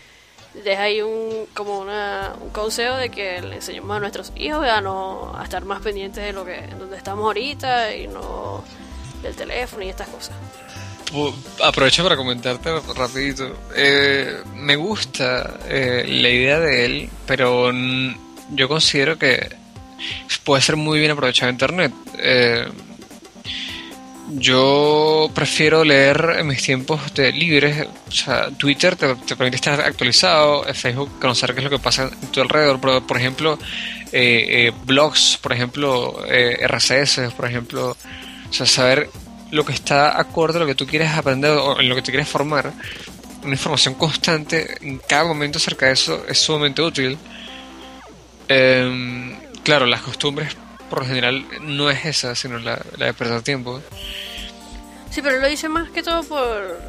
deja 0.53 0.83
ahí 0.83 1.01
un 1.01 1.47
como 1.53 1.79
una, 1.79 2.35
un 2.39 2.49
consejo 2.49 2.95
de 2.95 3.09
que 3.09 3.41
le 3.41 3.55
enseñemos 3.55 3.97
a 3.97 3.99
nuestros 3.99 4.31
hijos 4.35 4.67
a 4.67 4.81
no 4.81 5.35
a 5.35 5.43
estar 5.43 5.65
más 5.65 5.81
pendientes 5.81 6.23
de 6.23 6.31
lo 6.31 6.45
que 6.45 6.61
donde 6.77 6.95
estamos 6.95 7.25
ahorita 7.25 7.95
y 7.95 8.07
no 8.07 8.63
del 9.23 9.35
teléfono 9.35 9.83
y 9.83 9.89
estas 9.89 10.09
cosas. 10.09 10.35
Aprovecho 11.63 12.03
para 12.03 12.15
comentarte 12.15 12.71
rapidito. 12.95 13.65
Eh, 13.75 14.41
me 14.55 14.75
gusta 14.75 15.59
eh, 15.67 16.03
la 16.07 16.29
idea 16.29 16.59
de 16.59 16.85
él, 16.85 17.09
pero 17.27 17.71
yo 18.51 18.67
considero 18.67 19.17
que 19.17 19.55
puede 20.43 20.63
ser 20.63 20.75
muy 20.75 20.99
bien 20.99 21.11
aprovechado 21.11 21.51
Internet. 21.51 21.93
Eh, 22.17 22.67
yo 24.35 25.29
prefiero 25.35 25.83
leer 25.83 26.37
en 26.39 26.47
mis 26.47 26.63
tiempos 26.63 26.99
libres. 27.15 27.87
O 28.07 28.11
sea, 28.11 28.49
Twitter 28.49 28.95
te, 28.95 29.15
permite 29.35 29.57
estar 29.57 29.81
actualizado, 29.81 30.63
Facebook 30.73 31.19
conocer 31.19 31.53
qué 31.53 31.59
es 31.59 31.63
lo 31.65 31.69
que 31.69 31.79
pasa 31.79 32.09
en 32.21 32.31
tu 32.31 32.41
alrededor. 32.41 32.79
Por, 32.81 33.05
por 33.05 33.17
ejemplo, 33.17 33.59
blogs, 34.85 35.37
por 35.39 35.53
ejemplo, 35.53 36.23
RCS, 36.27 37.33
por 37.37 37.45
ejemplo. 37.47 37.95
O 38.49 38.55
sea, 38.55 38.65
saber 38.65 39.09
lo 39.53 39.63
que 39.63 39.73
está 39.73 40.19
acorde 40.19 40.57
a 40.57 40.61
lo 40.61 40.65
que 40.65 40.73
tú 40.73 40.87
quieres 40.87 41.11
aprender 41.11 41.51
o 41.51 41.79
en 41.79 41.87
lo 41.87 41.93
que 41.93 42.01
te 42.01 42.11
quieres 42.11 42.27
formar, 42.27 42.73
una 43.43 43.51
información 43.51 43.93
constante 43.93 44.77
en 44.81 44.97
cada 44.97 45.25
momento 45.25 45.59
acerca 45.59 45.85
de 45.85 45.91
eso 45.91 46.25
es 46.27 46.39
sumamente 46.39 46.81
útil. 46.81 47.19
Em, 48.47 49.37
claro, 49.63 49.85
las 49.85 50.01
costumbres 50.01 50.57
por 50.89 50.99
lo 51.01 51.05
general 51.05 51.45
no 51.61 51.91
es 51.91 52.03
esa, 52.03 52.33
sino 52.33 52.57
la, 52.57 52.81
de 52.97 53.13
perder 53.13 53.43
tiempo. 53.43 53.79
Sí, 55.11 55.21
pero 55.21 55.39
lo 55.39 55.47
dice 55.47 55.69
más 55.69 55.91
que 55.91 56.01
todo 56.01 56.23
por 56.23 56.79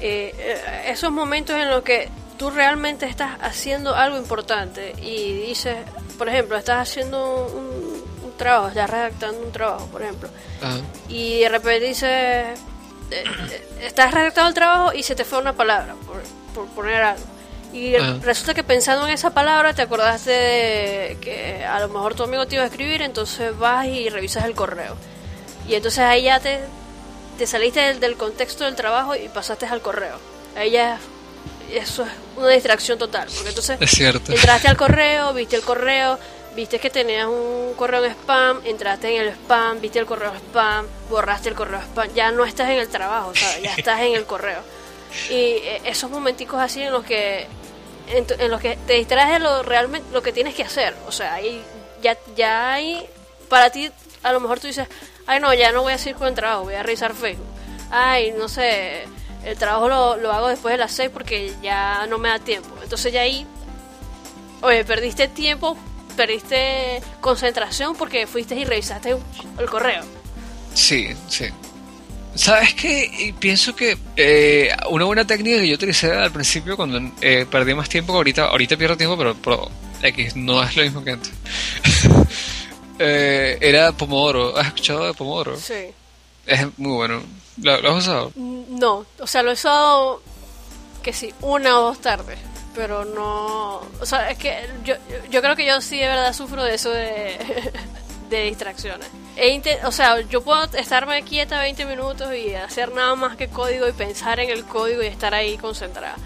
eh, 0.00 0.34
eh, 0.36 0.84
esos 0.88 1.12
momentos 1.12 1.54
en 1.54 1.70
los 1.70 1.82
que 1.82 2.08
tú 2.36 2.50
realmente 2.50 3.06
estás 3.06 3.38
haciendo 3.40 3.94
algo 3.94 4.18
importante 4.18 4.94
y 5.00 5.34
dices, 5.46 5.76
por 6.18 6.28
ejemplo, 6.28 6.56
estás 6.56 6.88
haciendo 6.88 7.46
un, 7.46 8.11
trabajo, 8.42 8.68
estás 8.68 8.90
redactando 8.90 9.40
un 9.40 9.52
trabajo, 9.52 9.86
por 9.86 10.02
ejemplo, 10.02 10.28
y 11.08 11.40
de 11.40 11.48
repente 11.48 11.86
dices, 11.86 12.08
eh, 12.10 12.54
eh, 13.10 13.68
estás 13.82 14.12
redactando 14.12 14.48
el 14.48 14.54
trabajo 14.54 14.92
y 14.92 15.02
se 15.02 15.14
te 15.14 15.24
fue 15.24 15.38
una 15.38 15.52
palabra, 15.52 15.94
por, 16.54 16.66
poner 16.68 17.02
algo. 17.02 17.24
Y 17.72 17.96
resulta 17.96 18.52
que 18.52 18.62
pensando 18.62 19.06
en 19.06 19.14
esa 19.14 19.30
palabra 19.30 19.72
te 19.72 19.80
acordaste 19.80 20.30
de 20.30 21.18
que 21.22 21.64
a 21.64 21.80
lo 21.80 21.88
mejor 21.88 22.14
tu 22.14 22.22
amigo 22.22 22.46
te 22.46 22.56
iba 22.56 22.64
a 22.64 22.66
escribir, 22.66 23.00
entonces 23.00 23.58
vas 23.58 23.86
y 23.86 24.10
revisas 24.10 24.44
el 24.44 24.54
correo. 24.54 24.94
Y 25.66 25.74
entonces 25.74 26.00
ahí 26.00 26.24
ya 26.24 26.38
te, 26.38 26.60
te 27.38 27.46
saliste 27.46 27.94
del, 27.94 28.16
contexto 28.16 28.64
del 28.64 28.76
trabajo 28.76 29.16
y 29.16 29.28
pasaste 29.28 29.64
al 29.64 29.80
correo. 29.80 30.16
Ahí 30.54 30.72
ya 30.72 30.98
eso 31.72 32.02
es 32.02 32.10
una 32.36 32.48
distracción 32.48 32.98
total, 32.98 33.28
porque 33.34 33.48
entonces 33.48 33.78
es 33.80 34.00
entraste 34.28 34.68
al 34.68 34.76
correo, 34.76 35.32
viste 35.32 35.56
el 35.56 35.62
correo, 35.62 36.18
viste 36.54 36.78
que 36.78 36.90
tenías 36.90 37.26
un 37.26 37.74
correo 37.76 38.04
en 38.04 38.12
spam, 38.12 38.60
entraste 38.64 39.16
en 39.16 39.22
el 39.22 39.28
spam, 39.30 39.80
viste 39.80 39.98
el 39.98 40.06
correo 40.06 40.32
spam, 40.34 40.86
borraste 41.08 41.48
el 41.48 41.54
correo 41.54 41.80
spam, 41.80 42.12
ya 42.14 42.30
no 42.30 42.44
estás 42.44 42.70
en 42.70 42.78
el 42.78 42.88
trabajo, 42.88 43.32
ya 43.62 43.74
estás 43.76 44.00
en 44.00 44.14
el 44.14 44.24
correo. 44.24 44.60
Y 45.28 45.34
eh, 45.34 45.82
esos 45.84 46.10
momenticos 46.10 46.60
así 46.60 46.82
en 46.82 46.92
los 46.92 47.04
que 47.04 47.46
en, 48.08 48.50
los 48.50 48.60
que 48.60 48.76
te 48.86 48.94
distraes 48.94 49.32
de 49.32 49.38
lo 49.38 49.62
realmente 49.62 50.06
lo 50.12 50.22
que 50.22 50.32
tienes 50.32 50.54
que 50.54 50.62
hacer, 50.62 50.94
o 51.06 51.12
sea, 51.12 51.34
ahí 51.34 51.62
ya 52.02 52.16
ya 52.36 52.72
hay 52.72 53.06
para 53.48 53.70
ti 53.70 53.90
a 54.22 54.32
lo 54.32 54.40
mejor 54.40 54.60
tú 54.60 54.66
dices, 54.66 54.88
"Ay, 55.26 55.40
no, 55.40 55.52
ya 55.54 55.72
no 55.72 55.82
voy 55.82 55.92
a 55.92 55.98
seguir 55.98 56.16
con 56.16 56.28
el 56.28 56.34
trabajo, 56.34 56.64
voy 56.64 56.74
a 56.74 56.82
revisar 56.82 57.14
Facebook." 57.14 57.46
Ay, 57.90 58.32
no 58.32 58.48
sé, 58.48 59.04
el 59.44 59.58
trabajo 59.58 59.88
lo, 59.88 60.16
lo 60.16 60.32
hago 60.32 60.48
después 60.48 60.72
de 60.72 60.78
las 60.78 60.92
6 60.92 61.10
porque 61.12 61.52
ya 61.62 62.06
no 62.06 62.18
me 62.18 62.28
da 62.28 62.38
tiempo. 62.38 62.70
Entonces 62.82 63.12
ya 63.12 63.22
ahí 63.22 63.46
Oye, 64.62 64.84
perdiste 64.84 65.26
tiempo 65.26 65.76
perdiste 66.12 67.02
concentración 67.20 67.96
porque 67.96 68.26
fuiste 68.26 68.54
y 68.54 68.64
revisaste 68.64 69.16
el 69.58 69.66
correo. 69.70 70.02
Sí, 70.74 71.08
sí. 71.28 71.46
¿Sabes 72.34 72.74
qué? 72.74 73.34
Pienso 73.38 73.76
que 73.76 73.98
eh, 74.16 74.74
una 74.88 75.04
buena 75.04 75.26
técnica 75.26 75.58
que 75.58 75.68
yo 75.68 75.74
utilicé 75.74 76.12
al 76.12 76.32
principio 76.32 76.76
cuando 76.76 77.12
eh, 77.20 77.46
perdí 77.50 77.74
más 77.74 77.88
tiempo, 77.88 78.14
ahorita, 78.14 78.46
ahorita 78.46 78.76
pierdo 78.76 78.96
tiempo, 78.96 79.18
pero, 79.18 79.34
pero 79.34 79.68
X 80.02 80.36
no 80.36 80.62
es 80.62 80.74
lo 80.76 80.82
mismo 80.82 81.04
que 81.04 81.10
antes. 81.10 81.32
eh, 82.98 83.58
era 83.60 83.92
Pomodoro. 83.92 84.56
¿Has 84.56 84.68
escuchado 84.68 85.06
de 85.06 85.14
Pomodoro? 85.14 85.56
Sí. 85.58 85.92
Es 86.46 86.66
muy 86.78 86.92
bueno. 86.92 87.22
¿Lo, 87.60 87.74
has 87.74 87.98
usado? 87.98 88.32
No, 88.34 89.04
o 89.18 89.26
sea, 89.26 89.42
lo 89.42 89.50
he 89.50 89.54
usado 89.54 90.22
que 91.02 91.12
sí, 91.12 91.34
una 91.42 91.78
o 91.78 91.82
dos 91.82 92.00
tardes 92.00 92.38
pero 92.74 93.04
no... 93.04 93.80
O 94.00 94.06
sea, 94.06 94.30
es 94.30 94.38
que 94.38 94.68
yo, 94.84 94.94
yo 95.30 95.40
creo 95.42 95.56
que 95.56 95.66
yo 95.66 95.80
sí 95.80 95.98
de 95.98 96.08
verdad 96.08 96.32
sufro 96.32 96.64
de 96.64 96.74
eso 96.74 96.90
de, 96.90 97.38
de 98.30 98.44
distracciones. 98.44 99.08
o 99.84 99.92
sea, 99.92 100.20
yo 100.22 100.42
puedo 100.42 100.64
estarme 100.76 101.22
quieta 101.22 101.60
20 101.60 101.84
minutos 101.86 102.34
y 102.34 102.54
hacer 102.54 102.92
nada 102.92 103.14
más 103.14 103.36
que 103.36 103.48
código 103.48 103.88
y 103.88 103.92
pensar 103.92 104.40
en 104.40 104.50
el 104.50 104.64
código 104.64 105.02
y 105.02 105.06
estar 105.06 105.34
ahí 105.34 105.58
concentrada. 105.58 106.16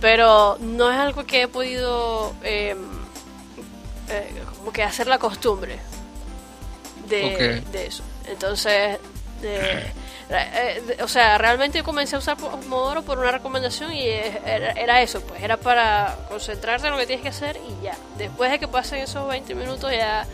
Pero 0.00 0.58
no 0.60 0.92
es 0.92 0.98
algo 0.98 1.24
que 1.26 1.42
he 1.42 1.48
podido 1.48 2.34
em, 2.42 2.78
eh, 4.08 4.42
como 4.56 4.72
que 4.72 4.82
hacer 4.82 5.06
la 5.06 5.18
costumbre 5.18 5.78
de, 7.08 7.62
de 7.72 7.86
eso. 7.86 8.02
Entonces, 8.26 8.98
de, 9.40 9.92
eh, 10.30 10.98
o 11.02 11.08
sea, 11.08 11.38
realmente 11.38 11.82
comencé 11.82 12.16
a 12.16 12.18
usar 12.18 12.36
Pomodoro 12.36 13.02
por 13.02 13.18
una 13.18 13.30
recomendación 13.30 13.92
y 13.92 14.06
era, 14.06 15.02
eso, 15.02 15.20
pues 15.22 15.42
era 15.42 15.56
para 15.56 16.16
concentrarte 16.28 16.86
en 16.86 16.92
lo 16.92 16.98
que 16.98 17.06
tienes 17.06 17.22
que 17.22 17.30
hacer 17.30 17.58
y 17.66 17.84
ya. 17.84 17.96
Después 18.18 18.50
de 18.50 18.58
que 18.58 18.68
pasen 18.68 19.00
esos 19.00 19.26
20 19.28 19.54
minutos 19.54 19.90
ya 19.90 20.26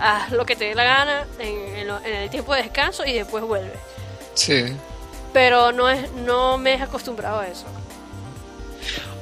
haz 0.00 0.30
lo 0.30 0.46
que 0.46 0.54
te 0.54 0.66
dé 0.66 0.74
la 0.74 0.84
gana 0.84 1.26
en, 1.40 1.88
el 2.04 2.30
tiempo 2.30 2.54
de 2.54 2.62
descanso 2.62 3.04
y 3.04 3.12
después 3.14 3.42
vuelve. 3.42 3.72
Sí. 4.34 4.66
Pero 5.32 5.72
no 5.72 5.88
es 5.88 6.10
no 6.12 6.56
me 6.56 6.74
he 6.74 6.82
acostumbrado 6.82 7.40
a 7.40 7.48
eso. 7.48 7.66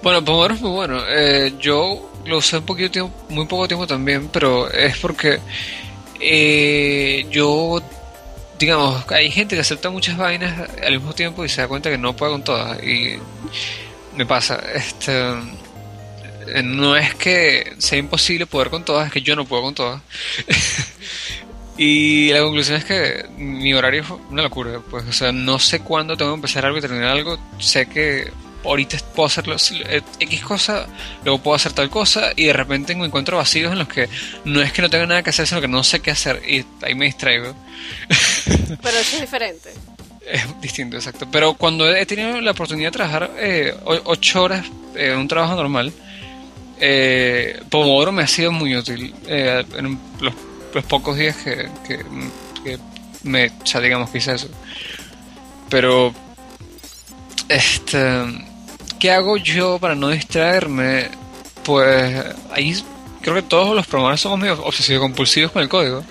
Bueno, 0.03 0.23
Pomodoro 0.25 0.55
es 0.55 0.61
muy 0.61 0.71
bueno. 0.71 1.01
Eh, 1.09 1.55
yo 1.59 2.11
lo 2.27 2.39
usé 2.39 2.59
un 2.59 2.67
poquito 2.67 2.91
tiempo, 2.91 3.17
muy 3.31 3.47
poco 3.47 3.67
tiempo 3.67 3.87
también, 3.87 4.29
pero 4.29 4.71
es 4.71 4.99
porque 4.99 5.41
eh, 6.21 7.27
yo 7.31 7.81
digamos, 8.59 9.05
hay 9.11 9.31
gente 9.31 9.55
que 9.55 9.61
acepta 9.61 9.91
muchas 9.91 10.17
vainas 10.17 10.69
al 10.83 10.93
mismo 10.93 11.15
tiempo 11.15 11.45
y 11.45 11.49
se 11.49 11.61
da 11.61 11.69
cuenta 11.69 11.91
que 11.91 11.99
no 11.99 12.17
puede 12.17 12.33
con 12.33 12.45
todas. 12.45 12.83
Y 12.83 13.19
me 14.17 14.27
pasa, 14.27 14.61
este, 14.75 15.13
no 16.65 16.97
es 16.97 17.15
que 17.15 17.75
sea 17.79 17.99
imposible 17.99 18.47
poder 18.47 18.71
con 18.71 18.85
todas, 18.85 19.07
es 19.07 19.13
que 19.13 19.23
yo 19.23 19.37
no 19.37 19.45
puedo 19.45 19.63
con 19.63 19.75
todas. 19.75 20.03
y 21.77 22.31
la 22.31 22.41
conclusión 22.41 22.79
es 22.79 22.85
que 22.85 23.27
mi 23.37 23.75
horario 23.75 24.03
es 24.03 24.11
una 24.31 24.43
locura. 24.43 24.81
Pues, 24.91 25.05
o 25.07 25.13
sea, 25.13 25.33
no 25.33 25.59
sé 25.59 25.81
cuándo 25.81 26.17
tengo 26.17 26.33
que 26.33 26.37
empezar 26.37 26.65
algo 26.65 26.79
y 26.79 26.83
terminar 26.83 27.11
algo. 27.11 27.39
Sé 27.59 27.87
que 27.89 28.31
ahorita 28.69 28.99
puedo 29.14 29.27
hacerlo 29.27 29.57
eh, 29.89 30.03
X 30.21 30.43
cosa, 30.43 30.87
luego 31.25 31.43
puedo 31.43 31.57
hacer 31.57 31.73
tal 31.73 31.91
cosa 31.91 32.33
y 32.37 32.47
de 32.47 32.53
repente 32.53 32.95
me 32.95 33.07
encuentro 33.07 33.37
vacíos 33.37 33.73
en 33.73 33.79
los 33.79 33.89
que 33.89 34.09
no 34.45 34.62
es 34.62 34.73
que 34.73 34.83
no 34.83 34.91
tenga 34.91 35.07
nada 35.07 35.23
que 35.23 35.31
hacer, 35.31 35.47
sino 35.47 35.61
que 35.61 35.69
no 35.69 35.83
sé 35.85 36.01
qué 36.01 36.11
hacer 36.11 36.43
y 36.49 36.64
ahí 36.83 36.95
me 36.95 37.07
distraigo. 37.07 37.55
Pero 38.83 38.99
eso 38.99 39.17
es 39.17 39.21
diferente. 39.21 39.71
Es 40.27 40.61
distinto, 40.61 40.97
exacto. 40.97 41.29
Pero 41.31 41.55
cuando 41.55 41.95
he 41.95 42.05
tenido 42.05 42.41
la 42.41 42.51
oportunidad 42.51 42.89
de 42.89 42.93
trabajar 42.93 43.31
eh, 43.39 43.75
ocho 43.85 44.43
horas 44.43 44.67
en 44.97 45.19
un 45.19 45.29
trabajo 45.29 45.55
normal, 45.55 45.93
eh, 46.81 47.61
Pomodoro 47.71 48.12
me 48.12 48.23
ha 48.23 48.27
sido 48.27 48.53
muy 48.53 48.77
útil 48.77 49.14
eh, 49.27 49.64
en 49.77 49.99
los, 50.21 50.35
pocos 50.85 51.17
días 51.17 51.37
que, 51.37 51.69
que, 51.87 52.05
que 52.62 52.79
me, 53.23 53.51
ya 53.64 53.81
digamos 53.81 54.11
que 54.11 54.19
hice 54.19 54.35
eso. 54.35 54.49
Pero, 55.71 56.12
este, 57.49 57.99
¿qué 58.99 59.11
hago 59.11 59.37
yo 59.37 59.79
para 59.79 59.95
no 59.95 60.09
distraerme? 60.09 61.09
Pues 61.65 62.25
ahí 62.53 62.77
creo 63.21 63.35
que 63.35 63.43
todos 63.43 63.75
los 63.75 63.87
programadores 63.87 64.21
somos 64.21 64.39
medio 64.39 64.63
obsesivos 64.65 65.03
compulsivos 65.03 65.53
con 65.53 65.63
el 65.63 65.69
código. 65.69 66.05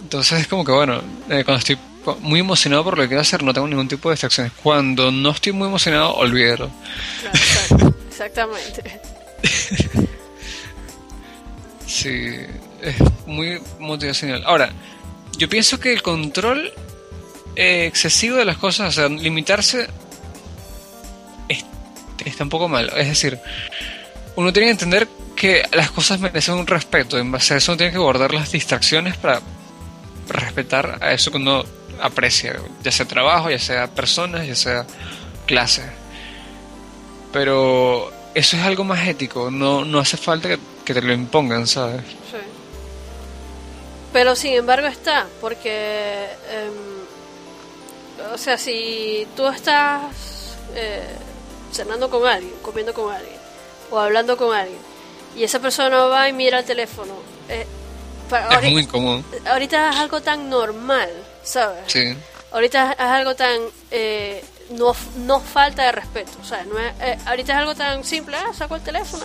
Entonces 0.00 0.40
es 0.40 0.46
como 0.46 0.64
que 0.64 0.72
bueno, 0.72 1.02
eh, 1.28 1.44
cuando 1.44 1.58
estoy 1.58 1.78
muy 2.20 2.40
emocionado 2.40 2.84
por 2.84 2.96
lo 2.96 3.02
que 3.02 3.08
quiero 3.08 3.20
hacer 3.20 3.42
no 3.42 3.52
tengo 3.52 3.68
ningún 3.68 3.88
tipo 3.88 4.08
de 4.08 4.14
distracciones. 4.14 4.52
Cuando 4.62 5.10
no 5.10 5.30
estoy 5.30 5.52
muy 5.52 5.68
emocionado, 5.68 6.14
olvídalo. 6.14 6.70
exactamente. 8.08 9.00
sí, 11.86 12.36
es 12.82 12.96
muy 13.26 13.60
motivacional. 13.78 14.42
Ahora, 14.46 14.70
yo 15.36 15.48
pienso 15.48 15.78
que 15.78 15.92
el 15.92 16.02
control 16.02 16.72
eh, 17.54 17.86
excesivo 17.86 18.36
de 18.36 18.44
las 18.44 18.56
cosas, 18.56 18.88
o 18.88 18.92
sea, 18.92 19.08
limitarse 19.08 19.88
está 22.24 22.44
un 22.44 22.50
poco 22.50 22.68
mal. 22.68 22.90
Es 22.96 23.08
decir, 23.08 23.38
uno 24.36 24.52
tiene 24.52 24.66
que 24.66 24.72
entender 24.72 25.08
que 25.34 25.62
las 25.72 25.90
cosas 25.90 26.20
merecen 26.20 26.54
un 26.54 26.66
respeto. 26.66 27.18
En 27.18 27.30
base 27.30 27.54
a 27.54 27.56
eso 27.58 27.72
uno 27.72 27.76
tiene 27.76 27.92
que 27.92 27.98
guardar 27.98 28.34
las 28.34 28.52
distracciones 28.52 29.16
para 29.16 29.40
respetar 30.28 30.98
a 31.00 31.12
eso 31.12 31.30
que 31.30 31.36
uno 31.38 31.64
aprecia, 32.00 32.56
ya 32.82 32.92
sea 32.92 33.06
trabajo, 33.06 33.50
ya 33.50 33.58
sea 33.58 33.88
personas, 33.88 34.46
ya 34.46 34.54
sea 34.54 34.86
clase. 35.46 35.82
Pero 37.32 38.12
eso 38.34 38.56
es 38.56 38.62
algo 38.62 38.84
más 38.84 39.06
ético, 39.06 39.50
no, 39.50 39.84
no 39.84 39.98
hace 39.98 40.16
falta 40.16 40.48
que, 40.84 40.94
te 40.94 41.02
lo 41.02 41.12
impongan, 41.12 41.66
¿sabes? 41.66 42.00
Sí. 42.30 42.38
Pero 44.12 44.34
sin 44.34 44.54
embargo 44.54 44.86
está, 44.86 45.26
porque, 45.40 46.24
em, 46.50 48.32
o 48.32 48.38
sea, 48.38 48.56
si 48.56 49.26
tú 49.36 49.46
estás 49.48 50.56
eh, 50.74 51.04
cenando 51.72 52.10
con 52.10 52.26
alguien, 52.26 52.54
comiendo 52.62 52.92
con 52.94 53.12
alguien, 53.12 53.36
o 53.90 53.98
hablando 53.98 54.36
con 54.36 54.54
alguien, 54.54 54.78
y 55.36 55.44
esa 55.44 55.58
persona 55.60 56.04
va 56.04 56.28
y 56.28 56.32
mira 56.32 56.58
el 56.58 56.64
teléfono, 56.64 57.14
eh, 57.48 57.66
es 58.62 58.70
muy 58.70 58.86
común. 58.86 59.24
Ahorita 59.46 59.90
es 59.90 59.96
algo 59.96 60.20
tan 60.20 60.50
normal, 60.50 61.10
¿sabes? 61.42 61.84
Sí. 61.86 62.14
Ahorita 62.52 62.92
es 62.92 63.00
algo 63.00 63.34
tan... 63.34 63.60
Eh, 63.90 64.44
no, 64.70 64.94
no 65.16 65.40
falta 65.40 65.84
de 65.84 65.92
respeto, 65.92 66.32
o 66.42 66.44
sea, 66.44 66.62
no 66.64 66.78
es, 66.78 66.92
eh, 67.00 67.18
ahorita 67.24 67.54
es 67.54 67.58
algo 67.58 67.74
tan 67.74 68.04
simple, 68.04 68.36
ah, 68.36 68.52
saco 68.52 68.76
el 68.76 68.82
teléfono. 68.82 69.24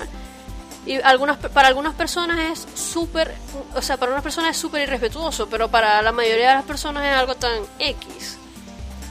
Y 0.86 1.02
algunas, 1.02 1.38
para 1.38 1.68
algunas 1.68 1.96
personas 1.96 2.40
es 2.40 2.80
súper, 2.80 3.34
o 3.76 3.82
sea, 3.82 3.98
para 3.98 4.12
unas 4.12 4.24
personas 4.24 4.52
es 4.52 4.58
súper 4.58 4.84
irrespetuoso, 4.84 5.48
pero 5.50 5.70
para 5.70 6.02
la 6.02 6.14
mayoría 6.14 6.50
de 6.50 6.56
las 6.56 6.64
personas 6.64 7.06
es 7.06 7.14
algo 7.14 7.36
tan 7.36 7.62
X. 7.80 8.38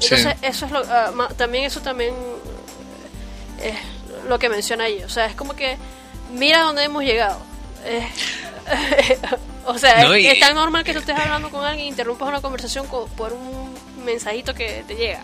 Entonces, 0.01 0.37
eso 0.41 0.67
es 0.67 0.73
lo, 0.73 0.83
ah, 0.89 1.29
también 1.37 1.65
eso 1.65 1.81
también 1.81 2.15
es 3.63 3.77
lo 4.29 4.39
que 4.39 4.49
menciona 4.49 4.85
ahí, 4.85 5.03
o 5.03 5.09
sea, 5.09 5.27
es 5.27 5.35
como 5.35 5.55
que 5.55 5.77
mira 6.33 6.63
dónde 6.63 6.85
hemos 6.85 7.05
llegado. 7.05 7.41
O 9.65 9.79
sea, 9.79 10.17
es, 10.17 10.41
tan 10.41 10.55
normal 10.57 10.83
que 10.83 10.93
tú 10.93 10.99
estés 10.99 11.17
hablando 11.17 11.51
con 11.51 11.65
alguien, 11.65 11.87
interrumpas 11.87 12.29
una 12.29 12.41
conversación 12.41 12.87
por 13.17 13.33
un 13.33 13.73
mensajito 14.05 14.55
que 14.55 14.85
te 14.87 14.97
llega. 14.97 15.23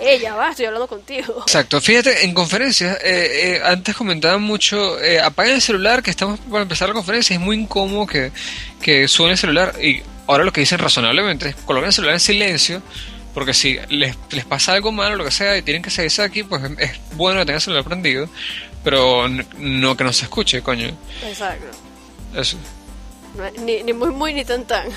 Ella 0.00 0.34
va, 0.34 0.50
estoy 0.50 0.66
hablando 0.66 0.86
contigo. 0.86 1.42
Exacto, 1.42 1.80
fíjate, 1.80 2.24
en 2.24 2.32
conferencias, 2.32 2.96
eh, 3.02 3.56
eh, 3.56 3.60
antes 3.62 3.94
comentaban 3.94 4.40
mucho, 4.40 4.98
eh, 5.02 5.20
apaguen 5.20 5.56
el 5.56 5.60
celular, 5.60 6.02
que 6.02 6.10
estamos 6.10 6.40
para 6.40 6.62
empezar 6.62 6.88
la 6.88 6.94
conferencia, 6.94 7.34
es 7.34 7.40
muy 7.40 7.56
incómodo 7.56 8.06
que, 8.06 8.32
que 8.80 9.08
suene 9.08 9.32
el 9.32 9.38
celular, 9.38 9.74
y 9.82 10.02
ahora 10.26 10.44
lo 10.44 10.52
que 10.52 10.60
dicen 10.60 10.78
razonablemente 10.78 11.50
es 11.50 11.54
coloquen 11.56 11.88
el 11.88 11.92
celular 11.92 12.14
en 12.14 12.20
silencio, 12.20 12.82
porque 13.34 13.54
si 13.54 13.78
les, 13.88 14.16
les 14.30 14.44
pasa 14.44 14.72
algo 14.72 14.92
malo, 14.92 15.16
lo 15.16 15.24
que 15.24 15.30
sea, 15.30 15.56
y 15.56 15.62
tienen 15.62 15.82
que 15.82 15.90
seguirse 15.90 16.22
aquí, 16.22 16.42
pues 16.42 16.62
es 16.78 16.92
bueno 17.12 17.40
que 17.40 17.46
tengan 17.46 17.56
el 17.56 17.60
celular 17.62 17.84
prendido, 17.84 18.28
pero 18.82 19.28
no 19.28 19.96
que 19.96 20.04
no 20.04 20.12
se 20.12 20.24
escuche, 20.24 20.62
coño. 20.62 20.90
Exacto. 21.22 21.66
Eso 22.34 22.56
ni, 23.58 23.82
ni 23.82 23.92
muy 23.92 24.10
muy 24.10 24.34
ni 24.34 24.44
tan 24.44 24.64
tan. 24.64 24.88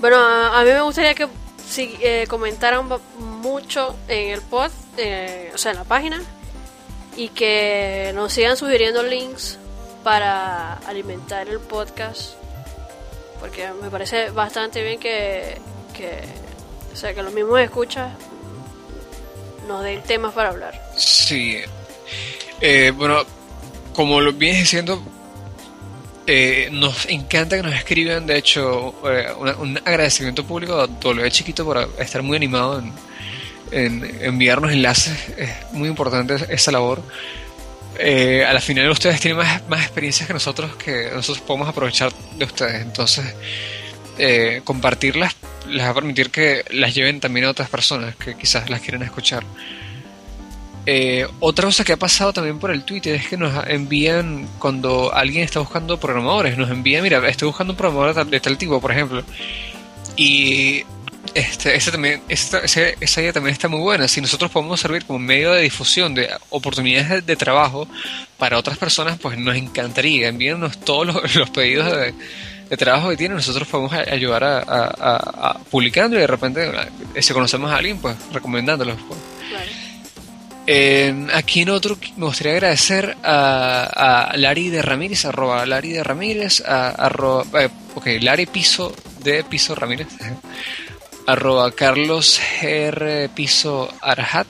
Bueno, 0.00 0.16
a, 0.16 0.62
mí 0.64 0.70
me 0.70 0.82
gustaría 0.82 1.14
que 1.14 1.28
si, 1.64 1.96
eh, 2.00 2.26
comentaran 2.28 2.88
mucho 3.18 3.96
en 4.08 4.30
el 4.30 4.42
post, 4.42 4.74
eh, 4.96 5.50
o 5.54 5.58
sea, 5.58 5.72
en 5.72 5.78
la 5.78 5.84
página, 5.84 6.20
y 7.16 7.28
que 7.28 8.12
nos 8.14 8.32
sigan 8.32 8.56
sugiriendo 8.56 9.02
links 9.02 9.58
para 10.02 10.74
alimentar 10.88 11.48
el 11.48 11.60
podcast, 11.60 12.34
porque 13.38 13.70
me 13.80 13.90
parece 13.90 14.30
bastante 14.30 14.82
bien 14.82 14.98
que, 14.98 15.60
que 15.94 16.22
o 16.92 16.96
sea, 16.96 17.14
que 17.14 17.22
los 17.22 17.32
mismos 17.32 17.60
escuchas 17.60 18.12
nos 19.66 19.82
den 19.82 20.02
temas 20.02 20.34
para 20.34 20.50
hablar. 20.50 20.80
Sí. 20.96 21.58
Eh, 22.60 22.92
bueno, 22.94 23.22
como 23.94 24.20
lo 24.20 24.32
vienes 24.32 24.60
diciendo, 24.60 25.02
eh, 26.26 26.68
nos 26.70 27.06
encanta 27.06 27.56
que 27.56 27.62
nos 27.62 27.74
escriban, 27.74 28.26
de 28.26 28.36
hecho, 28.36 28.94
eh, 29.10 29.32
un 29.58 29.78
agradecimiento 29.78 30.44
público 30.44 30.74
a 30.80 30.86
W 30.86 31.30
Chiquito 31.30 31.64
por 31.64 31.88
estar 31.98 32.22
muy 32.22 32.36
animado 32.36 32.78
en, 32.78 32.92
enviarnos 34.20 34.72
enlaces. 34.72 35.16
Es 35.36 35.50
muy 35.72 35.88
importante 35.88 36.36
esa 36.50 36.70
labor. 36.70 37.02
A 37.98 38.52
la 38.52 38.60
final 38.60 38.90
ustedes 38.90 39.20
tienen 39.20 39.38
más, 39.38 39.66
más 39.68 39.82
experiencias 39.82 40.26
que 40.26 40.32
nosotros 40.32 40.74
que 40.76 41.10
nosotros 41.12 41.44
podemos 41.46 41.68
aprovechar 41.68 42.12
de 42.36 42.44
ustedes. 42.44 42.82
Entonces, 42.82 43.24
compartirlas 44.64 45.34
les 45.68 45.84
va 45.84 45.90
a 45.90 45.94
permitir 45.94 46.30
que 46.30 46.64
las 46.70 46.94
lleven 46.94 47.20
también 47.20 47.46
a 47.46 47.50
otras 47.50 47.68
personas 47.68 48.16
que 48.16 48.34
quizás 48.34 48.68
las 48.70 48.80
quieren 48.80 49.02
escuchar. 49.02 49.44
Eh, 50.84 51.26
otra 51.38 51.66
cosa 51.66 51.84
que 51.84 51.92
ha 51.92 51.96
pasado 51.96 52.32
también 52.32 52.58
por 52.58 52.72
el 52.72 52.82
Twitter 52.84 53.14
es 53.14 53.28
que 53.28 53.36
nos 53.36 53.66
envían, 53.68 54.48
cuando 54.58 55.14
alguien 55.14 55.44
está 55.44 55.60
buscando 55.60 55.98
programadores, 56.00 56.58
nos 56.58 56.70
envían, 56.70 57.02
mira, 57.02 57.26
estoy 57.28 57.46
buscando 57.46 57.72
un 57.72 57.76
programador 57.76 58.26
de 58.26 58.40
tal 58.40 58.58
tipo, 58.58 58.80
por 58.80 58.90
ejemplo. 58.90 59.22
Y 60.16 60.84
este, 61.34 61.74
ese 61.74 61.90
también, 61.90 62.20
esa, 62.28 62.58
esa 62.58 63.20
idea 63.20 63.32
también 63.32 63.52
está 63.52 63.68
muy 63.68 63.80
buena. 63.80 64.08
Si 64.08 64.20
nosotros 64.20 64.50
podemos 64.50 64.80
servir 64.80 65.04
como 65.04 65.18
medio 65.18 65.52
de 65.52 65.62
difusión 65.62 66.14
de 66.14 66.28
oportunidades 66.50 67.24
de, 67.24 67.36
trabajo 67.36 67.88
para 68.38 68.58
otras 68.58 68.76
personas, 68.76 69.18
pues 69.18 69.38
nos 69.38 69.56
encantaría. 69.56 70.28
Envíennos 70.28 70.78
todos 70.78 71.34
los, 71.34 71.50
pedidos 71.50 71.90
de, 71.90 72.14
trabajo 72.76 73.10
que 73.10 73.16
tienen. 73.16 73.36
Nosotros 73.36 73.68
podemos 73.68 73.92
ayudar 73.92 74.44
a, 74.44 74.62
a, 74.66 75.58
publicando 75.70 76.16
y 76.16 76.20
de 76.20 76.26
repente, 76.26 76.70
eh, 77.14 77.22
si 77.22 77.32
conocemos 77.32 77.70
a 77.70 77.76
alguien, 77.76 77.98
pues 77.98 78.16
recomendándolos. 78.32 78.96
Pues. 79.08 79.20
Eh, 80.66 81.26
aquí 81.34 81.62
en 81.62 81.70
otro 81.70 81.96
me 82.16 82.26
gustaría 82.26 82.52
agradecer 82.52 83.16
a, 83.24 84.30
a 84.30 84.36
Lari 84.36 84.68
de 84.68 84.80
Ramírez, 84.80 85.24
arroba 85.24 85.66
Lari 85.66 85.90
de 85.90 86.04
Ramírez, 86.04 86.60
a, 86.60 86.90
arroba, 86.90 87.64
eh, 87.64 87.68
ok, 87.96 88.06
Lari 88.20 88.46
Piso 88.46 88.94
de 89.24 89.42
Piso 89.42 89.74
Ramírez, 89.74 90.06
arroba 91.26 91.72
Carlos 91.72 92.40
R 92.60 93.28
Piso 93.34 93.92
Arhat, 94.00 94.46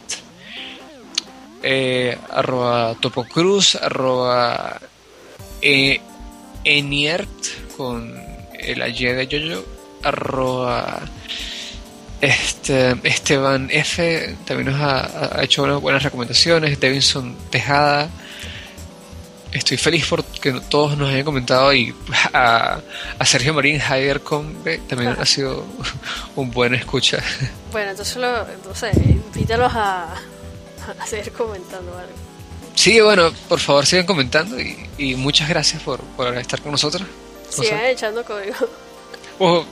eh, 1.62 2.18
arroba 2.30 2.94
Topo 3.00 3.24
Cruz, 3.24 3.76
arroba 3.76 4.78
eh, 5.62 5.98
Eniert 6.64 7.30
con 7.76 8.14
el 8.58 8.96
Y 8.96 9.04
de 9.06 9.26
Yoyo, 9.26 9.64
arroba 10.02 11.02
este, 12.20 12.96
Esteban 13.02 13.68
F. 13.70 14.36
también 14.46 14.70
nos 14.70 14.80
ha, 14.80 15.42
hecho 15.42 15.64
unas 15.64 15.80
buenas 15.80 16.02
recomendaciones. 16.02 16.78
Davidson 16.78 17.36
Tejada. 17.50 18.08
Estoy 19.50 19.76
feliz 19.76 20.06
porque 20.08 20.52
todos 20.70 20.96
nos 20.96 21.10
hayan 21.10 21.24
comentado 21.24 21.74
y 21.74 21.94
a, 22.32 22.80
Sergio 23.24 23.52
Marín 23.52 23.80
Heidercom 23.80 24.54
también 24.88 25.14
ha 25.18 25.26
sido 25.26 25.66
un 26.36 26.50
buen 26.50 26.74
escucha. 26.74 27.18
Bueno, 27.70 27.90
entonces, 27.90 28.16
lo, 28.16 28.48
entonces 28.48 28.96
invítalos 28.96 29.72
a, 29.74 30.14
a 30.98 31.06
seguir 31.06 31.32
comentando 31.32 31.98
algo. 31.98 32.32
Sí, 32.74 33.00
bueno, 33.00 33.30
por 33.48 33.60
favor 33.60 33.84
sigan 33.84 34.06
comentando 34.06 34.56
y, 34.58 35.14
muchas 35.16 35.48
gracias 35.48 35.82
por, 35.82 36.00
por 36.00 36.36
estar 36.36 36.60
con 36.62 36.72
nosotros. 36.72 37.06
Sigan 37.52 37.84
echando 37.86 38.24
código. 38.24 38.68
Oh. 39.38 39.64